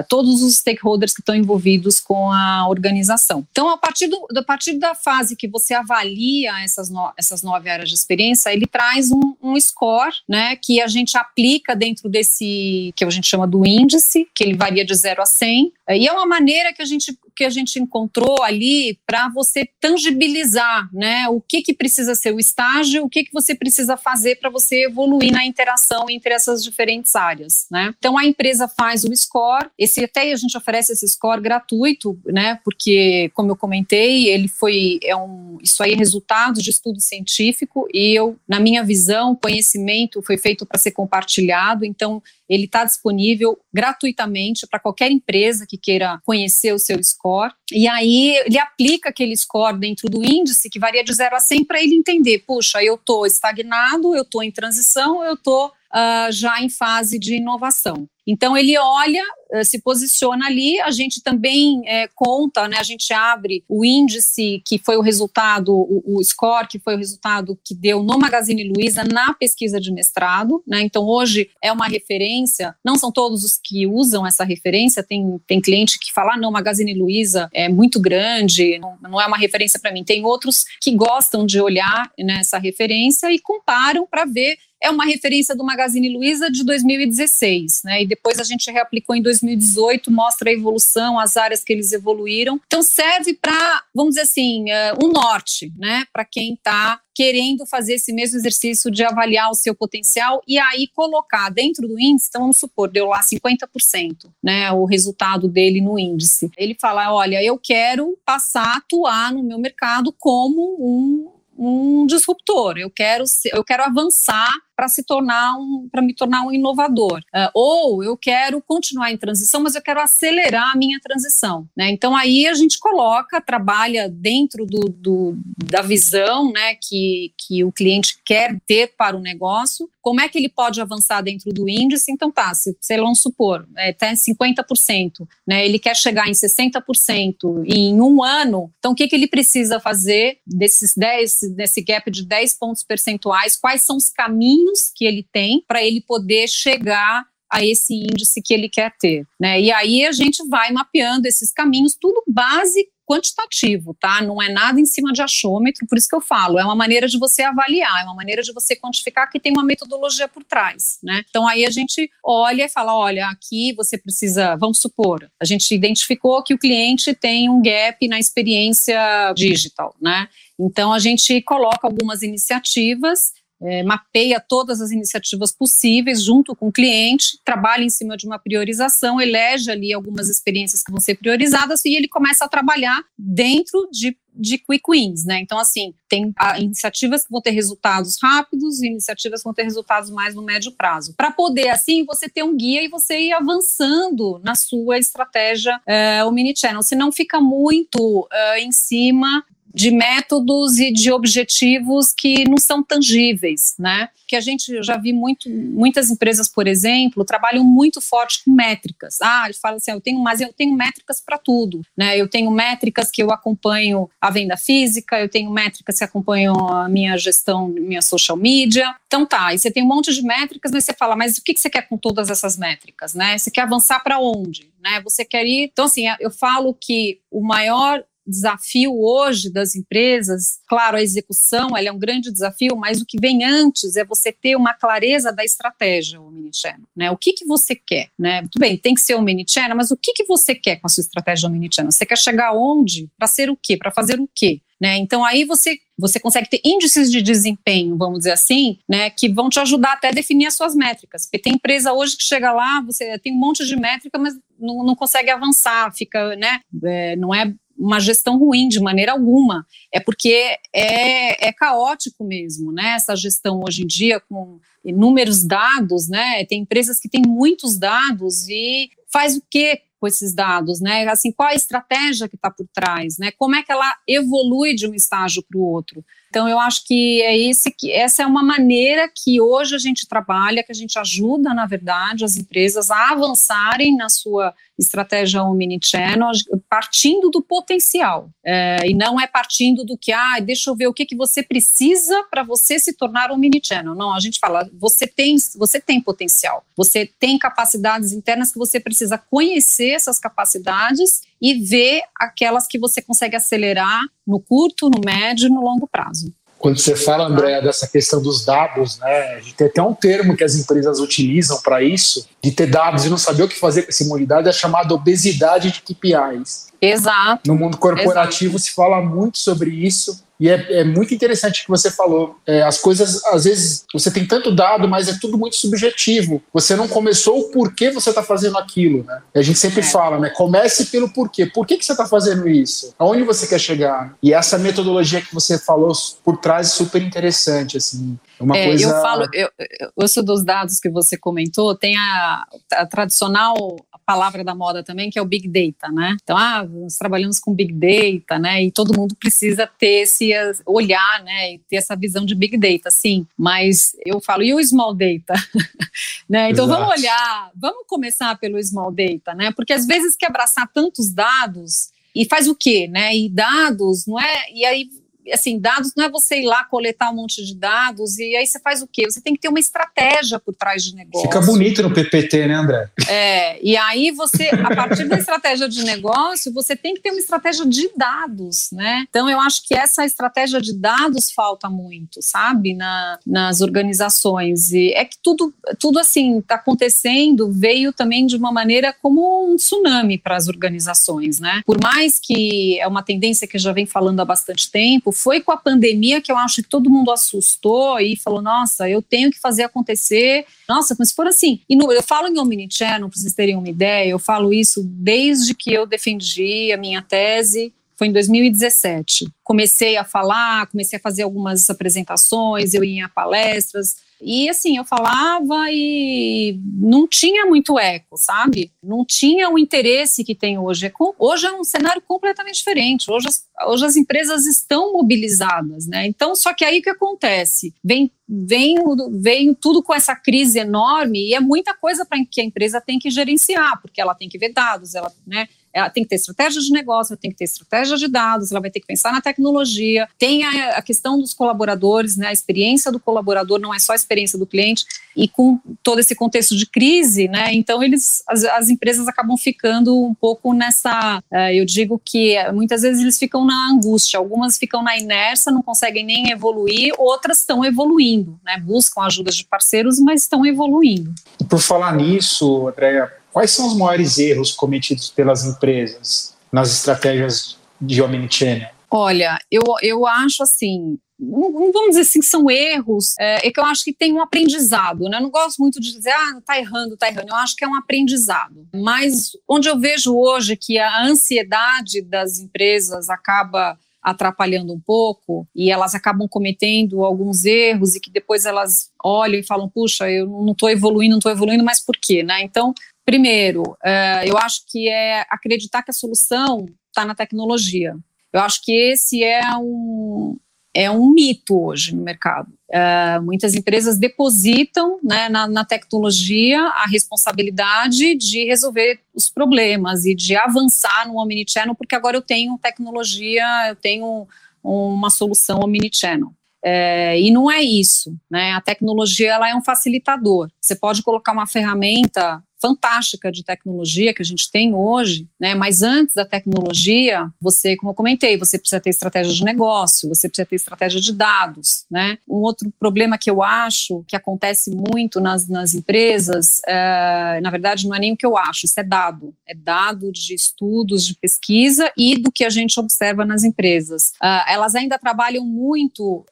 Todos 0.04 0.42
os 0.42 0.58
stakeholders 0.58 1.14
que 1.14 1.22
estão 1.22 1.36
envolvidos 1.36 2.00
com 2.00 2.32
a 2.32 2.68
organização. 2.68 3.46
Então, 3.52 3.70
a 3.70 3.78
partir, 3.78 4.08
do, 4.08 4.28
a 4.36 4.44
partir 4.44 4.74
da 4.74 4.96
fase 4.96 5.36
que 5.36 5.48
você 5.48 5.74
avalia 5.74 6.64
essas, 6.64 6.90
no, 6.90 7.12
essas 7.18 7.44
nove 7.44 7.70
áreas 7.70 7.90
de 7.90 7.96
experiência, 7.96 8.54
ele 8.54 8.66
traz 8.66 9.12
um, 9.12 9.36
um, 9.42 9.60
score, 9.60 10.16
né, 10.28 10.56
que 10.56 10.82
a 10.82 10.88
gente 10.88 11.18
aplica 11.18 11.76
dentro 11.76 12.10
desse, 12.10 12.94
que 12.96 13.04
a 13.04 13.10
gente 13.10 13.28
chama 13.28 13.48
do 13.48 13.66
índice, 13.66 14.28
que 14.36 14.44
ele 14.44 14.56
varia 14.56 14.86
de 14.86 14.94
0 14.94 15.22
a 15.22 15.26
100, 15.26 15.74
e 15.92 16.08
é 16.08 16.12
uma 16.12 16.26
maneira 16.26 16.74
que 16.74 16.82
a 16.82 16.86
gente 16.86 17.18
que 17.40 17.46
a 17.46 17.50
gente 17.50 17.80
encontrou 17.80 18.44
ali 18.44 19.00
para 19.08 19.30
você 19.30 19.66
tangibilizar, 19.80 20.90
né? 20.94 21.30
O 21.30 21.40
que 21.40 21.62
que 21.62 21.74
precisa 21.74 22.14
ser 22.14 22.34
o 22.34 22.40
estágio, 22.40 23.06
o 23.06 23.10
que 23.10 23.24
que 23.24 23.32
você 23.32 23.56
precisa 23.56 23.96
fazer 23.96 24.42
para 24.42 24.50
você 24.50 24.84
evoluir 24.84 25.32
na 25.32 25.46
interação 25.46 26.10
entre 26.10 26.34
essas 26.34 26.62
diferentes 26.62 27.16
áreas, 27.16 27.66
né? 27.72 27.96
Então 27.98 28.18
a 28.18 28.26
empresa 28.26 28.68
faz 28.68 29.06
o 29.06 29.16
score, 29.16 29.70
esse 29.78 30.04
até 30.04 30.34
a 30.34 30.36
gente 30.36 30.58
oferece 30.58 30.92
esse 30.92 31.08
score 31.08 31.40
gratuito, 31.40 32.20
né? 32.26 32.60
Porque 32.62 33.32
como 33.34 33.52
eu 33.52 33.56
comentei, 33.56 34.28
ele 34.28 34.50
foi 34.50 35.00
é 35.02 35.16
um 35.16 35.58
isso 35.64 35.82
aí 35.82 35.94
é 35.94 35.96
resultado 35.96 36.62
de 36.62 36.70
estudo 36.70 37.00
científico 37.00 37.88
e 37.94 38.14
eu 38.14 38.38
na 38.46 38.60
minha 38.60 38.84
visão, 38.84 39.34
conhecimento 39.34 40.22
foi 40.22 40.38
feito 40.38 40.66
para 40.66 40.78
ser 40.78 40.92
compartilhado, 40.92 41.86
então 41.86 42.22
ele 42.50 42.66
está 42.66 42.84
disponível 42.84 43.58
gratuitamente 43.72 44.66
para 44.68 44.80
qualquer 44.80 45.12
empresa 45.12 45.66
que 45.68 45.78
queira 45.78 46.20
conhecer 46.26 46.74
o 46.74 46.80
seu 46.80 47.02
score. 47.04 47.54
E 47.72 47.88
aí 47.88 48.36
ele 48.46 48.58
aplica 48.58 49.10
aquele 49.10 49.38
score 49.38 49.78
dentro 49.78 50.10
do 50.10 50.24
índice, 50.24 50.70
que 50.70 50.80
varia 50.80 51.04
de 51.04 51.14
0 51.14 51.36
a 51.36 51.40
100, 51.40 51.66
para 51.66 51.82
ele 51.82 51.96
entender: 51.96 52.40
puxa, 52.40 52.84
eu 52.84 52.96
estou 52.96 53.26
estagnado, 53.26 54.16
eu 54.16 54.24
estou 54.24 54.42
em 54.42 54.52
transição, 54.52 55.24
eu 55.24 55.36
estou 55.36 55.72
uh, 55.94 56.32
já 56.32 56.62
em 56.62 56.70
fase 56.70 57.20
de 57.20 57.36
inovação. 57.36 58.08
Então 58.30 58.56
ele 58.56 58.78
olha, 58.78 59.24
eh, 59.52 59.64
se 59.64 59.82
posiciona 59.82 60.46
ali, 60.46 60.80
a 60.82 60.92
gente 60.92 61.24
também 61.24 61.82
é, 61.88 62.08
conta, 62.14 62.68
né, 62.68 62.78
a 62.78 62.84
gente 62.84 63.12
abre 63.12 63.64
o 63.68 63.84
índice 63.84 64.62
que 64.68 64.78
foi 64.78 64.98
o 64.98 65.02
resultado, 65.02 65.74
o, 65.74 66.04
o, 66.06 66.24
score 66.24 66.68
que 66.68 66.78
foi 66.78 66.94
o 66.94 66.98
resultado 66.98 67.58
que 67.66 67.74
deu 67.74 68.04
no 68.04 68.20
Magazine 68.20 68.72
Luiza 68.72 69.04
na 69.04 69.34
pesquisa 69.34 69.80
de 69.80 69.92
mestrado, 69.92 70.62
né, 70.68 70.82
então 70.82 71.08
hoje 71.08 71.50
é 71.60 71.72
uma 71.72 71.88
referência, 71.88 72.76
não 72.86 72.96
são 72.96 73.12
todos 73.12 73.44
os 73.44 73.58
que 73.58 73.88
usam 73.88 74.28
essa 74.28 74.44
referência, 74.44 75.02
tem, 75.02 75.42
tem 75.48 75.60
cliente 75.60 75.98
que 75.98 76.14
fala, 76.14 76.34
ah, 76.36 76.38
não, 76.38 76.52
Magazine 76.52 76.94
Luiza 76.94 77.50
é 77.52 77.68
muito 77.68 78.00
grande, 78.00 78.78
não, 78.78 78.96
não 79.02 79.20
é 79.20 79.26
uma 79.26 79.38
referência 79.38 79.80
para 79.80 79.92
mim, 79.92 80.04
tem 80.04 80.24
outros 80.24 80.66
que 80.80 80.92
gostam 80.92 81.48
de 81.48 81.60
olhar 81.60 82.12
nessa 82.20 82.60
referência 82.60 83.32
e 83.32 83.40
comparam 83.40 84.06
para 84.06 84.26
ver 84.26 84.56
é 84.82 84.90
uma 84.90 85.06
referência 85.06 85.56
do 85.56 85.64
Magazine 85.64 86.10
Luiza 86.10 86.50
de 86.50 86.64
2016, 86.64 87.82
né? 87.84 88.04
E 88.04 88.08
depois 88.08 88.40
a 88.40 88.44
gente 88.44 88.72
reaplicou 88.72 89.16
em 89.16 89.22
2018, 89.22 90.12
mostra 90.12 90.50
a 90.50 90.54
evolução, 90.54 91.20
as 91.20 91.38
áreas 91.38 91.64
que 91.64 91.74
eles 91.74 91.92
evoluíram. 91.92 92.60
Então 92.66 92.82
serve 92.82 93.34
para, 93.34 93.84
vamos 93.94 94.16
dizer 94.16 94.22
assim, 94.22 94.66
uh, 94.66 95.06
um 95.06 95.10
norte, 95.12 95.72
né? 95.78 96.06
Para 96.14 96.24
quem 96.26 96.54
está 96.54 97.00
querendo 97.20 97.66
fazer 97.66 97.96
esse 97.96 98.14
mesmo 98.14 98.38
exercício 98.38 98.90
de 98.90 99.04
avaliar 99.04 99.50
o 99.50 99.54
seu 99.54 99.76
potencial 99.76 100.42
e 100.48 100.58
aí 100.58 100.88
colocar 100.96 101.50
dentro 101.50 101.86
do 101.86 102.00
índice, 102.00 102.28
então 102.30 102.44
vamos 102.44 102.58
supor, 102.58 102.90
deu 102.90 103.08
lá 103.08 103.20
50%, 103.20 104.32
né, 104.42 104.72
o 104.72 104.86
resultado 104.86 105.50
dele 105.50 105.82
no 105.82 106.00
índice. 106.00 106.50
Ele 106.58 106.78
fala, 106.80 107.14
olha, 107.14 107.44
eu 107.44 107.60
quero 107.62 108.18
passar 108.26 108.68
a 108.68 108.78
atuar 108.78 109.34
no 109.34 109.44
meu 109.44 109.60
mercado 109.60 110.16
como 110.18 110.78
um 110.80 111.40
um 111.60 112.06
disruptor, 112.06 112.78
eu 112.78 112.90
quero, 112.90 113.26
eu 113.52 113.64
quero 113.66 113.84
avançar 113.84 114.50
para 114.80 114.88
se 114.88 115.04
tornar 115.04 115.58
um, 115.58 115.90
para 115.92 116.02
me 116.02 116.16
tornar 116.16 116.42
um 116.44 116.54
inovador. 116.54 117.20
Uh, 117.36 117.52
ou 117.54 118.02
eu 118.02 118.16
quero 118.16 118.62
continuar 118.62 119.12
em 119.12 119.18
transição, 119.18 119.62
mas 119.62 119.76
eu 119.76 119.82
quero 119.82 120.00
acelerar 120.00 120.72
a 120.74 120.78
minha 120.78 120.98
transição. 121.02 121.68
Né? 121.76 121.92
Então 121.92 122.16
aí 122.16 122.48
a 122.48 122.54
gente 122.54 122.80
coloca, 122.80 123.42
trabalha 123.42 124.08
dentro 124.08 124.66
do, 124.66 124.88
do, 124.88 125.38
da 125.66 125.82
visão 125.82 126.50
né, 126.50 126.76
que, 126.76 127.34
que 127.38 127.62
o 127.66 127.74
cliente 127.74 128.22
quer 128.24 128.58
ter 128.66 128.94
para 128.96 129.18
o 129.18 129.20
negócio, 129.20 129.90
como 130.02 130.22
é 130.22 130.30
que 130.30 130.38
ele 130.38 130.50
pode 130.50 130.80
avançar 130.80 131.22
dentro 131.22 131.52
do 131.52 131.68
índice? 131.68 132.10
Então 132.10 132.32
tá, 132.32 132.54
se, 132.54 132.76
se 132.80 132.98
vamos 132.98 133.22
supor, 133.22 133.68
é, 133.78 133.90
até 133.90 134.14
50%, 134.14 135.28
né, 135.46 135.66
ele 135.66 135.78
quer 135.78 135.96
chegar 135.96 136.28
em 136.30 136.32
60% 136.32 137.64
em 137.66 138.00
um 138.02 138.24
ano, 138.24 138.72
então 138.80 138.94
o 138.94 138.96
que, 138.96 139.08
que 139.08 139.16
ele 139.16 139.28
precisa 139.28 139.78
fazer 139.80 140.40
desses 140.48 140.94
10, 140.96 141.54
desse 141.54 141.82
gap 141.82 142.10
de 142.10 142.26
10 142.26 142.58
pontos 142.58 142.84
percentuais, 142.84 143.58
quais 143.58 143.82
são 143.82 143.98
os 143.98 144.10
caminhos 144.10 144.69
que 144.96 145.06
ele 145.06 145.26
tem 145.32 145.64
para 145.68 145.84
ele 145.84 146.02
poder 146.02 146.48
chegar 146.48 147.26
a 147.52 147.66
esse 147.66 147.94
índice 147.94 148.42
que 148.44 148.54
ele 148.54 148.70
quer 148.70 148.94
ter, 149.00 149.26
né? 149.40 149.60
E 149.60 149.72
aí 149.72 150.06
a 150.06 150.12
gente 150.12 150.48
vai 150.48 150.72
mapeando 150.72 151.28
esses 151.28 151.52
caminhos, 151.52 151.98
tudo 152.00 152.24
base 152.28 152.88
quantitativo, 153.10 153.98
tá? 154.00 154.22
Não 154.22 154.40
é 154.40 154.50
nada 154.50 154.80
em 154.80 154.86
cima 154.86 155.12
de 155.12 155.20
achômetro, 155.20 155.88
por 155.88 155.98
isso 155.98 156.08
que 156.08 156.16
eu 156.16 156.22
falo, 156.22 156.60
é 156.60 156.64
uma 156.64 156.76
maneira 156.76 157.08
de 157.08 157.18
você 157.18 157.42
avaliar, 157.42 158.02
é 158.02 158.04
uma 158.04 158.14
maneira 158.14 158.44
de 158.44 158.54
você 158.54 158.76
quantificar 158.76 159.32
que 159.32 159.40
tem 159.40 159.52
uma 159.52 159.64
metodologia 159.64 160.28
por 160.28 160.44
trás, 160.44 161.00
né? 161.02 161.24
Então 161.28 161.48
aí 161.48 161.66
a 161.66 161.72
gente 161.72 162.08
olha 162.24 162.66
e 162.66 162.70
fala, 162.70 162.96
olha, 162.96 163.28
aqui 163.30 163.74
você 163.74 163.98
precisa, 163.98 164.56
vamos 164.58 164.80
supor, 164.80 165.28
a 165.42 165.46
gente 165.46 165.74
identificou 165.74 166.44
que 166.44 166.54
o 166.54 166.60
cliente 166.60 167.16
tem 167.16 167.50
um 167.50 167.60
gap 167.64 168.08
na 168.08 168.20
experiência 168.20 169.34
digital, 169.36 169.96
né? 170.00 170.28
Então 170.60 170.94
a 170.94 171.00
gente 171.00 171.42
coloca 171.42 171.88
algumas 171.88 172.22
iniciativas 172.22 173.32
é, 173.62 173.84
mapeia 173.84 174.40
todas 174.40 174.82
as 174.82 174.92
iniciativas 174.92 175.52
possíveis 175.52 176.24
junto 176.24 176.56
com 176.56 176.68
o 176.68 176.72
cliente, 176.72 177.40
trabalha 177.44 177.84
em 177.84 177.90
cima 177.90 178.16
de 178.16 178.26
uma 178.26 178.40
priorização, 178.40 179.20
elege 179.20 179.70
ali 179.70 179.94
algumas 179.94 180.30
experiências 180.30 180.84
que 180.84 180.92
vão 180.92 181.00
ser 181.00 181.16
priorizadas 181.16 181.84
e 181.86 181.96
ele 181.96 182.08
começa 182.08 182.46
a 182.46 182.50
trabalhar 182.50 183.04
dentro 183.18 183.90
de 183.92 184.16
de 184.40 184.58
quick 184.58 184.84
wins, 184.90 185.26
né? 185.26 185.40
Então, 185.42 185.60
assim, 185.60 185.94
tem 186.08 186.32
a, 186.38 186.58
iniciativas 186.60 187.26
que 187.26 187.32
vão 187.32 187.42
ter 187.42 187.52
resultados 187.52 188.18
rápidos 188.22 188.82
e 188.82 188.88
iniciativas 188.88 189.42
que 189.42 189.44
vão 189.44 189.54
ter 189.54 189.64
resultados 189.64 190.10
mais 190.10 190.34
no 190.34 190.42
médio 190.42 190.72
prazo. 190.72 191.14
Para 191.18 191.30
poder, 191.30 191.68
assim, 191.70 192.06
você 192.06 192.30
ter 192.30 192.44
um 192.44 192.56
guia 192.56 192.82
e 192.84 192.88
você 192.88 193.20
ir 193.20 193.34
avançando 193.34 194.40
na 194.44 194.56
sua 194.56 194.98
estratégia 194.98 195.80
é, 195.86 196.24
omnichannel. 196.24 196.82
Se 196.82 196.96
não 196.96 197.12
fica 197.12 197.42
muito 197.42 198.28
é, 198.32 198.62
em 198.62 198.72
cima 198.72 199.44
de 199.74 199.92
métodos 199.92 200.80
e 200.80 200.92
de 200.92 201.12
objetivos 201.12 202.12
que 202.12 202.44
não 202.50 202.58
são 202.58 202.84
tangíveis, 202.84 203.76
né? 203.78 204.10
Que 204.28 204.36
a 204.36 204.42
gente 204.42 204.82
já 204.82 204.98
vi 204.98 205.14
muito, 205.14 205.50
muitas 205.50 206.10
empresas, 206.10 206.48
por 206.48 206.68
exemplo, 206.68 207.24
trabalham 207.24 207.64
muito 207.64 208.02
forte 208.02 208.44
com 208.44 208.52
métricas. 208.52 209.18
Ah, 209.22 209.44
ele 209.46 209.54
fala 209.54 209.78
assim, 209.78 209.92
eu 209.92 210.02
tenho, 210.02 210.20
mas 210.20 210.42
eu 210.42 210.52
tenho 210.52 210.74
métricas 210.74 211.22
para 211.22 211.38
tudo, 211.38 211.82
né? 211.98 212.18
Eu 212.18 212.28
tenho 212.28 212.50
métricas 212.52 213.12
que 213.12 213.22
eu 213.22 213.32
acompanho 213.32 214.10
a 214.20 214.30
venda 214.30 214.58
física, 214.58 215.20
eu 215.20 215.30
tenho 215.30 215.52
métricas 215.52 215.98
que 215.98 216.04
acompanham 216.04 216.56
a 216.70 216.90
minha 216.90 217.18
gestão, 217.18 217.68
minha 217.68 218.02
social 218.02 218.38
media. 218.38 218.96
Então 219.08 219.26
tá, 219.26 219.54
e 219.54 219.60
você 219.60 219.72
tem 219.72 219.84
um 219.84 219.88
monte 219.88 220.14
de 220.14 220.22
métricas, 220.22 220.72
mas 220.72 220.84
você 220.84 220.94
fala, 220.94 221.16
mas 221.16 221.38
o 221.38 221.44
que 221.44 221.56
você 221.58 221.70
quer 221.70 221.88
com 221.88 221.98
todas 221.98 222.30
essas 222.30 222.58
métricas, 222.58 223.14
né? 223.14 223.38
Você 223.38 223.52
quer 223.52 223.62
avançar 223.62 224.00
para 224.04 224.20
onde? 224.20 224.70
Né? 224.82 225.02
Você 225.04 225.26
quer 225.26 225.46
ir. 225.46 225.70
Então, 225.72 225.86
assim, 225.86 226.06
eu 226.20 226.32
falo 226.32 226.74
que 226.74 227.20
o 227.30 227.42
maior 227.42 228.04
desafio 228.30 228.94
hoje 228.94 229.52
das 229.52 229.76
empresas, 229.76 230.60
claro, 230.68 230.98
a 230.98 231.02
execução 231.02 231.76
é 231.76 231.92
um 231.92 232.00
grande 232.00 232.32
desafio, 232.32 232.76
mas 232.76 233.02
o 233.02 233.06
que 233.06 233.20
vem 233.20 233.44
antes 233.44 233.96
é 233.96 234.06
você 234.06 234.32
ter 234.32 234.56
uma 234.56 234.74
clareza 234.74 235.32
da 235.32 235.44
estratégia, 235.44 236.22
o 236.22 236.28
omnichannel, 236.28 236.88
né? 236.96 237.12
O 237.12 237.18
que 237.18 237.34
que 237.34 237.46
você 237.46 237.76
quer, 237.76 238.10
né? 238.18 238.42
Tudo 238.44 238.62
bem, 238.62 238.78
tem 238.78 238.94
que 238.94 239.02
ser 239.02 239.16
o 239.16 239.20
omnichannel, 239.20 239.76
mas 239.76 239.92
o 239.92 239.98
que 239.98 240.14
que 240.14 240.26
você 240.26 240.56
quer 240.56 240.78
com 240.78 240.88
a 240.88 240.90
sua 240.90 241.02
estratégia 241.02 241.48
omnichannel? 241.50 241.92
Você 241.92 242.06
quer 242.06 242.18
chegar 242.18 242.54
onde? 242.54 243.10
Para 243.18 243.28
ser 243.28 243.50
o 243.50 243.58
quê? 243.62 243.78
Para 243.78 243.92
fazer 243.92 244.20
o 244.20 244.30
quê? 244.34 244.62
Né? 244.80 244.98
Então 244.98 245.26
aí 245.26 245.44
você 245.44 245.78
você 245.98 246.18
consegue 246.18 246.50
ter 246.50 246.62
índices 246.64 247.12
de 247.12 247.22
desempenho, 247.22 247.98
vamos 247.98 248.20
dizer 248.20 248.32
assim, 248.32 248.80
né, 248.88 249.10
que 249.10 249.28
vão 249.28 249.50
te 249.50 249.60
ajudar 249.60 249.94
até 249.94 250.08
a 250.08 250.14
definir 250.14 250.46
as 250.46 250.56
suas 250.56 250.74
métricas. 250.74 251.26
Porque 251.26 251.40
tem 251.40 251.56
empresa 251.56 251.92
hoje 251.92 252.16
que 252.16 252.24
chega 252.24 252.54
lá, 252.54 252.82
você 252.86 253.20
tem 253.20 253.34
um 253.34 253.38
monte 253.38 253.66
de 253.66 253.76
métrica, 253.76 254.18
mas 254.18 254.34
não, 254.58 254.86
não 254.86 254.96
consegue 254.96 255.30
avançar, 255.30 255.94
fica, 255.94 256.38
né, 256.38 256.62
é, 256.86 257.18
não 257.18 257.36
é 257.36 257.54
uma 257.80 258.00
gestão 258.00 258.38
ruim 258.38 258.68
de 258.68 258.80
maneira 258.82 259.14
alguma, 259.14 259.66
é 259.92 260.00
porque 260.00 260.58
é, 260.74 261.48
é 261.48 261.54
caótico 261.54 262.26
mesmo, 262.26 262.72
né? 262.72 262.96
Essa 262.96 263.16
gestão 263.16 263.62
hoje 263.66 263.84
em 263.84 263.88
dia 263.88 264.20
com 264.20 264.60
inúmeros 264.84 265.44
dados, 265.44 266.10
né? 266.10 266.44
Tem 266.46 266.62
empresas 266.62 267.00
que 267.00 267.10
têm 267.10 267.22
muitos 267.26 267.78
dados 267.78 268.48
e 268.50 268.90
faz 269.12 269.38
o 269.38 269.44
que 269.50 269.82
com 270.00 270.08
esses 270.08 270.34
dados, 270.34 270.80
né? 270.80 271.08
Assim, 271.08 271.32
qual 271.32 271.50
a 271.50 271.56
estratégia 271.56 272.28
que 272.28 272.36
está 272.36 272.50
por 272.50 272.68
trás, 272.74 273.18
né? 273.18 273.32
Como 273.32 273.56
é 273.56 273.64
que 273.64 273.72
ela 273.72 273.96
evolui 274.08 274.74
de 274.74 274.88
um 274.88 274.94
estágio 274.94 275.44
para 275.44 275.58
o 275.58 275.64
outro? 275.64 276.04
Então, 276.30 276.48
eu 276.48 276.60
acho 276.60 276.86
que 276.86 277.22
é 277.24 277.38
esse 277.38 277.72
que 277.72 277.92
essa 277.92 278.24
é 278.24 278.26
uma 278.26 278.44
maneira 278.44 279.10
que 279.14 279.42
hoje 279.42 279.76
a 279.76 279.80
gente 279.80 280.08
trabalha, 280.08 280.64
que 280.64 280.72
a 280.72 280.76
gente 280.76 280.98
ajuda, 281.00 281.54
na 281.54 281.66
verdade, 281.66 282.24
as 282.24 282.38
empresas 282.38 282.92
a 282.92 283.10
avançarem 283.10 283.96
na 283.96 284.10
sua 284.10 284.54
estratégia 284.78 285.44
omnichannel, 285.44 286.32
partindo 286.70 287.30
do 287.30 287.42
potencial. 287.42 288.30
É, 288.44 288.78
e 288.86 288.94
não 288.94 289.20
é 289.20 289.28
partindo 289.28 289.84
do 289.84 289.98
que, 289.98 290.12
ah, 290.12 290.40
deixa 290.40 290.70
eu 290.70 290.76
ver 290.76 290.88
o 290.88 290.94
que, 290.94 291.06
que 291.06 291.16
você 291.16 291.42
precisa 291.42 292.24
para 292.30 292.44
você 292.44 292.80
se 292.80 292.94
tornar 292.94 293.32
omnichannel. 293.32 293.96
Não, 293.96 294.14
a 294.14 294.20
gente 294.20 294.40
fala, 294.40 294.70
você 294.80 295.08
tem, 295.08 295.36
você 295.58 295.82
tem 295.82 296.00
potencial, 296.00 296.64
você 296.78 297.06
tem 297.20 297.38
capacidades 297.38 298.14
internas 298.14 298.52
que 298.52 298.60
você 298.60 298.80
precisa 298.80 299.18
conhecer 299.18 299.90
essas 299.90 300.20
capacidades 300.20 301.22
e 301.42 301.64
ver 301.64 302.02
aquelas 302.20 302.68
que 302.68 302.80
você 302.80 303.02
consegue 303.02 303.36
acelerar 303.36 304.02
no 304.26 304.40
curto, 304.40 304.90
no 304.90 305.02
médio 305.04 305.48
e 305.48 305.50
no 305.50 305.62
longo 305.62 305.88
prazo. 305.88 306.34
Quando 306.60 306.78
você 306.78 306.94
fala, 306.94 307.26
André, 307.26 307.62
dessa 307.62 307.88
questão 307.88 308.22
dos 308.22 308.44
dados, 308.44 309.00
né, 309.00 309.40
gente 309.40 309.56
tem 309.56 309.68
até 309.68 309.82
um 309.82 309.94
termo 309.94 310.36
que 310.36 310.44
as 310.44 310.56
empresas 310.56 311.00
utilizam 311.00 311.62
para 311.62 311.82
isso, 311.82 312.28
de 312.44 312.52
ter 312.52 312.68
dados 312.68 313.06
e 313.06 313.10
não 313.10 313.18
saber 313.18 313.44
o 313.44 313.48
que 313.48 313.58
fazer 313.58 313.84
com 313.84 313.90
essa 313.90 314.04
imunidade, 314.04 314.50
é 314.50 314.52
chamada 314.52 314.94
obesidade 314.94 315.72
de 315.72 315.82
KPIs. 315.82 316.68
Exato. 316.82 317.42
No 317.48 317.56
mundo 317.56 317.78
corporativo 317.78 318.58
Exato. 318.58 318.70
se 318.70 318.76
fala 318.76 319.02
muito 319.02 319.38
sobre 319.38 319.70
isso. 319.70 320.22
E 320.40 320.50
é, 320.50 320.80
é, 320.80 320.84
muito 320.84 321.14
interessante 321.14 321.62
o 321.62 321.64
que 321.66 321.70
você 321.70 321.92
falou. 321.92 322.38
É, 322.48 322.62
as 322.62 322.78
coisas, 322.78 323.24
às 323.26 323.44
vezes, 323.44 323.86
você 323.94 324.10
tem 324.10 324.26
tanto 324.26 324.56
dado, 324.56 324.88
mas 324.88 325.10
é 325.10 325.18
tudo 325.20 325.38
muito 325.38 325.58
subjetivo. 325.58 326.42
Você 326.54 326.76
não 326.76 326.88
começou 326.88 327.40
o 327.40 327.52
porquê 327.52 327.92
você 327.92 328.10
está 328.10 328.24
fazendo 328.24 328.58
aquilo, 328.58 329.04
né? 329.04 329.22
E 329.36 329.40
a 329.40 329.42
gente 329.42 329.60
sempre 329.60 329.82
é. 329.82 329.84
fala, 329.84 330.18
né? 330.18 330.30
Comece 330.30 330.86
pelo 330.86 331.10
porquê. 331.10 331.46
Por 331.46 331.68
que, 331.68 331.78
que 331.78 331.86
você 331.86 331.92
está 331.92 332.06
fazendo 332.06 332.48
isso? 332.48 332.94
Aonde 332.98 333.24
você 333.24 333.48
quer 333.48 333.60
chegar? 333.60 334.16
E 334.24 334.34
essa 334.34 334.58
metodologia 334.58 335.22
que 335.22 335.34
você 335.34 335.60
falou 335.60 335.92
por 336.24 336.38
trás 336.38 336.68
é 336.68 336.70
super 336.70 337.02
interessante, 337.02 337.76
assim. 337.76 338.18
Uma 338.40 338.58
é, 338.58 338.68
coisa... 338.68 338.86
Eu 338.86 339.02
falo, 339.02 339.28
eu, 339.34 339.50
eu 339.98 340.08
sou 340.08 340.24
dos 340.24 340.46
dados 340.46 340.80
que 340.80 340.90
você 340.90 341.18
comentou, 341.18 341.76
tem 341.76 341.98
a, 341.98 342.46
a 342.72 342.86
tradicional 342.86 343.76
palavra 344.10 344.44
da 344.44 344.56
moda 344.56 344.82
também, 344.82 345.12
que 345.12 345.20
é 345.20 345.22
o 345.22 345.26
Big 345.26 345.48
Data, 345.48 345.94
né? 345.94 346.18
Então, 346.24 346.36
ah, 346.36 346.66
nós 346.68 346.98
trabalhamos 346.98 347.40
com 347.40 347.54
Big 347.54 347.72
Data, 347.72 348.40
né? 348.40 348.64
E 348.64 348.72
todo 348.72 348.98
mundo 348.98 349.16
precisa 349.16 349.70
ter 349.78 350.02
esse 350.02 350.29
olhar, 350.66 351.24
né? 351.24 351.54
E 351.54 351.60
ter 351.60 351.78
essa 351.78 351.96
visão 351.96 352.26
de 352.26 352.36
Big 352.36 352.58
Data, 352.58 352.90
sim. 352.92 353.26
Mas 353.38 353.96
eu 354.06 354.20
falo, 354.20 354.44
e 354.44 354.54
o 354.54 354.64
Small 354.64 354.94
Data? 354.94 355.34
né? 356.30 356.52
Então, 356.52 356.66
Exato. 356.66 356.82
vamos 356.82 357.00
olhar, 357.00 357.52
vamos 357.56 357.84
começar 357.88 358.38
pelo 358.38 358.62
Small 358.62 358.92
Data, 358.92 359.34
né? 359.34 359.52
Porque 359.52 359.74
às 359.74 359.86
vezes 359.86 360.16
que 360.16 360.26
abraçar 360.26 360.70
tantos 360.74 361.12
dados 361.12 361.90
e 362.16 362.26
faz 362.26 362.48
o 362.48 362.56
quê, 362.56 362.88
né? 362.88 363.16
E 363.16 363.30
dados, 363.30 364.06
não 364.06 364.20
é? 364.20 364.52
E 364.54 364.66
aí 364.66 364.90
assim, 365.32 365.60
dados 365.60 365.94
não 365.96 366.06
é 366.06 366.10
você 366.10 366.42
ir 366.42 366.46
lá 366.46 366.64
coletar 366.64 367.12
um 367.12 367.16
monte 367.16 367.44
de 367.46 367.56
dados 367.56 368.18
e 368.18 368.36
aí 368.36 368.46
você 368.46 368.60
faz 368.60 368.82
o 368.82 368.88
quê? 368.88 369.10
Você 369.10 369.22
tem 369.22 369.34
que 369.34 369.40
ter 369.40 369.50
uma 369.50 369.60
estratégia 369.60 370.40
por 370.40 370.54
trás 370.54 370.84
de 370.84 370.96
negócio. 370.96 371.28
Fica 371.28 371.42
bonito 371.42 371.82
no 371.82 371.94
PPT, 371.94 372.48
né, 372.48 372.56
André? 372.56 372.90
É, 373.08 373.60
e 373.64 373.76
aí 373.78 374.12
você, 374.12 374.50
a 374.50 374.76
partir 374.76 375.06
da 375.06 375.18
estratégia 375.18 375.68
de 375.68 375.84
negócio, 375.84 376.54
você 376.54 376.76
tem 376.76 376.94
que 376.94 377.02
ter 377.02 377.12
uma 377.12 377.20
estratégia 377.20 377.66
de 377.66 377.90
dados, 377.96 378.70
né? 378.72 379.06
Então 379.10 379.30
eu 379.30 379.40
acho 379.40 379.66
que 379.68 379.76
essa 379.76 380.06
estratégia 380.06 380.62
de 380.62 380.74
dados 380.74 381.32
falta 381.32 381.70
muito, 381.70 382.22
sabe, 382.22 382.74
na, 382.74 383.20
nas 383.26 383.62
organizações. 383.62 384.72
E 384.72 384.94
é 384.94 385.06
que 385.06 385.18
tudo, 385.22 385.54
tudo 385.80 386.00
assim, 386.00 386.40
está 386.40 386.56
acontecendo, 386.56 387.52
veio 387.52 387.94
também 387.94 388.26
de 388.26 388.36
uma 388.36 388.52
maneira 388.52 388.94
como 389.02 389.52
um 389.52 389.56
tsunami 389.56 390.18
para 390.18 390.36
as 390.36 390.48
organizações, 390.48 391.40
né? 391.40 391.62
Por 391.66 391.80
mais 391.82 392.20
que 392.20 392.80
é 392.80 392.88
uma 392.88 393.04
tendência 393.04 393.48
que 393.48 393.58
já 393.58 393.72
vem 393.72 393.86
falando 393.86 394.20
há 394.20 394.26
bastante 394.26 394.72
tempo, 394.72 395.12
foi 395.22 395.42
com 395.42 395.52
a 395.52 395.58
pandemia 395.58 396.22
que 396.22 396.32
eu 396.32 396.38
acho 396.38 396.62
que 396.62 396.70
todo 396.70 396.90
mundo 396.90 397.12
assustou 397.12 398.00
e 398.00 398.16
falou: 398.18 398.42
nossa, 398.42 398.90
eu 398.90 399.02
tenho 399.02 399.32
que 399.32 399.40
fazer 399.40 399.64
acontecer. 399.64 400.46
Nossa, 400.68 400.96
mas 400.98 401.10
se 401.10 401.16
for 401.16 401.28
assim. 401.28 401.62
E 401.70 401.76
no, 401.76 401.92
eu 401.92 402.04
falo 402.04 402.28
em 402.28 402.40
Omnichannel, 402.40 403.10
para 403.10 403.20
vocês 403.20 403.34
terem 403.34 403.56
uma 403.56 403.70
ideia, 403.70 404.10
eu 404.10 404.20
falo 404.20 404.54
isso 404.54 404.84
desde 404.84 405.54
que 405.54 405.74
eu 405.74 405.86
defendi 405.86 406.72
a 406.72 406.78
minha 406.78 407.02
tese 407.02 407.74
foi 408.00 408.08
em 408.08 408.14
2017. 408.14 409.30
Comecei 409.44 409.98
a 409.98 410.06
falar, 410.06 410.68
comecei 410.68 410.98
a 410.98 411.02
fazer 411.02 411.24
algumas 411.24 411.70
apresentações, 411.70 412.74
eu 412.74 412.82
ia 412.82 413.08
a 413.08 413.10
palestras, 413.10 413.98
e 414.22 414.50
assim, 414.50 414.78
eu 414.78 414.84
falava 414.84 415.68
e 415.72 416.60
não 416.64 417.08
tinha 417.08 417.46
muito 417.46 417.80
eco, 417.80 418.18
sabe? 418.18 418.72
Não 418.84 419.06
tinha 419.06 419.50
o 419.50 419.58
interesse 419.58 420.24
que 420.24 420.36
tem 420.36 420.58
hoje. 420.58 420.88
É 420.88 420.92
hoje 421.18 421.46
é 421.46 421.52
um 421.54 421.64
cenário 421.64 422.02
completamente 422.02 422.56
diferente. 422.56 423.10
Hoje 423.10 423.28
as, 423.30 423.46
hoje 423.68 423.86
as 423.86 423.96
empresas 423.96 424.46
estão 424.46 424.92
mobilizadas, 424.92 425.88
né? 425.88 426.06
Então, 426.06 426.36
só 426.36 426.54
que 426.54 426.66
aí 426.66 426.80
o 426.80 426.82
que 426.82 426.90
acontece? 426.90 427.74
Vem, 427.84 428.12
vem, 428.28 428.76
vem 429.22 429.54
tudo 429.54 429.82
com 429.82 429.94
essa 429.94 430.16
crise 430.16 430.60
enorme 430.60 431.30
e 431.30 431.34
é 431.34 431.40
muita 431.40 431.74
coisa 431.74 432.06
para 432.06 432.20
que 432.26 432.42
a 432.42 432.44
empresa 432.44 432.82
tem 432.82 433.00
que 433.00 433.10
gerenciar, 433.10 433.82
porque 433.82 434.02
ela 434.02 434.16
tem 434.16 434.28
que 434.28 434.38
ver 434.38 434.52
dados, 434.52 434.96
ela, 434.96 435.12
né? 435.26 435.48
Ela 435.74 435.90
tem 435.90 436.04
que 436.04 436.10
ter 436.10 436.16
estratégia 436.16 436.62
de 436.62 436.72
negócio, 436.72 437.14
ela 437.14 437.20
tem 437.20 437.32
que 437.32 437.38
ter 437.38 437.46
estratégia 437.46 437.98
de 437.98 438.08
dados, 438.08 438.52
ela 438.52 438.62
vai 438.62 438.72
ter 438.72 438.80
que 438.80 438.88
pensar 438.88 439.12
na 439.12 439.22
tecnologia, 439.22 440.08
tem 440.18 440.44
a, 440.44 440.78
a, 440.78 440.82
questão 440.82 441.20
dos 441.20 441.34
colaboradores, 441.34 442.18
né, 442.18 442.28
a 442.28 442.34
experiência 442.34 442.92
do 442.92 443.00
colaborador 443.00 443.60
não 443.60 443.74
é 443.74 443.80
só 443.80 443.94
a 443.94 443.96
experiência 443.96 444.38
do 444.38 444.46
cliente, 444.46 444.86
e 445.16 445.28
com 445.28 445.60
todo 445.84 446.00
esse 446.00 446.16
contexto 446.16 446.56
de 446.56 446.66
crise, 446.66 447.28
né, 447.28 447.54
então 447.54 447.84
eles, 447.84 448.24
as, 448.28 448.44
as 448.46 448.70
empresas 448.70 449.08
acabam 449.08 449.38
ficando 449.38 449.96
um 450.06 450.14
pouco 450.14 450.54
nessa, 450.54 451.22
uh, 451.32 451.52
eu 451.54 451.66
digo 451.66 452.02
que 452.04 452.36
eh, 452.36 452.52
muitas 452.52 452.82
vezes 452.82 453.02
eles 453.02 453.18
ficam 453.18 453.46
na 453.46 453.70
angústia, 453.72 454.18
algumas 454.18 454.58
ficam 454.58 454.84
na 454.84 454.98
inércia, 454.98 455.52
não 455.52 455.62
conseguem 455.62 456.06
nem 456.06 456.32
evoluir, 456.32 456.94
outras 456.98 457.40
estão 457.40 457.64
evoluindo, 457.64 458.40
né, 458.44 458.58
buscam 458.58 459.02
ajuda 459.02 459.32
de 459.32 459.46
parceiros, 459.46 460.00
mas 460.00 460.22
estão 460.22 460.46
evoluindo. 460.46 461.14
Por 461.50 461.60
falar 461.60 461.96
nisso, 461.96 462.68
Andréia, 462.68 463.19
Quais 463.32 463.52
são 463.52 463.68
os 463.68 463.78
maiores 463.78 464.18
erros 464.18 464.52
cometidos 464.52 465.10
pelas 465.10 465.46
empresas 465.46 466.36
nas 466.52 466.72
estratégias 466.72 467.58
de 467.80 468.02
omnichannel? 468.02 468.70
Olha, 468.92 469.38
eu, 469.52 469.62
eu 469.84 470.06
acho 470.08 470.42
assim, 470.42 470.98
não 471.20 471.72
vamos 471.72 471.90
dizer 471.90 472.02
assim 472.02 472.20
que 472.20 472.26
são 472.26 472.50
erros, 472.50 473.14
é, 473.20 473.48
é, 473.48 473.52
que 473.52 473.60
eu 473.60 473.66
acho 473.66 473.84
que 473.84 473.94
tem 473.94 474.14
um 474.14 474.22
aprendizado, 474.22 475.08
né? 475.10 475.18
Eu 475.18 475.22
não 475.22 475.30
gosto 475.30 475.60
muito 475.60 475.80
de 475.80 475.92
dizer, 475.92 476.12
ah, 476.12 476.42
tá 476.44 476.58
errando, 476.58 476.98
tá 476.98 477.08
errando. 477.08 477.30
Eu 477.30 477.36
acho 477.36 477.56
que 477.56 477.64
é 477.64 477.68
um 477.68 477.76
aprendizado. 477.76 478.68
Mas 478.74 479.32
onde 479.48 479.70
eu 479.70 479.80
vejo 479.80 480.16
hoje 480.16 480.56
que 480.56 480.80
a 480.80 481.06
ansiedade 481.06 482.02
das 482.02 482.40
empresas 482.40 483.10
acaba 483.10 483.78
atrapalhando 484.02 484.74
um 484.74 484.80
pouco 484.80 485.46
e 485.54 485.70
elas 485.70 485.94
acabam 485.94 486.28
cometendo 486.28 487.04
alguns 487.04 487.44
erros 487.44 487.96
e 487.96 488.00
que 488.00 488.10
depois 488.10 488.46
elas 488.46 488.90
olham 489.04 489.40
e 489.40 489.44
falam, 489.44 489.70
puxa, 489.70 490.10
eu 490.10 490.26
não 490.26 490.54
estou 490.54 490.70
evoluindo, 490.70 491.12
não 491.12 491.18
estou 491.18 491.32
evoluindo, 491.32 491.66
mas 491.66 491.84
por 491.84 491.98
quê, 492.02 492.24
né? 492.24 492.42
Então, 492.42 492.74
primeiro, 493.10 493.64
uh, 493.64 494.24
eu 494.24 494.38
acho 494.38 494.62
que 494.68 494.88
é 494.88 495.22
acreditar 495.32 495.82
que 495.82 495.90
a 495.90 495.94
solução 495.94 496.68
está 496.90 497.04
na 497.04 497.16
tecnologia. 497.16 497.96
Eu 498.32 498.40
acho 498.42 498.64
que 498.64 498.72
esse 498.72 499.24
é 499.24 499.42
um, 499.58 500.38
é 500.76 500.92
um 500.92 501.12
mito 501.12 501.60
hoje 501.60 501.96
no 501.96 502.04
mercado. 502.04 502.54
Uh, 502.70 503.20
muitas 503.24 503.56
empresas 503.56 503.98
depositam 503.98 505.00
né, 505.04 505.28
na, 505.28 505.48
na, 505.48 505.66
tecnologia 505.66 506.62
a 506.62 506.86
responsabilidade 506.86 508.14
de 508.14 508.44
resolver 508.46 509.00
os 509.12 509.28
problemas 509.28 510.06
e 510.06 510.14
de 510.14 510.36
avançar 510.36 511.08
no 511.08 511.18
omnichannel, 511.20 511.74
porque 511.74 511.96
agora 511.96 512.16
eu 512.16 512.22
tenho 512.22 512.60
tecnologia, 512.60 513.44
eu 513.70 513.76
tenho 513.76 514.28
uma 514.64 515.10
solução 515.10 515.62
omnichannel. 515.62 516.32
É, 516.64 517.20
e 517.20 517.32
não 517.32 517.50
é 517.50 517.64
isso, 517.64 518.16
né? 518.30 518.52
A 518.52 518.62
tecnologia 518.62 519.32
ela 519.32 519.50
é 519.50 519.56
um 519.56 519.64
facilitador. 519.64 520.52
Você 520.62 520.76
pode 520.76 521.02
colocar 521.02 521.32
uma 521.32 521.48
ferramenta 521.48 522.44
fantástica 522.62 523.32
de 523.32 523.44
tecnologia 523.44 524.14
que 524.14 524.22
a 524.22 524.26
gente 524.26 524.52
tem 524.52 524.74
hoje, 524.74 525.28
né? 525.40 525.56
Mas 525.56 525.82
antes 525.82 526.16
da 526.16 526.26
tecnologia, 526.26 527.30
você, 527.42 527.76
como 527.76 527.92
eu 527.92 527.96
comentei, 527.96 528.38
você 528.38 528.58
precisa 528.58 528.82
ter 528.82 528.90
estratégia 528.90 529.34
de 529.34 529.44
negócio, 529.44 530.10
você 530.10 530.28
precisa 530.28 530.46
ter 530.46 530.56
estratégia 530.56 531.00
de 531.00 531.14
dados, 531.14 531.86
né? 531.90 532.18
Um 532.28 532.38
outro 532.38 532.72
problema 532.80 533.18
que 533.18 533.30
eu 533.30 533.42
acho 533.42 534.04
que 534.08 534.16
acontece 534.16 534.72
muito 534.72 535.20
nas, 535.20 535.48
nas 535.48 535.74
empresas, 535.74 536.62
é, 536.68 537.40
na 537.42 537.50
verdade, 537.50 537.88
não 537.88 537.96
é 537.96 538.00
nem 538.00 538.14
o 538.14 538.18
que 538.18 538.26
eu 538.26 538.38
acho, 538.38 538.66
isso 538.66 538.80
é 538.80 538.84
dado, 538.84 539.34
é 539.48 539.56
dado 539.56 540.12
de 540.12 540.34
estudos, 540.34 541.06
de 541.06 541.16
pesquisa 541.16 541.92
e 541.98 542.18
do 542.18 542.32
que 542.32 542.44
a 542.44 542.50
gente 542.50 542.80
observa 542.80 543.26
nas 543.26 543.44
empresas. 543.44 544.12
Uh, 544.22 544.44
elas 544.48 544.76
ainda 544.76 544.98
trabalham 544.98 545.46
muito 545.46 546.26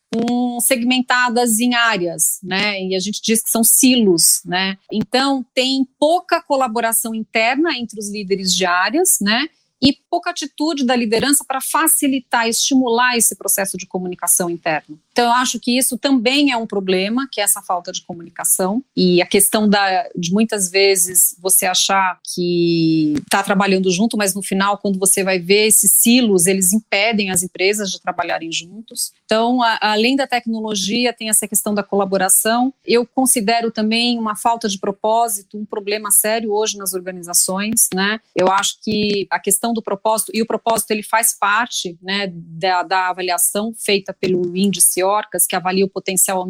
segmentadas 0.62 1.60
em 1.60 1.76
áreas, 1.76 2.40
né? 2.42 2.82
E 2.82 2.96
a 2.96 3.00
gente 3.00 3.22
diz 3.22 3.44
que 3.44 3.50
são 3.50 3.64
silos, 3.64 4.42
né? 4.46 4.78
Então 4.92 5.46
tem 5.54 5.86
pouca 6.18 6.41
colaboração 6.41 7.13
interna 7.13 7.78
entre 7.78 7.99
os 7.99 8.09
líderes 8.09 8.53
de 8.53 8.65
áreas, 8.65 9.20
né? 9.22 9.47
E 9.82 9.98
pouca 10.10 10.30
atitude 10.30 10.86
da 10.86 10.96
liderança 10.96 11.44
para 11.48 11.62
facilitar, 11.62 12.48
estimular 12.48 13.16
esse 13.16 13.36
processo 13.36 13.78
de 13.78 13.86
comunicação 13.86 14.50
interna. 14.50 14.98
Então, 15.12 15.26
eu 15.26 15.34
acho 15.34 15.60
que 15.60 15.78
isso 15.78 15.98
também 15.98 16.52
é 16.52 16.58
um 16.58 16.68
problema, 16.68 17.28
que 17.32 17.42
é 17.42 17.44
essa 17.44 17.62
falta 17.62 17.92
de 17.92 18.04
comunicação 18.04 18.84
e 18.96 19.22
a 19.22 19.26
questão 19.26 19.68
da, 19.68 20.08
de 20.16 20.32
muitas 20.32 20.70
vezes 20.70 21.36
você 21.40 21.66
achar 21.66 22.20
que 22.24 23.14
está 23.24 23.42
trabalhando 23.42 23.92
junto, 23.92 24.16
mas 24.16 24.36
no 24.36 24.44
final, 24.44 24.78
quando 24.78 25.00
você 25.00 25.24
vai 25.24 25.40
ver 25.40 25.68
esses 25.68 25.92
silos, 25.92 26.46
eles 26.46 26.72
impedem 26.72 27.32
as 27.32 27.42
empresas 27.42 27.90
de 27.90 28.00
trabalharem 28.00 28.52
juntos. 28.52 29.12
Então, 29.26 29.62
a, 29.64 29.80
além 29.82 30.16
da 30.16 30.28
tecnologia, 30.28 31.12
tem 31.12 31.30
essa 31.30 31.48
questão 31.48 31.74
da 31.74 31.84
colaboração. 31.84 32.74
Eu 32.86 33.06
considero 33.06 33.72
também 33.72 34.20
uma 34.20 34.36
falta 34.36 34.70
de 34.70 34.78
propósito 34.78 35.58
um 35.58 35.66
problema 35.66 36.12
sério 36.12 36.52
hoje 36.52 36.78
nas 36.78 36.94
organizações, 36.94 37.90
né? 37.94 38.20
Eu 38.36 38.52
acho 38.52 38.78
que 38.82 39.28
a 39.30 39.40
questão 39.40 39.66
do 39.74 39.82
propósito, 39.82 40.32
e 40.34 40.41
o 40.41 40.45
propósito 40.45 40.91
ele 40.91 41.03
faz 41.03 41.38
parte 41.38 41.97
né, 42.01 42.32
da, 42.34 42.84
da 42.84 43.09
avaliação 43.09 43.74
feita 43.78 44.13
pelo 44.13 44.55
índice 44.55 45.03
Orcas, 45.03 45.45
que 45.45 45.55
avalia 45.55 45.86
o 45.86 45.89
potencial 45.89 46.41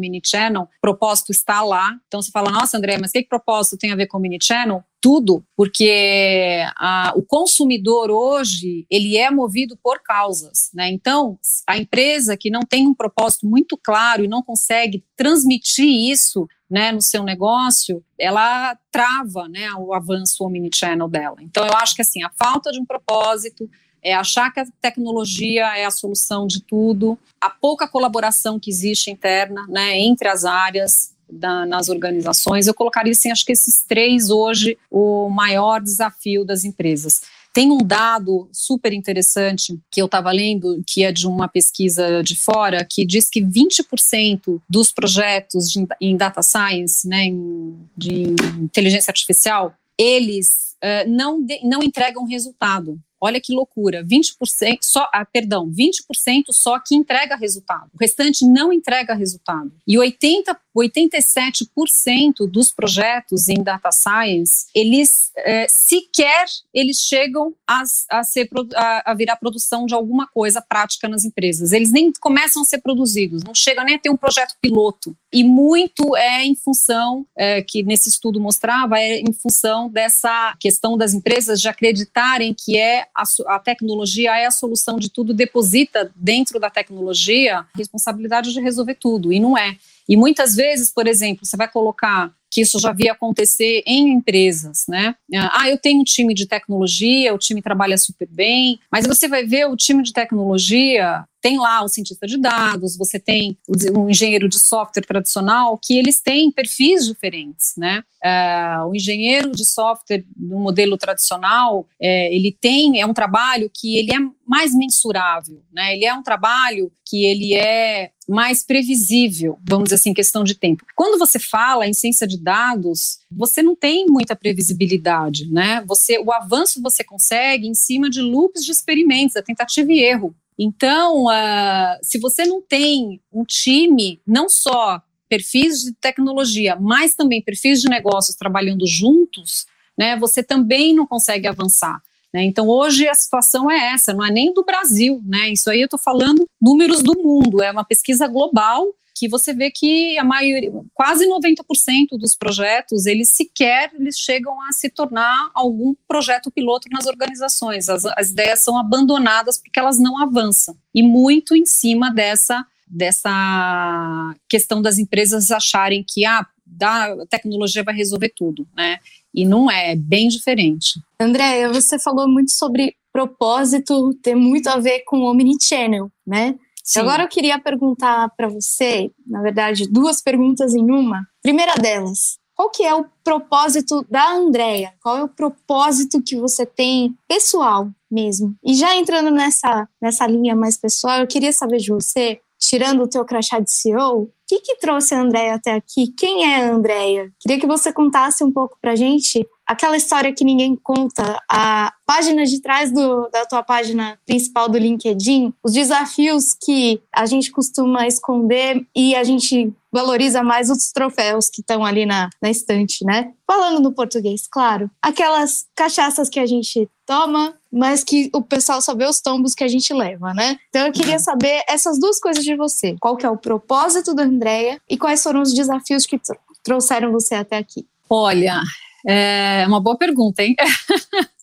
o 0.66 0.80
propósito 0.80 1.30
está 1.30 1.62
lá. 1.62 1.94
Então 2.06 2.20
você 2.22 2.30
fala, 2.30 2.50
nossa, 2.50 2.76
André, 2.76 2.98
mas 2.98 3.10
o 3.10 3.12
que, 3.12 3.22
que 3.22 3.28
propósito 3.28 3.78
tem 3.78 3.92
a 3.92 3.96
ver 3.96 4.06
com 4.06 4.18
omnichannel? 4.18 4.82
Tudo, 5.00 5.44
porque 5.56 6.62
a, 6.76 7.12
o 7.16 7.22
consumidor 7.22 8.10
hoje 8.10 8.86
ele 8.90 9.16
é 9.16 9.30
movido 9.30 9.76
por 9.82 10.00
causas, 10.02 10.70
né? 10.74 10.90
Então 10.90 11.38
a 11.66 11.78
empresa 11.78 12.36
que 12.36 12.50
não 12.50 12.60
tem 12.60 12.86
um 12.86 12.94
propósito 12.94 13.46
muito 13.46 13.76
claro 13.76 14.24
e 14.24 14.28
não 14.28 14.42
consegue 14.42 15.04
transmitir 15.16 15.86
isso, 16.10 16.46
né, 16.70 16.92
no 16.92 17.00
seu 17.00 17.22
negócio, 17.22 18.04
ela 18.18 18.76
trava, 18.92 19.48
né, 19.48 19.72
o 19.78 19.94
avanço 19.94 20.44
omnichannel 20.44 21.08
dela. 21.08 21.36
Então 21.40 21.66
eu 21.66 21.72
acho 21.74 21.94
que 21.94 22.02
assim 22.02 22.22
a 22.22 22.30
falta 22.30 22.70
de 22.70 22.78
um 22.78 22.84
propósito 22.84 23.70
é 24.02 24.14
achar 24.14 24.52
que 24.52 24.60
a 24.60 24.66
tecnologia 24.80 25.76
é 25.76 25.84
a 25.84 25.90
solução 25.90 26.46
de 26.46 26.62
tudo, 26.62 27.18
a 27.40 27.50
pouca 27.50 27.88
colaboração 27.88 28.58
que 28.58 28.70
existe 28.70 29.10
interna, 29.10 29.66
né, 29.68 29.98
entre 29.98 30.28
as 30.28 30.44
áreas, 30.44 31.14
da, 31.30 31.66
nas 31.66 31.88
organizações. 31.88 32.66
Eu 32.66 32.74
colocaria 32.74 33.12
assim, 33.12 33.30
acho 33.30 33.44
que 33.44 33.52
esses 33.52 33.82
três 33.86 34.30
hoje 34.30 34.78
o 34.90 35.28
maior 35.28 35.80
desafio 35.80 36.44
das 36.44 36.64
empresas. 36.64 37.22
Tem 37.52 37.70
um 37.70 37.78
dado 37.78 38.48
super 38.52 38.92
interessante 38.92 39.78
que 39.90 40.00
eu 40.00 40.06
estava 40.06 40.30
lendo, 40.30 40.82
que 40.86 41.02
é 41.02 41.10
de 41.10 41.26
uma 41.26 41.48
pesquisa 41.48 42.22
de 42.22 42.38
fora, 42.38 42.86
que 42.88 43.04
diz 43.04 43.28
que 43.28 43.40
20% 43.42 44.60
dos 44.68 44.92
projetos 44.92 45.70
de, 45.70 45.86
em 46.00 46.16
data 46.16 46.42
science, 46.42 47.08
né, 47.08 47.24
em, 47.24 47.76
de 47.96 48.34
inteligência 48.60 49.10
artificial, 49.10 49.74
eles 49.98 50.76
uh, 50.84 51.10
não, 51.10 51.42
de, 51.42 51.60
não 51.64 51.82
entregam 51.82 52.24
resultado. 52.26 52.98
Olha 53.20 53.40
que 53.40 53.52
loucura, 53.52 54.04
20% 54.04 54.78
só, 54.80 55.08
ah, 55.12 55.24
perdão, 55.24 55.68
20% 55.68 56.52
só 56.52 56.78
que 56.78 56.94
entrega 56.94 57.34
resultado. 57.34 57.90
O 57.92 57.98
restante 57.98 58.44
não 58.46 58.72
entrega 58.72 59.12
resultado. 59.14 59.72
E 59.84 59.98
80, 59.98 60.56
87% 60.78 62.46
dos 62.48 62.72
projetos 62.72 63.48
em 63.48 63.62
data 63.62 63.90
science, 63.90 64.66
eles 64.74 65.30
é, 65.36 65.66
sequer 65.68 66.46
eles 66.72 66.98
chegam 66.98 67.54
a, 67.66 67.82
a, 68.10 68.24
ser, 68.24 68.48
a, 68.74 69.10
a, 69.10 69.14
virar 69.14 69.36
produção 69.36 69.86
de 69.86 69.94
alguma 69.94 70.26
coisa 70.26 70.60
prática 70.60 71.08
nas 71.08 71.24
empresas. 71.24 71.72
Eles 71.72 71.90
nem 71.90 72.12
começam 72.20 72.62
a 72.62 72.64
ser 72.64 72.78
produzidos, 72.78 73.42
não 73.42 73.54
chegam 73.54 73.84
nem 73.84 73.96
a 73.96 73.98
ter 73.98 74.10
um 74.10 74.16
projeto 74.16 74.54
piloto. 74.60 75.16
E 75.32 75.44
muito 75.44 76.16
é 76.16 76.44
em 76.44 76.54
função, 76.54 77.26
é, 77.36 77.62
que 77.62 77.82
nesse 77.82 78.08
estudo 78.08 78.40
mostrava, 78.40 78.98
é 78.98 79.20
em 79.20 79.32
função 79.32 79.88
dessa 79.88 80.56
questão 80.58 80.96
das 80.96 81.14
empresas 81.14 81.60
de 81.60 81.68
acreditarem 81.68 82.54
que 82.54 82.76
é 82.76 83.06
a, 83.14 83.22
a 83.54 83.58
tecnologia 83.58 84.36
é 84.36 84.46
a 84.46 84.50
solução 84.50 84.98
de 84.98 85.10
tudo, 85.10 85.34
deposita 85.34 86.10
dentro 86.16 86.58
da 86.58 86.70
tecnologia 86.70 87.58
a 87.58 87.66
responsabilidade 87.76 88.52
de 88.52 88.60
resolver 88.60 88.94
tudo, 88.94 89.32
e 89.32 89.40
não 89.40 89.56
é. 89.56 89.76
E 90.08 90.16
muitas 90.16 90.54
vezes, 90.54 90.90
por 90.90 91.06
exemplo, 91.06 91.44
você 91.44 91.56
vai 91.56 91.70
colocar 91.70 92.32
que 92.50 92.62
isso 92.62 92.78
já 92.80 92.92
via 92.92 93.12
acontecer 93.12 93.82
em 93.86 94.08
empresas, 94.08 94.84
né? 94.88 95.14
Ah, 95.52 95.68
eu 95.68 95.76
tenho 95.76 96.00
um 96.00 96.04
time 96.04 96.32
de 96.32 96.46
tecnologia, 96.46 97.34
o 97.34 97.38
time 97.38 97.60
trabalha 97.60 97.98
super 97.98 98.26
bem, 98.30 98.80
mas 98.90 99.06
você 99.06 99.28
vai 99.28 99.44
ver 99.44 99.66
o 99.66 99.76
time 99.76 100.02
de 100.02 100.12
tecnologia 100.12 101.24
tem 101.40 101.58
lá 101.58 101.82
o 101.82 101.88
cientista 101.88 102.26
de 102.26 102.38
dados, 102.38 102.96
você 102.96 103.18
tem 103.18 103.58
o, 103.68 104.08
engenheiro 104.08 104.48
de 104.48 104.58
software 104.58 105.02
tradicional, 105.02 105.78
que 105.78 105.98
eles 105.98 106.20
têm 106.20 106.50
perfis 106.50 107.06
diferentes, 107.06 107.74
né? 107.76 108.02
Uh, 108.24 108.88
o 108.88 108.96
engenheiro 108.96 109.52
de 109.52 109.64
software 109.64 110.24
no 110.36 110.58
modelo 110.58 110.96
tradicional, 110.96 111.86
é, 112.00 112.34
ele 112.34 112.56
tem, 112.60 113.00
é 113.00 113.06
um 113.06 113.14
trabalho 113.14 113.70
que 113.72 113.96
ele 113.96 114.12
é 114.12 114.18
mais 114.44 114.74
mensurável, 114.74 115.62
né? 115.72 115.94
Ele 115.94 116.04
é 116.04 116.12
um 116.12 116.22
trabalho 116.22 116.90
que 117.06 117.24
ele 117.24 117.54
é 117.54 118.10
mais 118.28 118.64
previsível, 118.64 119.58
vamos 119.66 119.84
dizer 119.84 119.96
assim, 119.96 120.12
questão 120.12 120.44
de 120.44 120.54
tempo. 120.54 120.84
Quando 120.94 121.18
você 121.18 121.38
fala 121.38 121.86
em 121.86 121.94
ciência 121.94 122.26
de 122.26 122.38
dados, 122.38 123.20
você 123.30 123.62
não 123.62 123.76
tem 123.76 124.06
muita 124.06 124.36
previsibilidade, 124.36 125.50
né? 125.50 125.82
Você, 125.86 126.18
o 126.18 126.32
avanço 126.32 126.82
você 126.82 127.04
consegue 127.04 127.66
em 127.68 127.74
cima 127.74 128.10
de 128.10 128.20
loops 128.20 128.64
de 128.64 128.72
experimentos, 128.72 129.36
a 129.36 129.42
tentativa 129.42 129.92
e 129.92 130.00
erro. 130.00 130.34
Então, 130.58 131.26
uh, 131.26 131.98
se 132.02 132.18
você 132.18 132.44
não 132.44 132.60
tem 132.60 133.20
um 133.32 133.44
time, 133.44 134.20
não 134.26 134.48
só 134.48 135.00
perfis 135.28 135.82
de 135.82 135.92
tecnologia, 135.92 136.76
mas 136.80 137.14
também 137.14 137.42
perfis 137.42 137.80
de 137.80 137.88
negócios 137.88 138.36
trabalhando 138.36 138.86
juntos, 138.86 139.66
né, 139.96 140.16
você 140.16 140.42
também 140.42 140.94
não 140.94 141.06
consegue 141.06 141.46
avançar. 141.46 142.00
Né? 142.32 142.44
Então, 142.44 142.68
hoje 142.68 143.08
a 143.08 143.14
situação 143.14 143.70
é 143.70 143.92
essa, 143.92 144.12
não 144.12 144.24
é 144.24 144.30
nem 144.30 144.52
do 144.52 144.64
Brasil, 144.64 145.22
né? 145.24 145.48
Isso 145.50 145.70
aí 145.70 145.80
eu 145.80 145.86
estou 145.86 145.98
falando 145.98 146.46
números 146.60 147.02
do 147.02 147.14
mundo, 147.22 147.62
é 147.62 147.70
uma 147.70 147.84
pesquisa 147.84 148.26
global 148.26 148.86
que 149.18 149.28
você 149.28 149.52
vê 149.52 149.70
que 149.70 150.16
a 150.18 150.24
maioria, 150.24 150.70
quase 150.94 151.26
90% 151.26 152.18
dos 152.18 152.36
projetos, 152.36 153.06
eles 153.06 153.30
sequer 153.30 153.90
eles 153.98 154.16
chegam 154.16 154.60
a 154.62 154.72
se 154.72 154.88
tornar 154.88 155.50
algum 155.54 155.94
projeto 156.06 156.50
piloto 156.50 156.88
nas 156.90 157.06
organizações. 157.06 157.88
As, 157.88 158.04
as 158.04 158.30
ideias 158.30 158.60
são 158.60 158.78
abandonadas 158.78 159.58
porque 159.58 159.80
elas 159.80 159.98
não 159.98 160.22
avançam. 160.22 160.76
E 160.94 161.02
muito 161.02 161.54
em 161.56 161.66
cima 161.66 162.10
dessa 162.10 162.64
dessa 162.90 164.34
questão 164.48 164.80
das 164.80 164.98
empresas 164.98 165.50
acharem 165.50 166.02
que 166.06 166.24
ah, 166.24 166.46
da 166.64 167.26
tecnologia 167.26 167.84
vai 167.84 167.94
resolver 167.94 168.32
tudo, 168.34 168.66
né? 168.74 168.98
E 169.34 169.44
não 169.44 169.70
é, 169.70 169.92
é 169.92 169.96
bem 169.96 170.28
diferente. 170.28 170.98
Andréia, 171.20 171.70
você 171.70 171.98
falou 171.98 172.26
muito 172.26 172.50
sobre 172.50 172.94
propósito 173.12 174.14
ter 174.22 174.34
muito 174.34 174.68
a 174.68 174.78
ver 174.78 175.00
com 175.00 175.18
o 175.18 175.30
omnichannel, 175.30 176.10
né? 176.26 176.54
Sim. 176.88 177.00
Agora 177.00 177.24
eu 177.24 177.28
queria 177.28 177.58
perguntar 177.58 178.30
para 178.34 178.48
você, 178.48 179.10
na 179.26 179.42
verdade, 179.42 179.86
duas 179.86 180.22
perguntas 180.22 180.74
em 180.74 180.90
uma. 180.90 181.22
Primeira 181.42 181.74
delas, 181.74 182.38
qual 182.54 182.70
que 182.70 182.82
é 182.82 182.94
o 182.94 183.04
propósito 183.22 184.06
da 184.10 184.32
Andrea? 184.32 184.94
Qual 185.02 185.18
é 185.18 185.22
o 185.22 185.28
propósito 185.28 186.22
que 186.22 186.34
você 186.34 186.64
tem 186.64 187.14
pessoal 187.28 187.90
mesmo? 188.10 188.56
E 188.64 188.74
já 188.74 188.96
entrando 188.96 189.30
nessa, 189.30 189.86
nessa 190.00 190.26
linha 190.26 190.56
mais 190.56 190.78
pessoal, 190.78 191.20
eu 191.20 191.26
queria 191.26 191.52
saber 191.52 191.76
de 191.76 191.92
você, 191.92 192.40
tirando 192.58 193.02
o 193.02 193.08
teu 193.08 193.22
crachá 193.22 193.60
de 193.60 193.70
CEO, 193.70 194.22
o 194.22 194.32
que, 194.46 194.60
que 194.60 194.78
trouxe 194.78 195.14
a 195.14 195.20
Andrea 195.20 195.56
até 195.56 195.72
aqui? 195.72 196.10
Quem 196.16 196.50
é 196.50 196.56
a 196.56 196.72
Andrea? 196.72 197.30
Queria 197.38 197.60
que 197.60 197.66
você 197.66 197.92
contasse 197.92 198.42
um 198.42 198.50
pouco 198.50 198.78
pra 198.80 198.96
gente 198.96 199.46
aquela 199.68 199.98
história 199.98 200.32
que 200.32 200.44
ninguém 200.44 200.74
conta, 200.74 201.38
a 201.46 201.92
página 202.06 202.46
de 202.46 202.60
trás 202.62 202.90
do, 202.90 203.28
da 203.28 203.44
tua 203.44 203.62
página 203.62 204.18
principal 204.24 204.66
do 204.66 204.78
LinkedIn, 204.78 205.52
os 205.62 205.74
desafios 205.74 206.54
que 206.54 207.02
a 207.14 207.26
gente 207.26 207.52
costuma 207.52 208.06
esconder 208.06 208.82
e 208.96 209.14
a 209.14 209.22
gente 209.22 209.70
valoriza 209.92 210.42
mais 210.42 210.70
os 210.70 210.90
troféus 210.90 211.50
que 211.50 211.60
estão 211.60 211.84
ali 211.84 212.06
na, 212.06 212.30
na 212.42 212.50
estante, 212.50 213.04
né? 213.04 213.32
Falando 213.46 213.80
no 213.80 213.92
português, 213.92 214.46
claro. 214.50 214.90
Aquelas 215.02 215.66
cachaças 215.74 216.28
que 216.30 216.40
a 216.40 216.46
gente 216.46 216.88
toma, 217.06 217.54
mas 217.70 218.04
que 218.04 218.30
o 218.34 218.42
pessoal 218.42 218.80
só 218.80 218.94
vê 218.94 219.06
os 219.06 219.20
tombos 219.20 219.54
que 219.54 219.64
a 219.64 219.68
gente 219.68 219.92
leva, 219.92 220.32
né? 220.32 220.58
Então 220.68 220.86
eu 220.86 220.92
queria 220.92 221.18
saber 221.18 221.62
essas 221.68 221.98
duas 221.98 222.18
coisas 222.18 222.44
de 222.44 222.56
você. 222.56 222.96
Qual 223.00 223.16
que 223.16 223.26
é 223.26 223.30
o 223.30 223.36
propósito 223.36 224.14
da 224.14 224.22
Andrea 224.22 224.80
e 224.88 224.96
quais 224.96 225.22
foram 225.22 225.42
os 225.42 225.52
desafios 225.52 226.06
que 226.06 226.20
trouxeram 226.62 227.12
você 227.12 227.34
até 227.34 227.56
aqui? 227.56 227.86
Olha, 228.10 228.62
é 229.06 229.64
uma 229.66 229.80
boa 229.80 229.96
pergunta, 229.96 230.42
hein? 230.42 230.54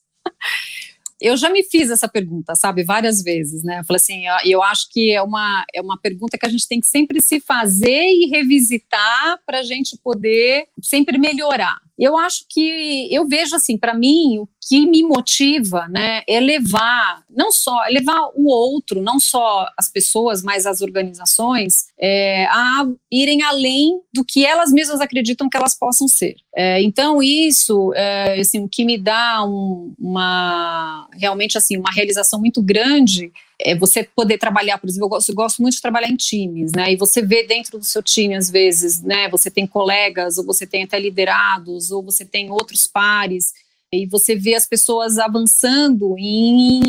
eu 1.21 1.37
já 1.37 1.49
me 1.49 1.63
fiz 1.63 1.89
essa 1.89 2.07
pergunta, 2.07 2.55
sabe, 2.55 2.83
várias 2.83 3.21
vezes, 3.21 3.63
né? 3.63 3.79
Eu 3.79 3.85
falei 3.85 3.97
assim, 3.97 4.23
eu 4.43 4.61
acho 4.61 4.89
que 4.91 5.11
é 5.11 5.21
uma, 5.21 5.65
é 5.73 5.81
uma 5.81 5.99
pergunta 5.99 6.37
que 6.37 6.45
a 6.45 6.49
gente 6.49 6.67
tem 6.67 6.79
que 6.79 6.87
sempre 6.87 7.21
se 7.21 7.39
fazer 7.39 7.87
e 7.89 8.27
revisitar 8.29 9.39
para 9.45 9.59
a 9.59 9.63
gente 9.63 9.97
poder 10.03 10.65
sempre 10.81 11.17
melhorar. 11.17 11.84
Eu 11.97 12.17
acho 12.17 12.45
que 12.49 13.07
eu 13.13 13.27
vejo 13.27 13.55
assim, 13.55 13.77
para 13.77 13.93
mim, 13.93 14.39
o 14.39 14.47
que 14.67 14.85
me 14.85 15.03
motiva, 15.03 15.87
né, 15.87 16.23
é 16.27 16.39
levar, 16.39 17.23
não 17.29 17.51
só, 17.51 17.85
é 17.85 17.89
levar 17.89 18.31
o 18.35 18.47
outro, 18.47 19.01
não 19.01 19.19
só 19.19 19.67
as 19.77 19.89
pessoas, 19.89 20.43
mas 20.43 20.65
as 20.65 20.81
organizações, 20.81 21.85
é, 21.99 22.45
a 22.45 22.85
irem 23.11 23.43
além 23.43 23.99
do 24.13 24.25
que 24.25 24.45
elas 24.45 24.71
mesmas 24.71 24.99
acreditam 24.99 25.47
que 25.47 25.55
elas 25.55 25.77
possam 25.77 26.07
ser. 26.07 26.35
É, 26.55 26.81
então, 26.81 27.21
isso, 27.21 27.93
é, 27.93 28.39
assim, 28.39 28.59
o 28.63 28.69
que 28.69 28.83
me 28.83 28.97
dá 28.97 29.43
um, 29.45 29.93
uma, 29.99 31.07
realmente, 31.13 31.57
assim, 31.57 31.77
uma 31.77 31.91
realização 31.91 32.39
muito 32.39 32.61
grande 32.61 33.31
é 33.59 33.75
você 33.75 34.03
poder 34.03 34.37
trabalhar, 34.37 34.77
por 34.77 34.89
exemplo, 34.89 35.05
eu 35.05 35.09
gosto, 35.09 35.29
eu 35.29 35.35
gosto, 35.35 35.61
muito 35.61 35.75
de 35.75 35.81
trabalhar 35.81 36.09
em 36.09 36.15
times, 36.15 36.71
né? 36.73 36.91
E 36.93 36.95
você 36.95 37.21
vê 37.21 37.43
dentro 37.43 37.77
do 37.79 37.85
seu 37.85 38.03
time, 38.03 38.35
às 38.35 38.49
vezes, 38.49 39.01
né? 39.01 39.29
Você 39.29 39.49
tem 39.49 39.65
colegas, 39.65 40.37
ou 40.37 40.45
você 40.45 40.67
tem 40.67 40.83
até 40.83 40.99
liderados, 40.99 41.91
ou 41.91 42.03
você 42.03 42.25
tem 42.25 42.51
outros 42.51 42.87
pares, 42.87 43.53
e 43.91 44.05
você 44.05 44.35
vê 44.35 44.55
as 44.55 44.67
pessoas 44.67 45.17
avançando 45.17 46.15
em 46.17 46.81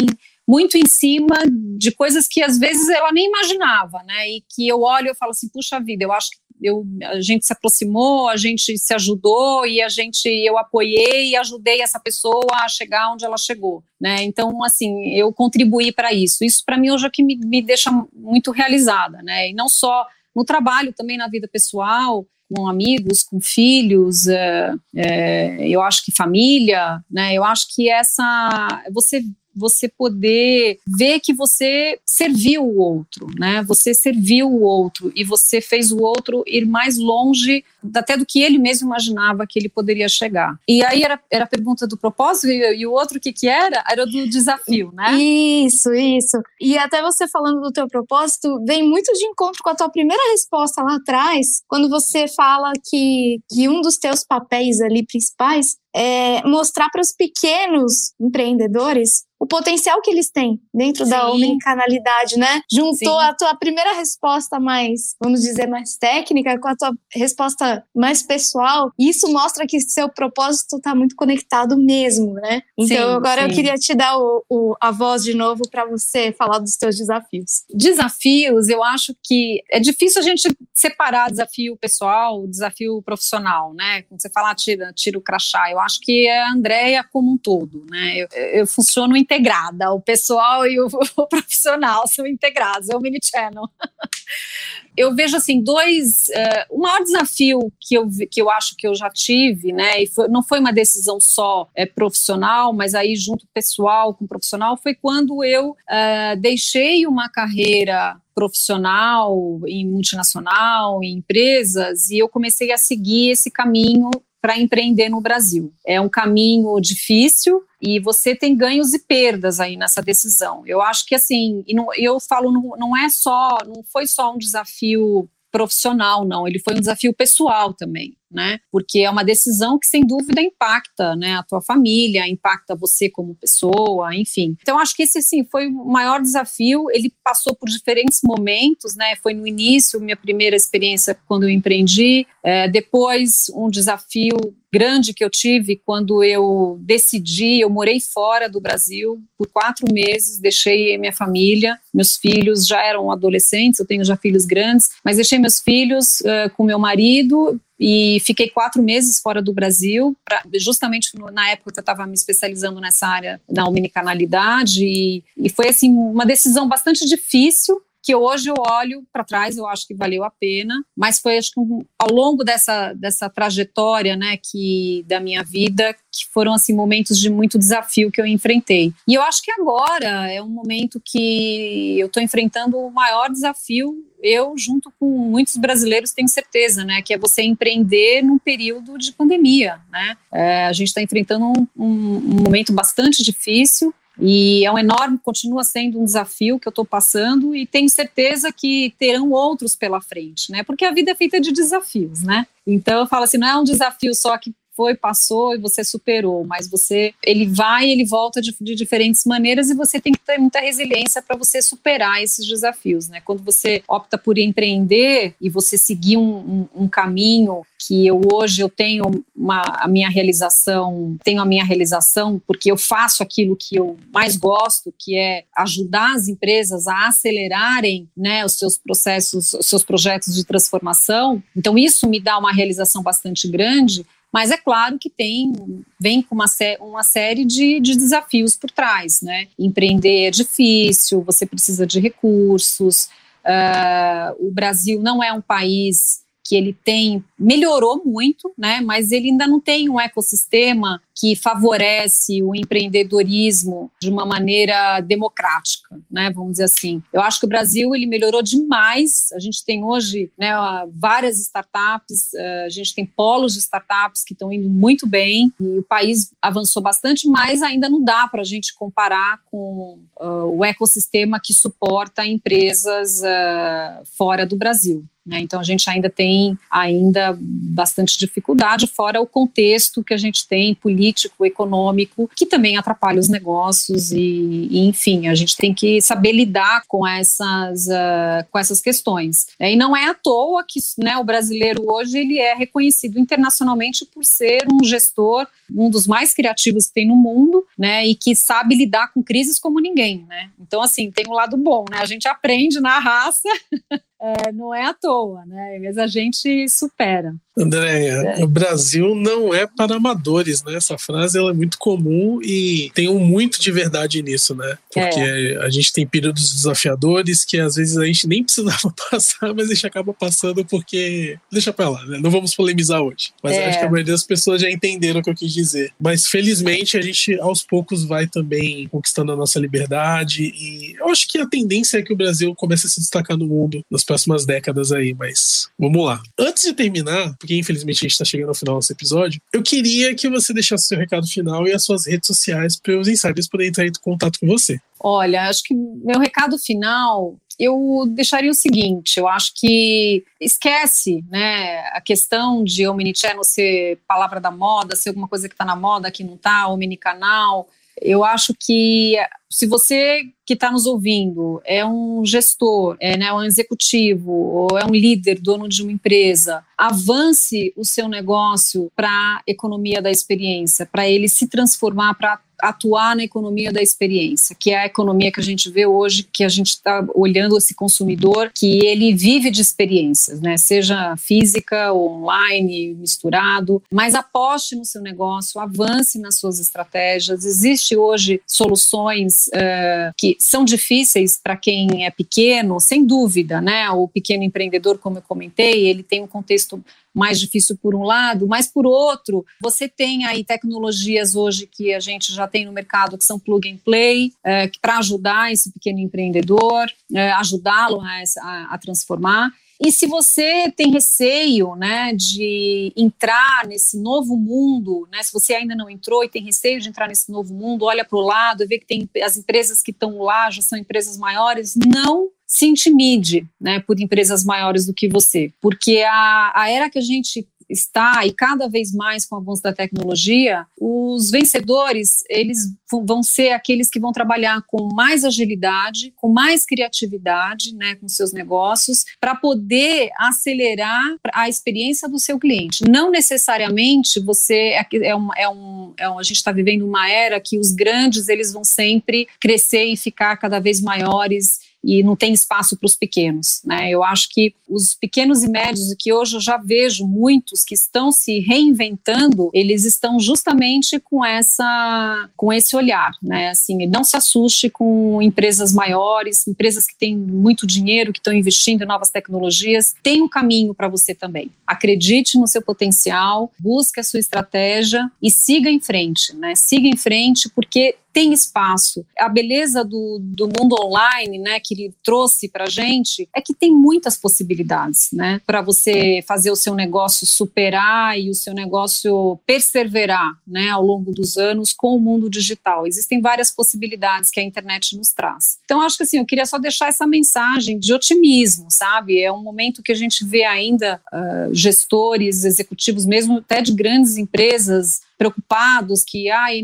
muito 0.48 0.78
em 0.78 0.86
cima 0.86 1.36
de 1.76 1.90
coisas 1.90 2.28
que 2.28 2.40
às 2.40 2.56
vezes 2.56 2.88
ela 2.88 3.10
nem 3.10 3.26
imaginava, 3.26 4.02
né? 4.04 4.28
E 4.28 4.44
que 4.48 4.66
eu 4.68 4.82
olho 4.82 5.10
e 5.10 5.14
falo 5.14 5.32
assim, 5.32 5.48
puxa 5.48 5.80
vida, 5.80 6.04
eu 6.04 6.12
acho 6.12 6.30
que 6.30 6.36
eu, 6.62 6.84
a 7.04 7.20
gente 7.20 7.46
se 7.46 7.52
aproximou, 7.52 8.28
a 8.28 8.36
gente 8.36 8.78
se 8.78 8.94
ajudou 8.94 9.66
e 9.66 9.82
a 9.82 9.88
gente 9.88 10.26
eu 10.28 10.58
apoiei 10.58 11.30
e 11.30 11.36
ajudei 11.36 11.80
essa 11.80 12.00
pessoa 12.00 12.46
a 12.52 12.68
chegar 12.68 13.12
onde 13.12 13.24
ela 13.24 13.36
chegou, 13.36 13.82
né? 14.00 14.22
Então, 14.22 14.62
assim, 14.64 15.08
eu 15.14 15.32
contribuí 15.32 15.92
para 15.92 16.12
isso. 16.12 16.44
Isso 16.44 16.62
para 16.64 16.78
mim 16.78 16.90
hoje 16.90 17.06
é 17.06 17.10
que 17.10 17.22
me, 17.22 17.36
me 17.36 17.62
deixa 17.62 17.90
muito 18.12 18.50
realizada, 18.50 19.22
né? 19.22 19.50
E 19.50 19.54
não 19.54 19.68
só 19.68 20.06
no 20.34 20.44
trabalho, 20.44 20.92
também 20.92 21.16
na 21.16 21.28
vida 21.28 21.48
pessoal, 21.48 22.26
com 22.54 22.68
amigos, 22.68 23.22
com 23.22 23.40
filhos, 23.40 24.28
é, 24.28 24.74
é, 24.94 25.68
eu 25.68 25.82
acho 25.82 26.04
que 26.04 26.12
família, 26.12 27.00
né? 27.10 27.34
Eu 27.34 27.44
acho 27.44 27.66
que 27.74 27.88
essa 27.88 28.84
você 28.92 29.24
você 29.56 29.88
poder 29.88 30.78
ver 30.86 31.20
que 31.20 31.32
você 31.32 31.98
serviu 32.04 32.62
o 32.64 32.78
outro, 32.78 33.26
né? 33.38 33.62
Você 33.64 33.94
serviu 33.94 34.48
o 34.48 34.62
outro 34.62 35.10
e 35.14 35.24
você 35.24 35.60
fez 35.60 35.90
o 35.90 35.98
outro 35.98 36.44
ir 36.46 36.66
mais 36.66 36.98
longe 36.98 37.64
até 37.94 38.16
do 38.16 38.26
que 38.26 38.42
ele 38.42 38.58
mesmo 38.58 38.86
imaginava 38.86 39.46
que 39.48 39.58
ele 39.58 39.68
poderia 39.68 40.08
chegar. 40.08 40.58
E 40.68 40.84
aí 40.84 41.02
era, 41.02 41.20
era 41.30 41.44
a 41.44 41.48
pergunta 41.48 41.86
do 41.86 41.96
propósito 41.96 42.48
e, 42.48 42.80
e 42.80 42.86
o 42.86 42.92
outro 42.92 43.20
que 43.20 43.32
que 43.32 43.48
era? 43.48 43.84
Era 43.88 44.04
do 44.04 44.28
desafio, 44.28 44.92
né? 44.92 45.14
Isso, 45.14 45.92
isso. 45.94 46.40
E 46.60 46.76
até 46.76 47.02
você 47.02 47.28
falando 47.28 47.60
do 47.60 47.72
teu 47.72 47.86
propósito, 47.86 48.62
vem 48.66 48.86
muito 48.88 49.12
de 49.12 49.24
encontro 49.26 49.62
com 49.62 49.70
a 49.70 49.74
tua 49.74 49.88
primeira 49.88 50.22
resposta 50.32 50.82
lá 50.82 50.96
atrás, 50.96 51.62
quando 51.68 51.88
você 51.88 52.26
fala 52.28 52.72
que, 52.90 53.40
que 53.50 53.68
um 53.68 53.80
dos 53.80 53.96
teus 53.96 54.24
papéis 54.24 54.80
ali 54.80 55.04
principais 55.04 55.76
é 55.94 56.46
mostrar 56.46 56.90
para 56.90 57.00
os 57.00 57.12
pequenos 57.12 58.12
empreendedores 58.20 59.24
o 59.46 59.48
potencial 59.48 60.02
que 60.02 60.10
eles 60.10 60.28
têm 60.28 60.60
dentro 60.74 61.04
Sim. 61.04 61.10
da 61.10 61.30
omnicanalidade, 61.30 62.36
né? 62.36 62.62
Juntou 62.70 63.20
Sim. 63.20 63.26
a 63.26 63.34
tua 63.34 63.54
primeira 63.54 63.94
resposta 63.94 64.58
mais, 64.58 65.14
vamos 65.22 65.40
dizer, 65.40 65.68
mais 65.68 65.96
técnica 65.96 66.58
com 66.58 66.68
a 66.68 66.76
tua 66.76 66.92
resposta 67.14 67.84
mais 67.94 68.22
pessoal. 68.22 68.90
E 68.98 69.08
isso 69.08 69.32
mostra 69.32 69.64
que 69.66 69.78
seu 69.80 70.08
propósito 70.08 70.76
está 70.76 70.94
muito 70.94 71.14
conectado 71.14 71.78
mesmo, 71.78 72.34
né? 72.34 72.62
Então 72.76 72.96
sim, 72.96 73.14
agora 73.14 73.42
sim. 73.42 73.48
eu 73.48 73.54
queria 73.54 73.74
te 73.74 73.94
dar 73.94 74.18
o, 74.18 74.44
o, 74.50 74.74
a 74.80 74.90
voz 74.90 75.22
de 75.22 75.34
novo 75.34 75.62
para 75.70 75.84
você 75.84 76.32
falar 76.32 76.58
dos 76.58 76.76
teus 76.76 76.96
desafios. 76.96 77.64
Desafios, 77.72 78.68
eu 78.68 78.82
acho 78.82 79.14
que 79.22 79.62
é 79.70 79.78
difícil 79.78 80.20
a 80.20 80.24
gente 80.24 80.48
separar 80.74 81.30
desafio 81.30 81.76
pessoal, 81.76 82.46
desafio 82.48 83.00
profissional, 83.02 83.72
né? 83.74 84.02
Quando 84.02 84.20
você 84.20 84.28
fala 84.30 84.54
tira, 84.54 84.92
tira 84.92 85.16
o 85.16 85.22
crachá, 85.22 85.70
eu 85.70 85.78
acho 85.78 86.00
que 86.00 86.26
é 86.26 86.42
a 86.42 86.52
Andrea 86.52 87.04
como 87.12 87.32
um 87.32 87.38
todo, 87.38 87.86
né? 87.88 88.16
Eu, 88.16 88.28
eu 88.32 88.66
funciono 88.66 89.16
integrada, 89.36 89.92
o 89.92 90.00
pessoal 90.00 90.66
e 90.66 90.80
o, 90.80 90.86
o 91.16 91.26
profissional 91.26 92.06
são 92.06 92.26
integrados, 92.26 92.88
é 92.88 92.96
o 92.96 93.00
mini 93.00 93.18
channel. 93.22 93.68
eu 94.96 95.14
vejo 95.14 95.36
assim 95.36 95.62
dois 95.62 96.28
uh, 96.28 96.74
o 96.74 96.78
maior 96.78 97.02
desafio 97.02 97.58
que 97.78 97.94
eu 97.94 98.08
que 98.30 98.40
eu 98.40 98.50
acho 98.50 98.74
que 98.76 98.86
eu 98.86 98.94
já 98.94 99.10
tive 99.10 99.72
né 99.72 100.02
e 100.02 100.06
foi, 100.06 100.26
não 100.28 100.42
foi 100.42 100.58
uma 100.58 100.72
decisão 100.72 101.20
só 101.20 101.68
é, 101.74 101.84
profissional 101.84 102.72
mas 102.72 102.94
aí 102.94 103.14
junto 103.14 103.46
pessoal 103.52 104.14
com 104.14 104.26
profissional 104.26 104.76
foi 104.76 104.94
quando 104.94 105.44
eu 105.44 105.70
uh, 105.70 106.40
deixei 106.40 107.06
uma 107.06 107.28
carreira 107.28 108.16
profissional 108.34 109.60
em 109.66 109.86
multinacional 109.86 111.02
em 111.02 111.18
empresas 111.18 112.08
e 112.08 112.18
eu 112.18 112.28
comecei 112.28 112.72
a 112.72 112.78
seguir 112.78 113.30
esse 113.30 113.50
caminho 113.50 114.10
para 114.46 114.56
empreender 114.56 115.08
no 115.08 115.20
Brasil. 115.20 115.74
É 115.84 116.00
um 116.00 116.08
caminho 116.08 116.78
difícil 116.80 117.64
e 117.82 117.98
você 117.98 118.32
tem 118.32 118.56
ganhos 118.56 118.94
e 118.94 119.00
perdas 119.00 119.58
aí 119.58 119.76
nessa 119.76 120.00
decisão. 120.00 120.62
Eu 120.64 120.80
acho 120.80 121.04
que 121.04 121.16
assim, 121.16 121.64
e 121.66 121.74
não, 121.74 121.88
eu 121.96 122.20
falo, 122.20 122.52
não, 122.52 122.76
não 122.78 122.96
é 122.96 123.08
só, 123.08 123.58
não 123.66 123.82
foi 123.82 124.06
só 124.06 124.32
um 124.32 124.38
desafio 124.38 125.28
profissional, 125.50 126.24
não, 126.24 126.46
ele 126.46 126.60
foi 126.60 126.74
um 126.74 126.78
desafio 126.78 127.12
pessoal 127.12 127.74
também 127.74 128.16
né? 128.30 128.58
Porque 128.70 129.00
é 129.00 129.10
uma 129.10 129.24
decisão 129.24 129.78
que 129.78 129.86
sem 129.86 130.06
dúvida 130.06 130.40
impacta, 130.40 131.14
né, 131.16 131.36
a 131.36 131.42
tua 131.42 131.60
família, 131.60 132.28
impacta 132.28 132.74
você 132.74 133.08
como 133.08 133.34
pessoa, 133.34 134.14
enfim. 134.14 134.56
Então 134.60 134.78
acho 134.78 134.94
que 134.94 135.02
esse 135.02 135.22
sim 135.22 135.44
foi 135.44 135.68
o 135.68 135.84
maior 135.84 136.20
desafio. 136.20 136.90
Ele 136.90 137.12
passou 137.22 137.54
por 137.54 137.68
diferentes 137.68 138.20
momentos, 138.24 138.96
né? 138.96 139.16
Foi 139.22 139.34
no 139.34 139.46
início 139.46 140.00
minha 140.00 140.16
primeira 140.16 140.56
experiência 140.56 141.16
quando 141.26 141.44
eu 141.44 141.50
empreendi, 141.50 142.26
é, 142.42 142.68
depois 142.68 143.46
um 143.54 143.68
desafio 143.68 144.36
grande 144.72 145.14
que 145.14 145.24
eu 145.24 145.30
tive 145.30 145.80
quando 145.84 146.22
eu 146.22 146.78
decidi, 146.82 147.60
eu 147.60 147.70
morei 147.70 147.98
fora 147.98 148.48
do 148.48 148.60
Brasil 148.60 149.22
por 149.38 149.48
quatro 149.48 149.86
meses, 149.90 150.38
deixei 150.38 150.98
minha 150.98 151.12
família, 151.12 151.78
meus 151.94 152.16
filhos 152.16 152.66
já 152.66 152.84
eram 152.84 153.10
adolescentes, 153.10 153.80
eu 153.80 153.86
tenho 153.86 154.04
já 154.04 154.16
filhos 154.16 154.44
grandes, 154.44 154.90
mas 155.02 155.16
deixei 155.16 155.38
meus 155.38 155.60
filhos 155.60 156.20
uh, 156.20 156.50
com 156.54 156.64
meu 156.64 156.78
marido 156.78 157.58
e 157.78 158.18
fiquei 158.24 158.48
quatro 158.48 158.82
meses 158.82 159.20
fora 159.20 159.42
do 159.42 159.52
Brasil, 159.52 160.16
pra, 160.24 160.42
justamente 160.54 161.10
na 161.32 161.50
época 161.50 161.72
que 161.72 161.78
eu 161.78 161.82
estava 161.82 162.06
me 162.06 162.14
especializando 162.14 162.80
nessa 162.80 163.06
área 163.06 163.40
da 163.48 163.64
omnicanalidade, 163.66 164.84
e, 164.84 165.24
e 165.36 165.48
foi 165.50 165.68
assim 165.68 165.92
uma 165.92 166.24
decisão 166.24 166.66
bastante 166.68 167.04
difícil, 167.06 167.80
que 168.06 168.14
hoje 168.14 168.48
eu 168.48 168.54
olho 168.56 169.04
para 169.12 169.24
trás, 169.24 169.56
eu 169.56 169.66
acho 169.66 169.84
que 169.84 169.92
valeu 169.92 170.22
a 170.22 170.30
pena, 170.30 170.80
mas 170.96 171.18
foi 171.18 171.38
acho 171.38 171.50
que 171.50 171.60
ao 171.98 172.08
longo 172.12 172.44
dessa, 172.44 172.92
dessa 172.92 173.28
trajetória, 173.28 174.14
né, 174.14 174.36
que 174.36 175.04
da 175.08 175.18
minha 175.18 175.42
vida, 175.42 175.92
que 175.92 176.24
foram 176.32 176.54
assim 176.54 176.72
momentos 176.72 177.18
de 177.18 177.28
muito 177.28 177.58
desafio 177.58 178.12
que 178.12 178.20
eu 178.20 178.26
enfrentei. 178.26 178.92
E 179.08 179.14
eu 179.14 179.22
acho 179.22 179.42
que 179.42 179.50
agora 179.50 180.32
é 180.32 180.40
um 180.40 180.48
momento 180.48 181.02
que 181.04 181.98
eu 181.98 182.06
estou 182.06 182.22
enfrentando 182.22 182.78
o 182.78 182.92
maior 182.92 183.28
desafio 183.28 183.92
eu, 184.22 184.54
junto 184.56 184.92
com 184.98 185.06
muitos 185.06 185.56
brasileiros, 185.56 186.12
tenho 186.12 186.28
certeza, 186.28 186.84
né, 186.84 187.02
que 187.02 187.12
é 187.12 187.18
você 187.18 187.42
empreender 187.42 188.22
num 188.22 188.38
período 188.38 188.96
de 188.98 189.12
pandemia, 189.12 189.78
né? 189.90 190.16
É, 190.32 190.66
a 190.66 190.72
gente 190.72 190.88
está 190.88 191.02
enfrentando 191.02 191.44
um, 191.44 191.66
um, 191.76 192.16
um 192.16 192.42
momento 192.42 192.72
bastante 192.72 193.22
difícil, 193.22 193.94
E 194.20 194.64
é 194.64 194.72
um 194.72 194.78
enorme, 194.78 195.18
continua 195.22 195.62
sendo 195.62 196.00
um 196.00 196.04
desafio 196.04 196.58
que 196.58 196.66
eu 196.66 196.70
estou 196.70 196.84
passando 196.84 197.54
e 197.54 197.66
tenho 197.66 197.88
certeza 197.88 198.52
que 198.52 198.94
terão 198.98 199.30
outros 199.30 199.76
pela 199.76 200.00
frente, 200.00 200.50
né? 200.50 200.62
Porque 200.62 200.84
a 200.84 200.90
vida 200.90 201.10
é 201.10 201.14
feita 201.14 201.40
de 201.40 201.52
desafios, 201.52 202.22
né? 202.22 202.46
Então 202.66 203.00
eu 203.00 203.06
falo 203.06 203.24
assim, 203.24 203.38
não 203.38 203.48
é 203.48 203.56
um 203.56 203.64
desafio 203.64 204.14
só 204.14 204.36
que 204.38 204.54
foi, 204.76 204.94
passou 204.94 205.54
e 205.54 205.58
você 205.58 205.82
superou, 205.82 206.44
mas 206.44 206.68
você, 206.68 207.14
ele 207.22 207.46
vai, 207.46 207.88
ele 207.88 208.04
volta 208.04 208.42
de, 208.42 208.54
de 208.60 208.74
diferentes 208.74 209.24
maneiras 209.24 209.70
e 209.70 209.74
você 209.74 209.98
tem 209.98 210.12
que 210.12 210.20
ter 210.20 210.38
muita 210.38 210.60
resiliência 210.60 211.22
para 211.22 211.36
você 211.36 211.62
superar 211.62 212.22
esses 212.22 212.46
desafios, 212.46 213.08
né? 213.08 213.20
Quando 213.24 213.42
você 213.42 213.82
opta 213.88 214.18
por 214.18 214.36
empreender 214.36 215.34
e 215.40 215.48
você 215.48 215.78
seguir 215.78 216.18
um, 216.18 216.68
um, 216.74 216.82
um 216.82 216.88
caminho 216.88 217.62
que 217.78 218.06
eu 218.06 218.20
hoje 218.32 218.62
eu 218.62 218.68
tenho 218.68 219.24
uma, 219.34 219.62
a 219.62 219.88
minha 219.88 220.08
realização, 220.08 221.16
tenho 221.24 221.40
a 221.40 221.46
minha 221.46 221.64
realização 221.64 222.40
porque 222.46 222.70
eu 222.70 222.76
faço 222.76 223.22
aquilo 223.22 223.56
que 223.56 223.76
eu 223.76 223.96
mais 224.12 224.36
gosto, 224.36 224.92
que 224.98 225.16
é 225.16 225.44
ajudar 225.56 226.14
as 226.14 226.28
empresas 226.28 226.86
a 226.86 227.06
acelerarem, 227.06 228.08
né, 228.16 228.44
os 228.44 228.58
seus 228.58 228.76
processos, 228.76 229.52
os 229.54 229.66
seus 229.66 229.84
projetos 229.84 230.34
de 230.34 230.44
transformação. 230.44 231.42
Então 231.56 231.78
isso 231.78 232.08
me 232.08 232.20
dá 232.20 232.38
uma 232.38 232.52
realização 232.52 233.02
bastante 233.02 233.48
grande 233.48 234.04
mas 234.36 234.50
é 234.50 234.58
claro 234.58 234.98
que 234.98 235.08
tem, 235.08 235.50
vem 235.98 236.20
com 236.20 236.34
uma, 236.34 236.44
uma 236.80 237.02
série 237.02 237.42
de, 237.42 237.80
de 237.80 237.96
desafios 237.96 238.54
por 238.54 238.70
trás, 238.70 239.22
né? 239.22 239.48
Empreender 239.58 240.26
é 240.26 240.30
difícil, 240.30 241.22
você 241.22 241.46
precisa 241.46 241.86
de 241.86 241.98
recursos. 241.98 243.06
Uh, 243.42 244.46
o 244.46 244.50
Brasil 244.52 245.00
não 245.00 245.24
é 245.24 245.32
um 245.32 245.40
país 245.40 246.20
que 246.46 246.54
ele 246.54 246.72
tem 246.72 247.24
melhorou 247.38 248.02
muito, 248.04 248.52
né? 248.56 248.80
Mas 248.80 249.10
ele 249.10 249.30
ainda 249.30 249.46
não 249.46 249.60
tem 249.60 249.90
um 249.90 250.00
ecossistema 250.00 251.02
que 251.14 251.34
favorece 251.34 252.42
o 252.42 252.54
empreendedorismo 252.54 253.90
de 254.00 254.08
uma 254.08 254.24
maneira 254.24 255.00
democrática, 255.00 255.98
né? 256.10 256.30
Vamos 256.30 256.52
dizer 256.52 256.64
assim. 256.64 257.02
Eu 257.12 257.20
acho 257.20 257.40
que 257.40 257.46
o 257.46 257.48
Brasil 257.48 257.94
ele 257.94 258.06
melhorou 258.06 258.42
demais. 258.42 259.32
A 259.32 259.40
gente 259.40 259.64
tem 259.64 259.82
hoje 259.82 260.30
né, 260.38 260.52
várias 260.94 261.40
startups, 261.40 262.32
eh, 262.34 262.64
a 262.66 262.68
gente 262.68 262.94
tem 262.94 263.04
polos 263.04 263.54
de 263.54 263.58
startups 263.58 264.22
que 264.22 264.32
estão 264.32 264.52
indo 264.52 264.68
muito 264.68 265.06
bem 265.06 265.52
e 265.60 265.78
o 265.78 265.82
país 265.82 266.32
avançou 266.40 266.82
bastante, 266.82 267.28
mas 267.28 267.62
ainda 267.62 267.88
não 267.88 268.02
dá 268.02 268.28
para 268.28 268.42
a 268.42 268.44
gente 268.44 268.74
comparar 268.74 269.40
com 269.50 269.98
uh, 270.20 270.56
o 270.56 270.64
ecossistema 270.64 271.40
que 271.42 271.52
suporta 271.52 272.26
empresas 272.26 273.20
uh, 273.20 274.04
fora 274.16 274.46
do 274.46 274.56
Brasil. 274.56 275.04
Né? 275.26 275.40
Então 275.40 275.58
a 275.58 275.64
gente 275.64 275.90
ainda 275.90 276.08
tem 276.08 276.56
ainda 276.70 277.36
bastante 277.40 278.16
dificuldade, 278.16 278.86
fora 278.86 279.20
o 279.20 279.26
contexto 279.26 280.04
que 280.04 280.14
a 280.14 280.16
gente 280.16 280.46
tem 280.46 280.74
político, 280.74 281.44
econômico, 281.44 282.30
que 282.36 282.46
também 282.46 282.76
atrapalha 282.76 283.18
os 283.18 283.28
negócios 283.28 284.12
e, 284.12 284.68
e 284.70 284.86
enfim, 284.86 285.26
a 285.26 285.34
gente 285.34 285.56
tem 285.56 285.74
que 285.74 286.00
saber 286.00 286.32
lidar 286.32 286.82
com 286.86 287.06
essas, 287.06 287.86
uh, 287.88 288.46
com 288.50 288.58
essas 288.58 288.80
questões. 288.80 289.48
É, 289.58 289.72
e 289.72 289.76
não 289.76 289.96
é 289.96 290.08
à 290.08 290.14
toa 290.14 290.64
que 290.66 290.78
né, 290.98 291.16
o 291.16 291.24
brasileiro 291.24 291.82
hoje 291.90 292.18
ele 292.18 292.38
é 292.38 292.54
reconhecido 292.54 293.18
internacionalmente 293.18 294.06
por 294.06 294.24
ser 294.24 294.64
um 294.72 294.84
gestor, 294.84 295.46
um 295.74 295.90
dos 295.90 296.06
mais 296.06 296.32
criativos 296.32 296.86
que 296.86 296.94
tem 296.94 297.08
no 297.08 297.16
mundo, 297.16 297.66
né, 297.76 298.06
e 298.06 298.14
que 298.14 298.36
sabe 298.36 298.76
lidar 298.76 299.12
com 299.12 299.22
crises 299.22 299.58
como 299.58 299.80
ninguém, 299.80 300.24
né. 300.28 300.50
Então, 300.60 300.80
assim, 300.82 301.10
tem 301.10 301.26
um 301.28 301.32
lado 301.32 301.56
bom, 301.56 301.84
né, 301.90 301.98
a 301.98 302.06
gente 302.06 302.28
aprende 302.28 302.80
na 302.80 302.98
raça 302.98 303.48
é, 304.20 304.52
não 304.52 304.74
é 304.74 304.84
à 304.86 304.94
toa, 304.94 305.44
né? 305.46 305.78
Mas 305.82 305.98
a 305.98 306.06
gente 306.06 306.68
supera. 306.68 307.34
Andréia, 307.58 308.34
é. 308.36 308.44
o 308.44 308.46
Brasil 308.46 309.14
não 309.14 309.52
é 309.52 309.66
para 309.66 309.96
amadores, 309.96 310.62
né? 310.62 310.74
Essa 310.74 310.98
frase 310.98 311.38
ela 311.38 311.50
é 311.50 311.54
muito 311.54 311.78
comum 311.78 312.38
e 312.42 312.90
tem 312.94 313.08
um 313.08 313.18
muito 313.18 313.58
de 313.58 313.72
verdade 313.72 314.22
nisso, 314.22 314.54
né? 314.54 314.76
Porque 314.92 315.20
é. 315.20 315.56
a 315.62 315.70
gente 315.70 315.90
tem 315.92 316.06
períodos 316.06 316.52
desafiadores 316.52 317.44
que 317.44 317.58
às 317.58 317.76
vezes 317.76 317.96
a 317.96 318.04
gente 318.04 318.26
nem 318.26 318.44
precisava 318.44 318.92
passar, 319.10 319.54
mas 319.54 319.70
a 319.70 319.74
gente 319.74 319.86
acaba 319.86 320.12
passando 320.12 320.64
porque. 320.64 321.38
Deixa 321.50 321.72
pra 321.72 321.88
lá, 321.88 322.04
né? 322.04 322.18
Não 322.20 322.30
vamos 322.30 322.54
polemizar 322.54 323.00
hoje. 323.00 323.32
Mas 323.42 323.56
é. 323.56 323.68
acho 323.68 323.78
que 323.78 323.84
a 323.84 323.90
maioria 323.90 324.12
das 324.12 324.24
pessoas 324.24 324.60
já 324.60 324.70
entenderam 324.70 325.20
o 325.20 325.22
que 325.22 325.30
eu 325.30 325.34
quis 325.34 325.52
dizer. 325.52 325.92
Mas 325.98 326.26
felizmente 326.26 326.98
a 326.98 327.00
gente 327.00 327.38
aos 327.40 327.62
poucos 327.62 328.04
vai 328.04 328.26
também 328.26 328.86
conquistando 328.88 329.32
a 329.32 329.36
nossa 329.36 329.58
liberdade 329.58 330.52
e 330.54 330.94
eu 330.98 331.08
acho 331.08 331.26
que 331.28 331.38
a 331.38 331.46
tendência 331.46 331.98
é 331.98 332.02
que 332.02 332.12
o 332.12 332.16
Brasil 332.16 332.54
comece 332.54 332.86
a 332.86 332.90
se 332.90 333.00
destacar 333.00 333.36
no 333.36 333.46
mundo 333.46 333.82
nas 333.90 334.04
próximas 334.06 334.46
décadas 334.46 334.92
aí, 334.92 335.14
mas 335.14 335.68
vamos 335.78 336.04
lá. 336.04 336.22
Antes 336.38 336.62
de 336.62 336.72
terminar, 336.72 337.34
porque 337.38 337.56
infelizmente 337.56 337.98
a 337.98 338.02
gente 338.02 338.12
está 338.12 338.24
chegando 338.24 338.48
ao 338.48 338.54
final 338.54 338.78
desse 338.78 338.92
episódio, 338.92 339.40
eu 339.52 339.62
queria 339.62 340.14
que 340.14 340.30
você 340.30 340.54
deixasse 340.54 340.86
seu 340.86 340.98
recado 340.98 341.26
final 341.26 341.66
e 341.66 341.72
as 341.72 341.84
suas 341.84 342.06
redes 342.06 342.26
sociais 342.26 342.76
para 342.76 342.98
os 342.98 343.08
insiders 343.08 343.48
poderem 343.48 343.70
entrar 343.70 343.86
em 343.86 343.92
contato 344.00 344.38
com 344.40 344.46
você. 344.46 344.78
Olha, 344.98 345.48
acho 345.48 345.62
que 345.64 345.74
meu 345.74 346.18
recado 346.18 346.58
final 346.58 347.36
eu 347.58 348.04
deixaria 348.08 348.50
o 348.50 348.54
seguinte: 348.54 349.18
eu 349.18 349.26
acho 349.26 349.52
que 349.54 350.24
esquece 350.40 351.24
né, 351.28 351.80
a 351.92 352.00
questão 352.00 352.62
de 352.62 352.86
omnichannel 352.86 353.44
ser 353.44 353.98
palavra 354.06 354.40
da 354.40 354.50
moda, 354.50 354.96
ser 354.96 355.10
alguma 355.10 355.28
coisa 355.28 355.48
que 355.48 355.54
está 355.54 355.64
na 355.64 355.76
moda, 355.76 356.10
que 356.10 356.24
não 356.24 356.34
está, 356.34 356.68
omnicanal. 356.68 357.68
Eu 358.00 358.24
acho 358.24 358.54
que 358.58 359.16
se 359.50 359.66
você 359.66 360.22
que 360.44 360.54
está 360.54 360.70
nos 360.70 360.86
ouvindo 360.86 361.60
é 361.64 361.84
um 361.84 362.24
gestor, 362.24 362.96
é 363.00 363.16
né, 363.16 363.32
um 363.32 363.42
executivo 363.42 364.30
ou 364.30 364.78
é 364.78 364.84
um 364.84 364.90
líder, 364.90 365.40
dono 365.40 365.68
de 365.68 365.82
uma 365.82 365.92
empresa, 365.92 366.64
avance 366.76 367.72
o 367.76 367.84
seu 367.84 368.08
negócio 368.08 368.90
para 368.94 369.08
a 369.08 369.42
economia 369.46 370.02
da 370.02 370.10
experiência, 370.10 370.86
para 370.86 371.08
ele 371.08 371.28
se 371.28 371.48
transformar, 371.48 372.14
para 372.14 372.38
atuar 372.60 373.16
na 373.16 373.24
economia 373.24 373.72
da 373.72 373.82
experiência, 373.82 374.56
que 374.58 374.70
é 374.70 374.80
a 374.80 374.86
economia 374.86 375.30
que 375.32 375.40
a 375.40 375.42
gente 375.42 375.70
vê 375.70 375.86
hoje, 375.86 376.22
que 376.32 376.44
a 376.44 376.48
gente 376.48 376.70
está 376.70 377.06
olhando 377.14 377.56
esse 377.56 377.74
consumidor, 377.74 378.50
que 378.54 378.84
ele 378.86 379.14
vive 379.14 379.50
de 379.50 379.60
experiências, 379.60 380.40
né? 380.40 380.56
seja 380.56 381.16
física 381.16 381.92
ou 381.92 382.22
online, 382.22 382.94
misturado, 382.94 383.82
mas 383.92 384.14
aposte 384.14 384.74
no 384.76 384.84
seu 384.84 385.02
negócio, 385.02 385.60
avance 385.60 386.18
nas 386.18 386.36
suas 386.38 386.58
estratégias. 386.58 387.44
Existe 387.44 387.96
hoje 387.96 388.40
soluções 388.46 389.48
uh, 389.48 390.12
que 390.16 390.36
são 390.38 390.64
difíceis 390.64 391.38
para 391.42 391.56
quem 391.56 392.04
é 392.04 392.10
pequeno, 392.10 392.80
sem 392.80 393.04
dúvida, 393.04 393.60
né? 393.60 393.90
O 393.90 394.08
pequeno 394.08 394.44
empreendedor, 394.44 394.98
como 394.98 395.18
eu 395.18 395.22
comentei, 395.22 395.86
ele 395.86 396.02
tem 396.02 396.22
um 396.22 396.26
contexto 396.26 396.82
mais 397.16 397.40
difícil 397.40 397.78
por 397.80 397.94
um 397.94 398.02
lado, 398.02 398.46
mas 398.46 398.68
por 398.68 398.84
outro, 398.84 399.44
você 399.58 399.88
tem 399.88 400.26
aí 400.26 400.44
tecnologias 400.44 401.34
hoje 401.34 401.66
que 401.66 401.94
a 401.94 402.00
gente 402.00 402.30
já 402.32 402.46
tem 402.46 402.66
no 402.66 402.72
mercado 402.72 403.16
que 403.16 403.24
são 403.24 403.38
plug 403.38 403.66
and 403.70 403.78
play, 403.82 404.32
é, 404.44 404.70
para 404.82 404.98
ajudar 404.98 405.50
esse 405.50 405.72
pequeno 405.72 405.98
empreendedor, 405.98 406.86
é, 407.14 407.32
ajudá-lo 407.32 408.02
a, 408.02 408.22
a, 408.42 408.74
a 408.74 408.78
transformar. 408.78 409.50
E 409.80 409.92
se 409.92 410.06
você 410.06 410.72
tem 410.74 410.90
receio 410.90 411.74
né, 411.74 412.12
de 412.14 412.92
entrar 412.96 413.66
nesse 413.66 414.00
novo 414.00 414.36
mundo, 414.36 415.06
né, 415.12 415.22
se 415.22 415.32
você 415.32 415.54
ainda 415.54 415.74
não 415.74 415.90
entrou 415.90 416.24
e 416.24 416.28
tem 416.28 416.42
receio 416.42 416.80
de 416.80 416.88
entrar 416.88 417.08
nesse 417.08 417.30
novo 417.30 417.52
mundo, 417.52 417.84
olha 417.84 418.04
para 418.04 418.18
o 418.18 418.22
lado 418.22 418.62
e 418.62 418.66
vê 418.66 418.78
que 418.78 418.86
tem 418.86 419.08
as 419.22 419.36
empresas 419.36 419.82
que 419.82 419.90
estão 419.90 420.18
lá 420.18 420.50
já 420.50 420.62
são 420.62 420.78
empresas 420.78 421.18
maiores, 421.18 421.74
não 421.76 422.30
se 422.46 422.66
intimide 422.66 423.46
né, 423.60 423.80
por 423.80 424.00
empresas 424.00 424.44
maiores 424.44 424.86
do 424.86 424.94
que 424.94 425.08
você, 425.08 425.52
porque 425.60 426.02
a, 426.08 426.52
a 426.54 426.70
era 426.70 426.88
que 426.88 426.98
a 426.98 427.02
gente 427.02 427.46
está 427.68 428.24
e 428.24 428.32
cada 428.32 428.68
vez 428.68 428.92
mais 428.92 429.26
com 429.26 429.36
o 429.36 429.38
avanço 429.38 429.62
da 429.62 429.72
tecnologia, 429.72 430.66
os 430.80 431.30
vencedores 431.30 432.24
eles 432.28 432.58
vão 433.04 433.22
ser 433.22 433.50
aqueles 433.50 433.88
que 433.88 434.00
vão 434.00 434.12
trabalhar 434.12 434.62
com 434.66 434.88
mais 434.94 435.24
agilidade, 435.24 436.12
com 436.16 436.32
mais 436.32 436.64
criatividade, 436.64 437.74
né, 437.74 437.96
com 437.96 438.08
seus 438.08 438.32
negócios, 438.32 439.04
para 439.20 439.34
poder 439.34 440.10
acelerar 440.18 441.16
a 441.32 441.48
experiência 441.48 442.08
do 442.08 442.18
seu 442.18 442.38
cliente. 442.38 442.84
Não 442.88 443.10
necessariamente 443.10 444.20
você 444.20 444.74
é, 444.74 444.86
é, 445.02 445.16
um, 445.16 445.28
é, 445.36 445.48
um, 445.48 445.94
é 445.98 446.08
um 446.08 446.18
a 446.18 446.22
gente 446.22 446.36
está 446.36 446.52
vivendo 446.52 446.86
uma 446.86 447.10
era 447.10 447.40
que 447.40 447.58
os 447.58 447.72
grandes 447.72 448.28
eles 448.28 448.52
vão 448.52 448.64
sempre 448.64 449.28
crescer 449.40 449.84
e 449.84 449.96
ficar 449.96 450.36
cada 450.36 450.58
vez 450.58 450.80
maiores 450.80 451.60
e 451.86 452.02
não 452.02 452.16
tem 452.16 452.32
espaço 452.32 452.76
para 452.76 452.86
os 452.86 452.96
pequenos. 452.96 453.60
Né? 453.64 453.90
Eu 453.90 454.02
acho 454.02 454.28
que 454.30 454.52
os 454.68 454.92
pequenos 454.92 455.44
e 455.44 455.48
médios, 455.48 455.94
que 455.96 456.12
hoje 456.12 456.36
eu 456.36 456.40
já 456.40 456.56
vejo 456.56 457.06
muitos 457.06 457.62
que 457.62 457.74
estão 457.74 458.10
se 458.10 458.40
reinventando, 458.40 459.48
eles 459.54 459.84
estão 459.84 460.18
justamente 460.18 460.98
com 460.98 461.24
essa 461.24 462.28
com 462.36 462.52
esse 462.52 462.74
olhar, 462.74 463.12
né? 463.22 463.50
Assim, 463.50 463.86
não 463.86 464.02
se 464.02 464.16
assuste 464.16 464.68
com 464.68 465.22
empresas 465.22 465.72
maiores, 465.72 466.48
empresas 466.48 466.86
que 466.86 466.96
têm 466.96 467.16
muito 467.16 467.66
dinheiro, 467.66 468.12
que 468.12 468.18
estão 468.18 468.32
investindo 468.32 468.82
em 468.82 468.86
novas 468.86 469.10
tecnologias, 469.10 469.94
tem 470.02 470.20
um 470.20 470.28
caminho 470.28 470.74
para 470.74 470.88
você 470.88 471.14
também. 471.14 471.50
Acredite 471.64 472.36
no 472.38 472.48
seu 472.48 472.60
potencial, 472.60 473.52
busque 473.58 474.00
a 474.00 474.02
sua 474.02 474.18
estratégia 474.18 475.08
e 475.22 475.30
siga 475.30 475.70
em 475.70 475.80
frente, 475.80 476.34
né? 476.34 476.54
Siga 476.56 476.88
em 476.88 476.96
frente 476.96 477.48
porque 477.50 477.94
tem 478.16 478.32
espaço. 478.32 479.04
A 479.18 479.28
beleza 479.28 479.84
do, 479.84 480.18
do 480.18 480.46
mundo 480.46 480.74
online, 480.82 481.38
né, 481.38 481.60
que 481.60 481.74
ele 481.74 481.94
trouxe 482.02 482.48
para 482.48 482.64
gente, 482.64 483.28
é 483.36 483.42
que 483.42 483.52
tem 483.52 483.70
muitas 483.70 484.16
possibilidades, 484.16 485.10
né, 485.12 485.38
para 485.46 485.60
você 485.60 486.24
fazer 486.26 486.50
o 486.50 486.56
seu 486.56 486.74
negócio 486.74 487.26
superar 487.26 488.18
e 488.18 488.30
o 488.30 488.34
seu 488.34 488.54
negócio 488.54 489.38
perseverar, 489.46 490.32
né, 490.46 490.70
ao 490.70 490.82
longo 490.82 491.12
dos 491.12 491.36
anos 491.36 491.74
com 491.74 491.94
o 491.94 492.00
mundo 492.00 492.30
digital. 492.30 492.86
Existem 492.86 493.20
várias 493.20 493.50
possibilidades 493.50 494.30
que 494.30 494.40
a 494.40 494.42
internet 494.42 494.96
nos 494.96 495.12
traz. 495.12 495.58
Então, 495.66 495.82
acho 495.82 495.98
que 495.98 496.04
assim, 496.04 496.16
eu 496.16 496.24
queria 496.24 496.46
só 496.46 496.56
deixar 496.56 496.88
essa 496.88 497.06
mensagem 497.06 497.78
de 497.78 497.92
otimismo, 497.92 498.70
sabe? 498.70 499.20
É 499.20 499.30
um 499.30 499.42
momento 499.42 499.82
que 499.82 499.92
a 499.92 499.94
gente 499.94 500.24
vê 500.24 500.44
ainda 500.44 501.02
uh, 501.12 501.52
gestores, 501.54 502.44
executivos, 502.44 503.04
mesmo 503.04 503.40
até 503.40 503.60
de 503.60 503.74
grandes 503.74 504.16
empresas, 504.16 505.02
preocupados 505.16 506.02
que 506.06 506.30
ai, 506.30 506.62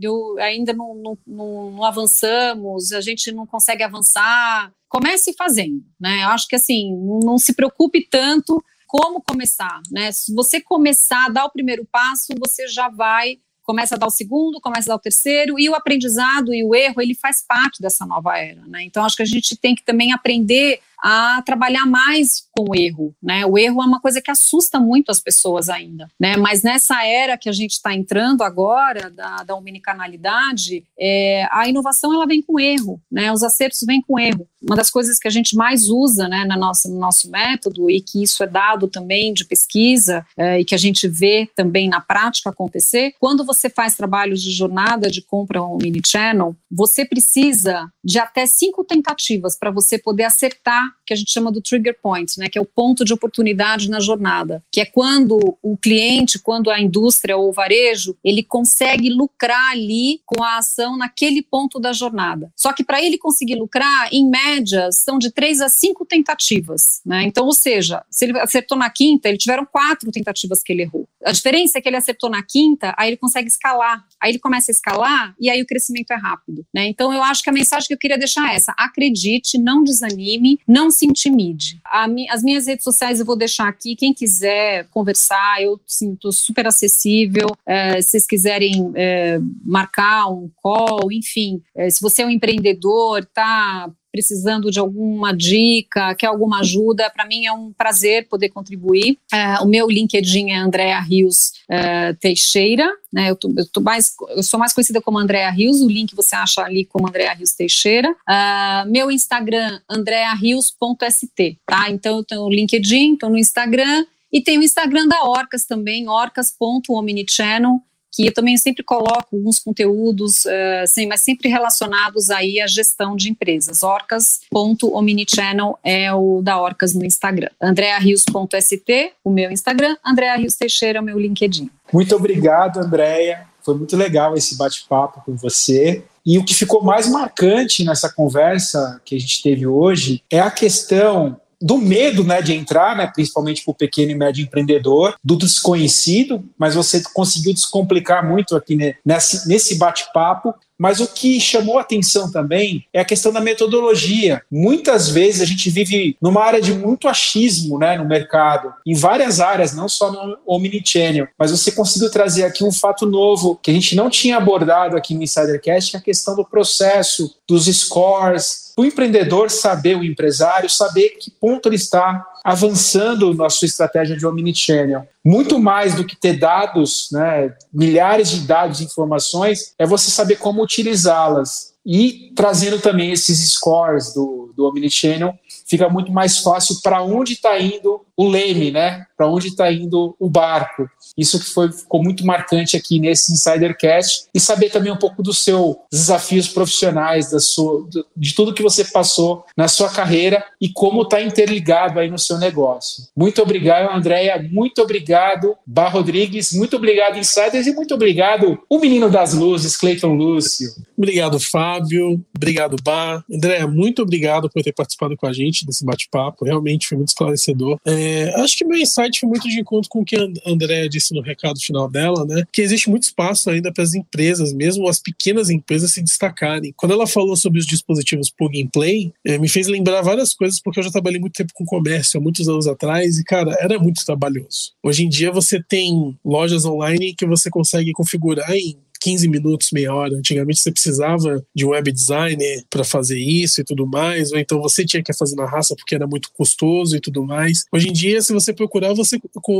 eu, 0.00 0.36
ainda 0.38 0.72
não, 0.72 0.94
não, 0.94 1.18
não, 1.26 1.70
não, 1.72 1.84
avançamos, 1.84 2.92
a 2.92 3.00
gente 3.00 3.32
não 3.32 3.46
consegue 3.46 3.82
avançar. 3.82 4.72
Comece 4.88 5.32
fazendo, 5.34 5.84
né? 6.00 6.24
Eu 6.24 6.28
acho 6.28 6.48
que 6.48 6.56
assim, 6.56 6.96
não 7.24 7.38
se 7.38 7.54
preocupe 7.54 8.06
tanto 8.08 8.62
como 8.86 9.22
começar, 9.22 9.80
né? 9.90 10.10
Se 10.12 10.34
você 10.34 10.60
começar 10.60 11.26
a 11.26 11.30
dar 11.30 11.44
o 11.44 11.50
primeiro 11.50 11.86
passo, 11.90 12.32
você 12.38 12.66
já 12.66 12.88
vai 12.88 13.38
começa 13.62 13.94
a 13.94 13.98
dar 13.98 14.08
o 14.08 14.10
segundo, 14.10 14.60
começa 14.60 14.90
a 14.90 14.92
dar 14.94 14.96
o 14.96 15.00
terceiro, 15.00 15.54
e 15.56 15.68
o 15.68 15.76
aprendizado 15.76 16.52
e 16.52 16.64
o 16.64 16.74
erro, 16.74 17.00
ele 17.00 17.14
faz 17.14 17.44
parte 17.46 17.80
dessa 17.80 18.04
nova 18.04 18.36
era, 18.36 18.62
né? 18.66 18.82
Então, 18.82 19.04
acho 19.04 19.14
que 19.14 19.22
a 19.22 19.26
gente 19.26 19.56
tem 19.56 19.76
que 19.76 19.84
também 19.84 20.12
aprender 20.12 20.80
a 21.02 21.42
trabalhar 21.44 21.86
mais 21.86 22.48
com 22.52 22.70
o 22.70 22.74
erro, 22.74 23.14
né? 23.22 23.44
O 23.46 23.58
erro 23.58 23.82
é 23.82 23.86
uma 23.86 24.00
coisa 24.00 24.20
que 24.20 24.30
assusta 24.30 24.78
muito 24.78 25.10
as 25.10 25.20
pessoas 25.20 25.68
ainda, 25.68 26.08
né? 26.18 26.36
Mas 26.36 26.62
nessa 26.62 27.04
era 27.04 27.38
que 27.38 27.48
a 27.48 27.52
gente 27.52 27.72
está 27.72 27.94
entrando 27.94 28.42
agora 28.42 29.10
da, 29.10 29.42
da 29.42 29.54
omnicanalidade, 29.54 30.84
é, 30.98 31.46
a 31.50 31.68
inovação 31.68 32.12
ela 32.12 32.26
vem 32.26 32.42
com 32.42 32.60
erro, 32.60 33.00
né? 33.10 33.32
Os 33.32 33.42
acertos 33.42 33.80
vêm 33.86 34.02
com 34.02 34.18
erro. 34.18 34.46
Uma 34.62 34.76
das 34.76 34.90
coisas 34.90 35.18
que 35.18 35.26
a 35.26 35.30
gente 35.30 35.56
mais 35.56 35.88
usa, 35.88 36.28
né, 36.28 36.44
na 36.44 36.56
nossa, 36.56 36.86
no 36.86 36.98
nosso 36.98 37.30
método 37.30 37.90
e 37.90 38.00
que 38.00 38.22
isso 38.22 38.42
é 38.42 38.46
dado 38.46 38.88
também 38.88 39.32
de 39.32 39.46
pesquisa 39.46 40.24
é, 40.36 40.60
e 40.60 40.64
que 40.66 40.74
a 40.74 40.78
gente 40.78 41.08
vê 41.08 41.48
também 41.56 41.88
na 41.88 42.00
prática 42.00 42.50
acontecer, 42.50 43.14
quando 43.18 43.44
você 43.44 43.70
faz 43.70 43.94
trabalhos 43.94 44.42
de 44.42 44.50
jornada 44.50 45.10
de 45.10 45.22
compra 45.22 45.62
omnichannel, 45.62 46.54
você 46.70 47.06
precisa 47.06 47.90
de 48.04 48.18
até 48.18 48.44
cinco 48.44 48.84
tentativas 48.84 49.56
para 49.58 49.70
você 49.70 49.98
poder 49.98 50.24
acertar 50.24 50.89
que 51.06 51.12
a 51.12 51.16
gente 51.16 51.30
chama 51.30 51.50
do 51.50 51.60
trigger 51.60 51.96
point, 52.00 52.38
né, 52.38 52.48
que 52.48 52.58
é 52.58 52.60
o 52.60 52.66
ponto 52.66 53.04
de 53.04 53.12
oportunidade 53.12 53.90
na 53.90 54.00
jornada, 54.00 54.62
que 54.72 54.80
é 54.80 54.84
quando 54.84 55.58
o 55.62 55.76
cliente, 55.76 56.38
quando 56.38 56.70
a 56.70 56.80
indústria 56.80 57.36
ou 57.36 57.48
o 57.48 57.52
varejo, 57.52 58.16
ele 58.24 58.42
consegue 58.42 59.10
lucrar 59.10 59.72
ali 59.72 60.20
com 60.24 60.42
a 60.42 60.58
ação 60.58 60.96
naquele 60.96 61.42
ponto 61.42 61.78
da 61.78 61.92
jornada. 61.92 62.52
Só 62.56 62.72
que 62.72 62.84
para 62.84 63.02
ele 63.02 63.18
conseguir 63.18 63.56
lucrar, 63.56 64.08
em 64.12 64.28
média, 64.28 64.90
são 64.92 65.18
de 65.18 65.30
três 65.30 65.60
a 65.60 65.68
cinco 65.68 66.04
tentativas, 66.04 67.00
né? 67.04 67.22
Então, 67.24 67.46
ou 67.46 67.52
seja, 67.52 68.04
se 68.10 68.24
ele 68.24 68.38
acertou 68.38 68.78
na 68.78 68.90
quinta, 68.90 69.28
ele 69.28 69.38
tiveram 69.38 69.66
quatro 69.66 70.10
tentativas 70.10 70.62
que 70.62 70.72
ele 70.72 70.82
errou. 70.82 71.08
A 71.24 71.32
diferença 71.32 71.78
é 71.78 71.80
que 71.80 71.88
ele 71.88 71.96
acertou 71.96 72.30
na 72.30 72.42
quinta, 72.42 72.94
aí 72.96 73.10
ele 73.10 73.16
consegue 73.16 73.48
escalar, 73.48 74.04
aí 74.20 74.30
ele 74.32 74.38
começa 74.38 74.70
a 74.70 74.72
escalar 74.72 75.34
e 75.38 75.50
aí 75.50 75.60
o 75.60 75.66
crescimento 75.66 76.10
é 76.12 76.16
rápido, 76.16 76.64
né? 76.74 76.86
Então, 76.86 77.12
eu 77.12 77.22
acho 77.22 77.42
que 77.42 77.50
a 77.50 77.52
mensagem 77.52 77.86
que 77.86 77.94
eu 77.94 77.98
queria 77.98 78.18
deixar 78.18 78.52
é 78.52 78.56
essa: 78.56 78.72
acredite, 78.76 79.58
não 79.58 79.82
desanime, 79.82 80.58
não 80.66 80.79
se 80.88 81.04
intimide. 81.04 81.80
Mi, 82.08 82.30
as 82.30 82.44
minhas 82.44 82.68
redes 82.68 82.84
sociais 82.84 83.18
eu 83.18 83.26
vou 83.26 83.36
deixar 83.36 83.66
aqui. 83.66 83.96
Quem 83.96 84.14
quiser 84.14 84.86
conversar, 84.90 85.60
eu 85.60 85.80
sinto 85.84 86.30
super 86.30 86.68
acessível. 86.68 87.48
É, 87.66 88.00
se 88.00 88.10
vocês 88.10 88.26
quiserem 88.26 88.92
é, 88.94 89.40
marcar 89.64 90.28
um 90.28 90.48
call, 90.62 91.10
enfim, 91.10 91.60
é, 91.74 91.90
se 91.90 92.00
você 92.00 92.22
é 92.22 92.26
um 92.26 92.30
empreendedor, 92.30 93.24
tá 93.26 93.90
precisando 94.10 94.70
de 94.70 94.78
alguma 94.78 95.34
dica, 95.34 96.14
quer 96.14 96.26
alguma 96.26 96.60
ajuda, 96.60 97.10
para 97.10 97.26
mim 97.26 97.46
é 97.46 97.52
um 97.52 97.72
prazer 97.72 98.28
poder 98.28 98.48
contribuir. 98.48 99.18
Uh, 99.32 99.64
o 99.64 99.66
meu 99.66 99.88
LinkedIn 99.88 100.50
é 100.50 100.56
Andrea 100.56 101.00
Rios 101.00 101.52
uh, 101.70 102.14
Teixeira, 102.20 102.88
né? 103.12 103.30
Eu, 103.30 103.36
tô, 103.36 103.52
eu, 103.56 103.66
tô 103.66 103.80
mais, 103.80 104.14
eu 104.30 104.42
sou 104.42 104.58
mais 104.58 104.72
conhecida 104.72 105.00
como 105.00 105.18
Andrea 105.18 105.50
Rios, 105.50 105.80
o 105.80 105.88
link 105.88 106.14
você 106.14 106.36
acha 106.36 106.62
ali 106.62 106.84
como 106.84 107.08
Andrea 107.08 107.32
Rios 107.34 107.52
Teixeira. 107.52 108.10
Uh, 108.10 108.90
meu 108.90 109.10
Instagram, 109.10 109.80
andrearios.st, 109.88 111.58
tá? 111.66 111.90
Então 111.90 112.18
eu 112.18 112.24
tenho 112.24 112.42
o 112.42 112.50
LinkedIn, 112.50 113.14
estou 113.14 113.30
no 113.30 113.38
Instagram, 113.38 114.04
e 114.32 114.40
tem 114.40 114.58
o 114.58 114.62
Instagram 114.62 115.08
da 115.08 115.24
Orcas 115.24 115.64
também, 115.64 116.08
orcas.omnichannel, 116.08 117.80
que 118.12 118.26
eu 118.26 118.34
também 118.34 118.56
sempre 118.56 118.82
coloco 118.82 119.28
alguns 119.32 119.58
conteúdos, 119.58 120.44
uh, 120.44 120.86
sim, 120.86 121.06
mas 121.06 121.20
sempre 121.20 121.48
relacionados 121.48 122.30
aí 122.30 122.60
à 122.60 122.66
gestão 122.66 123.14
de 123.14 123.30
empresas. 123.30 123.82
Orcas.omnichannel 123.82 125.78
é 125.84 126.12
o 126.12 126.40
da 126.42 126.60
Orcas 126.60 126.94
no 126.94 127.04
Instagram. 127.04 127.50
andrearios.st, 127.60 129.12
o 129.24 129.30
meu 129.30 129.50
Instagram, 129.50 129.96
Andrea 130.04 130.36
Rios 130.36 130.56
Teixeira 130.56 130.98
é 130.98 131.02
o 131.02 131.04
meu 131.04 131.18
LinkedIn. 131.18 131.70
Muito 131.92 132.14
obrigado, 132.14 132.78
Andréia. 132.78 133.46
Foi 133.62 133.76
muito 133.76 133.96
legal 133.96 134.34
esse 134.36 134.56
bate-papo 134.56 135.22
com 135.24 135.36
você. 135.36 136.02
E 136.24 136.38
o 136.38 136.44
que 136.44 136.54
ficou 136.54 136.82
mais 136.82 137.08
marcante 137.08 137.84
nessa 137.84 138.12
conversa 138.12 139.00
que 139.04 139.16
a 139.16 139.18
gente 139.18 139.42
teve 139.42 139.66
hoje 139.66 140.22
é 140.30 140.40
a 140.40 140.50
questão 140.50 141.40
do 141.60 141.76
medo 141.76 142.24
né, 142.24 142.40
de 142.40 142.54
entrar, 142.54 142.96
né, 142.96 143.06
principalmente 143.06 143.62
para 143.62 143.72
o 143.72 143.74
pequeno 143.74 144.12
e 144.12 144.14
médio 144.14 144.42
empreendedor, 144.42 145.14
do 145.22 145.36
desconhecido, 145.36 146.42
mas 146.58 146.74
você 146.74 147.02
conseguiu 147.12 147.52
descomplicar 147.52 148.26
muito 148.26 148.56
aqui 148.56 148.76
nesse, 149.04 149.46
nesse 149.46 149.76
bate-papo. 149.76 150.54
Mas 150.80 150.98
o 150.98 151.06
que 151.06 151.38
chamou 151.38 151.78
atenção 151.78 152.32
também 152.32 152.86
é 152.90 153.00
a 153.00 153.04
questão 153.04 153.30
da 153.30 153.40
metodologia. 153.40 154.40
Muitas 154.50 155.10
vezes 155.10 155.42
a 155.42 155.44
gente 155.44 155.68
vive 155.68 156.16
numa 156.22 156.42
área 156.42 156.58
de 156.58 156.72
muito 156.72 157.06
achismo 157.06 157.78
né, 157.78 157.98
no 157.98 158.08
mercado, 158.08 158.72
em 158.86 158.94
várias 158.94 159.40
áreas, 159.40 159.74
não 159.74 159.90
só 159.90 160.10
no 160.10 160.38
Omnichannel. 160.46 161.28
Mas 161.38 161.50
você 161.50 161.70
conseguiu 161.70 162.10
trazer 162.10 162.44
aqui 162.44 162.64
um 162.64 162.72
fato 162.72 163.04
novo 163.04 163.60
que 163.62 163.70
a 163.70 163.74
gente 163.74 163.94
não 163.94 164.08
tinha 164.08 164.38
abordado 164.38 164.96
aqui 164.96 165.14
no 165.14 165.22
Insidercast, 165.22 165.90
que 165.90 165.96
é 165.98 166.00
a 166.00 166.02
questão 166.02 166.34
do 166.34 166.46
processo, 166.46 167.36
dos 167.46 167.66
scores, 167.66 168.72
o 168.80 168.84
empreendedor 168.84 169.50
saber, 169.50 169.96
o 169.96 170.04
empresário 170.04 170.70
saber 170.70 171.10
que 171.20 171.30
ponto 171.30 171.68
ele 171.68 171.76
está 171.76 172.26
avançando 172.44 173.34
na 173.34 173.48
sua 173.48 173.66
estratégia 173.66 174.16
de 174.16 174.26
omnichannel. 174.26 175.06
Muito 175.24 175.58
mais 175.58 175.94
do 175.94 176.04
que 176.04 176.16
ter 176.16 176.38
dados, 176.38 177.08
né, 177.12 177.54
milhares 177.72 178.30
de 178.30 178.40
dados 178.40 178.80
e 178.80 178.84
informações, 178.84 179.74
é 179.78 179.86
você 179.86 180.10
saber 180.10 180.36
como 180.36 180.62
utilizá-las. 180.62 181.70
E 181.84 182.32
trazendo 182.36 182.78
também 182.78 183.10
esses 183.10 183.52
scores 183.52 184.12
do, 184.12 184.52
do 184.54 184.66
Omnichannel, 184.66 185.34
fica 185.70 185.88
muito 185.88 186.10
mais 186.10 186.38
fácil 186.38 186.80
para 186.82 187.00
onde 187.00 187.34
está 187.34 187.58
indo 187.60 188.04
o 188.16 188.28
leme, 188.28 188.70
né? 188.70 189.06
Para 189.16 189.28
onde 189.28 189.48
está 189.48 189.72
indo 189.72 190.14
o 190.18 190.28
barco. 190.28 190.86
Isso 191.16 191.38
que 191.38 191.46
foi, 191.46 191.72
ficou 191.72 192.02
muito 192.02 192.26
marcante 192.26 192.76
aqui 192.76 192.98
nesse 192.98 193.32
Insidercast. 193.32 194.26
E 194.34 194.40
saber 194.40 194.70
também 194.70 194.92
um 194.92 194.96
pouco 194.96 195.22
dos 195.22 195.42
seus 195.42 195.76
desafios 195.90 196.48
profissionais, 196.48 197.30
da 197.30 197.40
sua, 197.40 197.88
de 198.16 198.34
tudo 198.34 198.52
que 198.52 198.62
você 198.62 198.84
passou 198.84 199.44
na 199.56 199.68
sua 199.68 199.88
carreira 199.88 200.44
e 200.60 200.68
como 200.68 201.02
está 201.02 201.22
interligado 201.22 201.98
aí 201.98 202.10
no 202.10 202.18
seu 202.18 202.36
negócio. 202.36 203.04
Muito 203.16 203.40
obrigado, 203.40 203.94
Andréia. 203.94 204.46
Muito 204.50 204.82
obrigado, 204.82 205.56
Bar 205.64 205.90
Rodrigues. 205.90 206.52
Muito 206.52 206.76
obrigado, 206.76 207.16
Insiders. 207.16 207.66
E 207.66 207.72
muito 207.72 207.94
obrigado, 207.94 208.58
o 208.68 208.78
menino 208.78 209.08
das 209.08 209.32
luzes, 209.32 209.76
Cleiton 209.76 210.14
Lúcio. 210.14 210.68
Obrigado, 210.96 211.38
Fábio. 211.40 212.22
Obrigado, 212.36 212.76
Bar. 212.82 213.24
Andréia, 213.32 213.66
muito 213.66 214.02
obrigado 214.02 214.50
por 214.50 214.62
ter 214.62 214.72
participado 214.72 215.16
com 215.16 215.26
a 215.26 215.32
gente 215.32 215.59
desse 215.66 215.84
bate-papo. 215.84 216.44
Realmente 216.44 216.88
foi 216.88 216.96
muito 216.96 217.08
esclarecedor. 217.08 217.78
É, 217.84 218.32
acho 218.40 218.56
que 218.56 218.64
meu 218.64 218.78
insight 218.78 219.20
foi 219.20 219.28
muito 219.28 219.48
de 219.48 219.60
encontro 219.60 219.88
com 219.88 220.00
o 220.00 220.04
que 220.04 220.16
a 220.16 220.26
Andréia 220.46 220.88
disse 220.88 221.14
no 221.14 221.20
recado 221.20 221.60
final 221.60 221.88
dela, 221.88 222.24
né? 222.24 222.44
Que 222.52 222.62
existe 222.62 222.90
muito 222.90 223.04
espaço 223.04 223.50
ainda 223.50 223.72
para 223.72 223.84
as 223.84 223.94
empresas, 223.94 224.52
mesmo 224.52 224.88
as 224.88 224.98
pequenas 224.98 225.50
empresas, 225.50 225.92
se 225.92 226.02
destacarem. 226.02 226.72
Quando 226.76 226.92
ela 226.92 227.06
falou 227.06 227.36
sobre 227.36 227.58
os 227.58 227.66
dispositivos 227.66 228.30
plug 228.30 228.62
and 228.62 228.68
play, 228.68 229.12
eh, 229.24 229.38
me 229.38 229.48
fez 229.48 229.66
lembrar 229.66 230.02
várias 230.02 230.34
coisas, 230.34 230.60
porque 230.60 230.80
eu 230.80 230.84
já 230.84 230.90
trabalhei 230.90 231.20
muito 231.20 231.34
tempo 231.34 231.52
com 231.54 231.64
comércio, 231.64 232.18
há 232.18 232.22
muitos 232.22 232.48
anos 232.48 232.66
atrás, 232.66 233.18
e, 233.18 233.24
cara, 233.24 233.56
era 233.60 233.78
muito 233.78 234.04
trabalhoso. 234.04 234.72
Hoje 234.82 235.04
em 235.04 235.08
dia 235.08 235.30
você 235.30 235.62
tem 235.62 236.16
lojas 236.24 236.64
online 236.64 237.14
que 237.14 237.26
você 237.26 237.50
consegue 237.50 237.92
configurar 237.92 238.50
em 238.52 238.76
15 239.00 239.28
minutos, 239.28 239.70
meia 239.72 239.94
hora. 239.94 240.14
Antigamente 240.14 240.60
você 240.60 240.70
precisava 240.70 241.44
de 241.54 241.64
um 241.64 241.70
web 241.70 241.90
designer 241.90 242.64
para 242.68 242.84
fazer 242.84 243.18
isso 243.18 243.60
e 243.60 243.64
tudo 243.64 243.86
mais, 243.86 244.32
ou 244.32 244.38
então 244.38 244.60
você 244.60 244.84
tinha 244.84 245.02
que 245.02 245.12
fazer 245.12 245.36
na 245.36 245.46
raça 245.46 245.74
porque 245.76 245.94
era 245.94 246.06
muito 246.06 246.30
custoso 246.32 246.96
e 246.96 247.00
tudo 247.00 247.24
mais. 247.24 247.64
Hoje 247.72 247.88
em 247.88 247.92
dia, 247.92 248.20
se 248.20 248.32
você 248.32 248.52
procurar, 248.52 248.94
você 248.94 249.18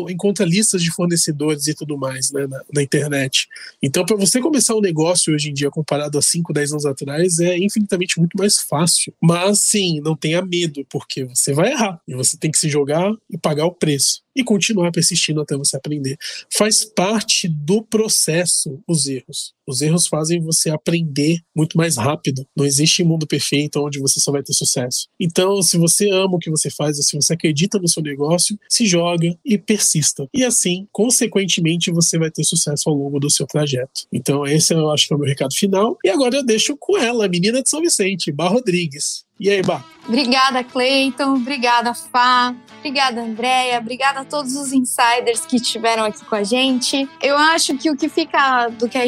encontra 0.08 0.44
listas 0.44 0.82
de 0.82 0.90
fornecedores 0.90 1.66
e 1.66 1.74
tudo 1.74 1.96
mais 1.96 2.30
né, 2.32 2.46
na, 2.46 2.62
na 2.72 2.82
internet. 2.82 3.48
Então, 3.82 4.04
para 4.04 4.16
você 4.16 4.40
começar 4.40 4.74
um 4.74 4.80
negócio 4.80 5.34
hoje 5.34 5.50
em 5.50 5.54
dia, 5.54 5.70
comparado 5.70 6.18
a 6.18 6.22
5, 6.22 6.52
10 6.52 6.72
anos 6.72 6.86
atrás, 6.86 7.38
é 7.38 7.56
infinitamente 7.58 8.18
muito 8.18 8.36
mais 8.36 8.60
fácil. 8.60 9.12
Mas 9.20 9.60
sim, 9.60 10.00
não 10.00 10.16
tenha 10.16 10.42
medo, 10.42 10.84
porque 10.90 11.24
você 11.24 11.52
vai 11.52 11.72
errar 11.72 12.00
e 12.06 12.14
você 12.14 12.36
tem 12.36 12.50
que 12.50 12.58
se 12.58 12.68
jogar 12.68 13.12
e 13.30 13.38
pagar 13.38 13.66
o 13.66 13.72
preço 13.72 14.22
e 14.40 14.44
continuar 14.44 14.90
persistindo 14.90 15.40
até 15.40 15.56
você 15.56 15.76
aprender. 15.76 16.16
Faz 16.52 16.84
parte 16.84 17.48
do 17.48 17.82
processo 17.82 18.82
os 18.88 19.06
erros. 19.06 19.54
Os 19.70 19.80
erros 19.80 20.06
fazem 20.06 20.40
você 20.40 20.68
aprender 20.70 21.38
muito 21.56 21.76
mais 21.76 21.96
rápido. 21.96 22.44
Não 22.56 22.66
existe 22.66 23.04
mundo 23.04 23.26
perfeito 23.26 23.80
onde 23.80 24.00
você 24.00 24.18
só 24.20 24.32
vai 24.32 24.42
ter 24.42 24.52
sucesso. 24.52 25.06
Então, 25.18 25.62
se 25.62 25.78
você 25.78 26.10
ama 26.10 26.36
o 26.36 26.38
que 26.38 26.50
você 26.50 26.70
faz, 26.70 26.96
se 26.96 27.16
você 27.16 27.34
acredita 27.34 27.78
no 27.78 27.88
seu 27.88 28.02
negócio, 28.02 28.58
se 28.68 28.86
joga 28.86 29.28
e 29.44 29.56
persista. 29.56 30.26
E 30.34 30.44
assim, 30.44 30.86
consequentemente, 30.92 31.90
você 31.90 32.18
vai 32.18 32.30
ter 32.30 32.44
sucesso 32.44 32.88
ao 32.88 32.94
longo 32.94 33.20
do 33.20 33.30
seu 33.30 33.46
trajeto. 33.46 34.06
Então, 34.12 34.46
esse 34.46 34.74
eu 34.74 34.90
acho 34.90 35.06
que 35.06 35.14
é 35.14 35.16
o 35.16 35.20
meu 35.20 35.28
recado 35.28 35.54
final. 35.54 35.96
E 36.04 36.08
agora 36.08 36.36
eu 36.36 36.44
deixo 36.44 36.76
com 36.76 36.98
ela, 36.98 37.26
a 37.26 37.28
menina 37.28 37.62
de 37.62 37.70
São 37.70 37.80
Vicente, 37.80 38.32
Bar 38.32 38.52
Rodrigues. 38.52 39.24
E 39.40 39.48
aí, 39.48 39.62
Bá? 39.62 39.82
Obrigada, 40.06 40.62
Cleiton. 40.62 41.36
Obrigada, 41.36 41.94
Fá. 41.94 42.54
Obrigada, 42.78 43.22
Andréia. 43.22 43.78
Obrigada 43.78 44.20
a 44.20 44.24
todos 44.24 44.54
os 44.54 44.70
insiders 44.70 45.46
que 45.46 45.56
estiveram 45.56 46.04
aqui 46.04 46.22
com 46.26 46.34
a 46.34 46.42
gente. 46.42 47.08
Eu 47.22 47.38
acho 47.38 47.74
que 47.78 47.90
o 47.90 47.96
que 47.96 48.06
fica 48.06 48.68
do 48.68 48.86
que 48.86 48.98
a 48.98 49.06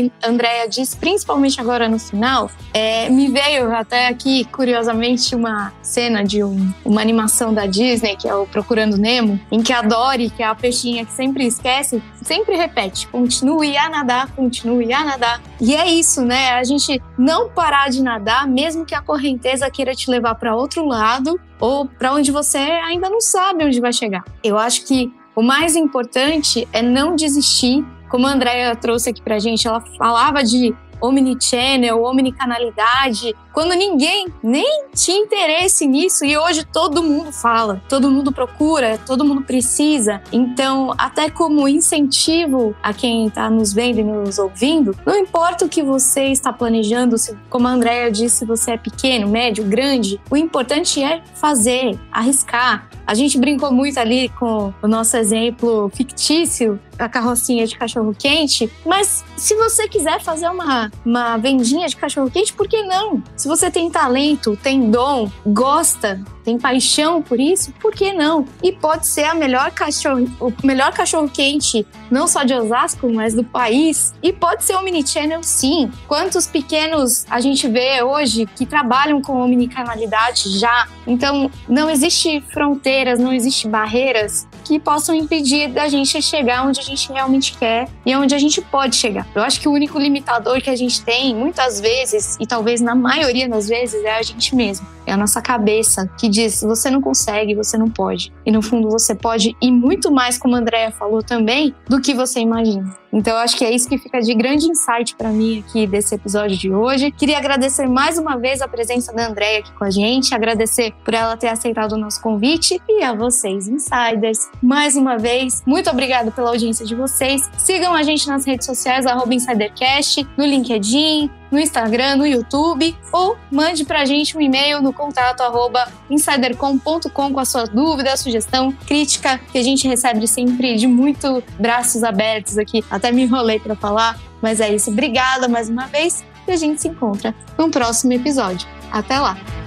Andréia 0.53 0.69
disse, 0.69 0.97
principalmente 0.97 1.61
agora 1.61 1.89
no 1.89 1.99
final, 1.99 2.51
é, 2.75 3.09
me 3.09 3.29
veio 3.29 3.75
até 3.75 4.09
aqui, 4.09 4.45
curiosamente, 4.45 5.35
uma 5.35 5.73
cena 5.83 6.23
de 6.23 6.45
um, 6.45 6.73
uma 6.85 7.01
animação 7.01 7.55
da 7.55 7.67
Disney, 7.67 8.17
que 8.17 8.29
é 8.29 8.35
o 8.35 8.47
Procurando 8.47 8.97
Nemo, 8.99 9.41
em 9.51 9.63
que 9.63 9.73
a 9.73 9.81
Dory, 9.81 10.31
que 10.31 10.43
é 10.43 10.47
a 10.47 10.55
peixinha 10.55 11.05
que 11.05 11.13
sempre 11.13 11.47
esquece, 11.47 12.03
sempre 12.23 12.55
repete: 12.55 13.09
continue 13.09 13.77
a 13.77 13.89
nadar, 13.89 14.31
continue 14.33 14.93
a 14.93 15.05
nadar. 15.05 15.41
E 15.61 15.75
é 15.75 15.89
isso, 15.89 16.23
né? 16.23 16.51
A 16.53 16.65
gente 16.65 17.01
não 17.19 17.49
parar 17.49 17.89
de 17.89 18.03
nadar, 18.03 18.47
mesmo 18.47 18.85
que 18.85 18.95
a 18.95 19.01
correnteza 19.01 19.71
queira 19.71 19.95
te 19.95 20.11
levar 20.11 20.35
para 20.35 20.55
outro 20.55 20.85
lado 20.87 21.41
ou 21.59 21.87
para 21.87 22.13
onde 22.13 22.31
você 22.31 22.59
ainda 22.59 23.09
não 23.09 23.21
sabe 23.21 23.65
onde 23.65 23.81
vai 23.81 23.93
chegar. 23.93 24.25
Eu 24.43 24.59
acho 24.59 24.85
que 24.85 25.13
o 25.35 25.43
mais 25.43 25.75
importante 25.77 26.69
é 26.73 26.83
não 26.83 27.17
desistir. 27.17 27.85
Como 28.13 28.27
a 28.27 28.31
Andrea 28.31 28.77
trouxe 28.77 29.09
aqui 29.09 29.23
para 29.23 29.37
a 29.37 29.39
gente, 29.39 29.67
ela 29.67 29.81
falava 29.97 30.45
de 30.45 30.77
omnichannel, 31.01 32.03
omnicanalidade, 32.03 33.35
quando 33.53 33.75
ninguém 33.75 34.27
nem 34.43 34.85
tinha 34.95 35.19
interesse 35.19 35.87
nisso 35.87 36.25
e 36.25 36.37
hoje 36.37 36.65
todo 36.65 37.03
mundo 37.03 37.33
fala, 37.33 37.83
todo 37.89 38.11
mundo 38.11 38.31
procura, 38.31 38.99
todo 38.99 39.25
mundo 39.25 39.43
precisa. 39.43 40.23
Então, 40.31 40.95
até 40.97 41.29
como 41.29 41.67
incentivo 41.67 42.77
a 42.83 42.93
quem 42.93 43.27
está 43.27 43.51
nos 43.51 43.73
vendo 43.73 44.01
e 44.01 44.05
nos 44.05 44.39
ouvindo, 44.39 44.95
não 45.05 45.17
importa 45.17 45.65
o 45.65 45.69
que 45.69 45.83
você 45.83 46.27
está 46.27 46.53
planejando, 46.53 47.17
se, 47.19 47.37
como 47.51 47.67
a 47.67 47.71
Andrea 47.71 48.11
disse, 48.11 48.45
você 48.45 48.73
é 48.73 48.77
pequeno, 48.77 49.27
médio, 49.27 49.65
grande, 49.65 50.21
o 50.31 50.37
importante 50.37 51.03
é 51.03 51.23
fazer, 51.35 51.99
arriscar. 52.13 52.89
A 53.13 53.15
gente 53.15 53.37
brincou 53.37 53.71
muito 53.71 53.99
ali 54.01 54.31
com 54.31 54.73
o 54.81 54.89
nosso 54.89 55.19
exemplo 55.19 55.91
fictício 55.95 56.81
a 56.99 57.11
carrocinha 57.11 57.67
de 57.67 57.77
cachorro 57.77 58.15
quente, 58.19 58.73
mas 58.87 59.23
se 59.37 59.55
você 59.55 59.87
quiser 59.87 60.19
fazer 60.23 60.49
uma, 60.49 60.91
uma 61.05 61.37
vendinha 61.37 61.87
de 61.89 61.95
cachorro 61.95 62.31
quente, 62.31 62.55
por 62.55 62.67
que 62.67 62.83
não? 62.83 63.23
Se 63.37 63.49
você 63.49 63.71
tem 63.71 63.91
talento, 63.91 64.59
tem 64.63 64.91
dom, 64.91 65.31
gosta, 65.45 66.25
tem 66.45 66.59
paixão 66.59 67.22
por 67.22 67.40
isso, 67.40 67.72
por 67.80 67.93
que 67.93 68.12
não? 68.12 68.47
E 68.62 68.72
pode 68.72 69.07
ser 69.07 69.24
a 69.24 69.34
melhor 69.34 69.70
cachorro, 69.70 70.26
o 70.40 70.53
melhor 70.64 70.93
cachorro 70.93 71.28
quente, 71.28 71.86
não 72.11 72.26
só 72.26 72.43
de 72.43 72.55
Osasco, 72.55 73.11
mas 73.12 73.34
do 73.34 73.45
país. 73.45 74.14
E 74.22 74.32
pode 74.32 74.64
ser 74.64 74.74
o 74.76 74.82
mini 74.82 75.07
channel, 75.07 75.43
sim. 75.43 75.90
Quantos 76.07 76.47
pequenos 76.47 77.24
a 77.30 77.40
gente 77.40 77.68
vê 77.68 78.03
hoje 78.03 78.47
que 78.47 78.66
trabalham 78.66 79.20
com 79.22 79.40
omnicanalidade 79.40 80.59
já? 80.59 80.88
Então, 81.07 81.51
não 81.68 81.88
existe 81.88 82.43
fronteiras, 82.53 83.18
não 83.18 83.32
existe 83.32 83.68
barreiras 83.68 84.47
que 84.63 84.79
possam 84.79 85.15
impedir 85.15 85.69
da 85.69 85.89
gente 85.89 86.21
chegar 86.23 86.67
onde 86.67 86.81
a 86.81 86.83
gente 86.83 87.13
realmente 87.13 87.57
quer 87.57 87.89
e 88.07 88.15
onde 88.17 88.35
a 88.35 88.39
gente 88.39 88.61
pode 88.61 88.97
chegar. 88.97 89.27
Eu 89.35 89.43
acho 89.43 89.61
que 89.61 89.69
o 89.69 89.73
único 89.73 89.99
limitador 89.99 90.61
que 90.61 90.71
a 90.71 90.77
gente 90.77 91.03
tem, 91.03 91.35
muitas 91.35 91.81
vezes, 91.81 92.37
e 92.41 92.47
talvez 92.47 92.81
na 92.81 92.95
maioria 92.95 93.49
das 93.49 93.69
vezes, 93.69 94.03
é 94.05 94.19
a 94.19 94.23
gente 94.23 94.55
mesmo. 94.55 94.87
É 95.07 95.13
a 95.13 95.17
nossa 95.17 95.43
cabeça 95.43 96.09
que 96.19 96.29
diz: 96.29 96.61
você 96.63 96.89
não 96.89 97.01
consegue, 97.01 97.55
você 97.55 97.77
não 97.77 97.91
pode. 97.91 98.33
E 98.47 98.53
no 98.53 98.63
fundo 98.63 98.89
você 98.89 99.15
pode, 99.15 99.57
e 99.61 99.71
muito 99.71 100.11
mais, 100.11 100.39
como 100.39 100.55
a 100.55 100.59
Andrea 100.59 100.91
falou 100.93 101.23
também, 101.23 101.75
do 101.89 102.01
que 102.01 102.15
você 102.15 102.41
imagina. 102.41 102.97
Então, 103.13 103.35
eu 103.35 103.41
acho 103.41 103.57
que 103.57 103.65
é 103.65 103.71
isso 103.71 103.89
que 103.89 103.99
fica 103.99 104.21
de 104.21 104.33
grande 104.35 104.67
insight 104.67 105.15
para 105.17 105.29
mim 105.29 105.59
aqui 105.59 105.87
desse 105.87 106.15
episódio 106.15 106.57
de 106.57 106.73
hoje. 106.73 107.11
Queria 107.11 107.37
agradecer 107.37 107.87
mais 107.87 108.17
uma 108.17 108.39
vez 108.39 108.63
a 108.63 108.69
presença 108.69 109.13
da 109.13 109.29
Andréia 109.29 109.59
aqui 109.59 109.73
com 109.73 109.85
a 109.85 109.91
gente, 109.91 110.35
agradecer 110.35 110.95
por 111.05 111.13
ela 111.13 111.37
ter 111.37 111.49
aceitado 111.49 111.93
o 111.93 111.99
nosso 111.99 112.23
convite 112.23 112.81
e 112.89 113.03
a 113.03 113.13
vocês, 113.13 113.69
insiders. 113.69 114.49
Mais 114.61 114.97
uma 114.97 115.19
vez, 115.19 115.63
muito 115.67 115.91
obrigada 115.91 116.31
pela 116.31 116.51
audiência 116.51 116.85
de 116.85 116.95
vocês. 116.95 117.49
Sigam 117.59 117.95
a 117.95 118.03
gente 118.03 118.27
nas 118.29 118.45
redes 118.45 118.67
sociais, 118.67 119.05
InsiderCast, 119.31 120.27
no 120.37 120.45
LinkedIn, 120.45 121.31
no 121.51 121.59
Instagram, 121.59 122.17
no 122.17 122.27
YouTube, 122.27 122.97
ou 123.13 123.37
mande 123.51 123.85
pra 123.85 124.05
gente 124.05 124.37
um 124.37 124.41
e-mail 124.41 124.81
no 124.81 124.93
contato 124.93 125.43
arroba 125.43 125.87
insidercom.com 126.09 127.09
com 127.11 127.41
a 127.41 127.45
sua 127.45 127.65
dúvida, 127.65 128.17
sugestão, 128.17 128.73
crítica, 128.87 129.39
que 129.51 129.59
a 129.59 129.63
gente 129.63 129.87
recebe 129.87 130.27
sempre 130.27 130.77
de 130.77 130.87
muito 130.87 131.43
braços 131.59 132.03
abertos 132.03 132.57
aqui. 132.59 132.85
Até 132.91 133.13
me 133.13 133.23
enrolei 133.23 133.59
para 133.61 133.75
falar, 133.75 134.19
mas 134.41 134.61
é 134.61 134.75
isso. 134.75 134.91
Obrigada 134.91 135.49
mais 135.49 135.69
uma 135.69 135.87
vez 135.87 136.25
e 136.47 136.53
a 136.53 136.57
gente 136.57 136.81
se 136.81 136.89
encontra 136.89 137.35
no 137.59 137.71
próximo 137.71 138.13
episódio. 138.13 138.67
Até 138.91 139.19
lá! 139.19 139.62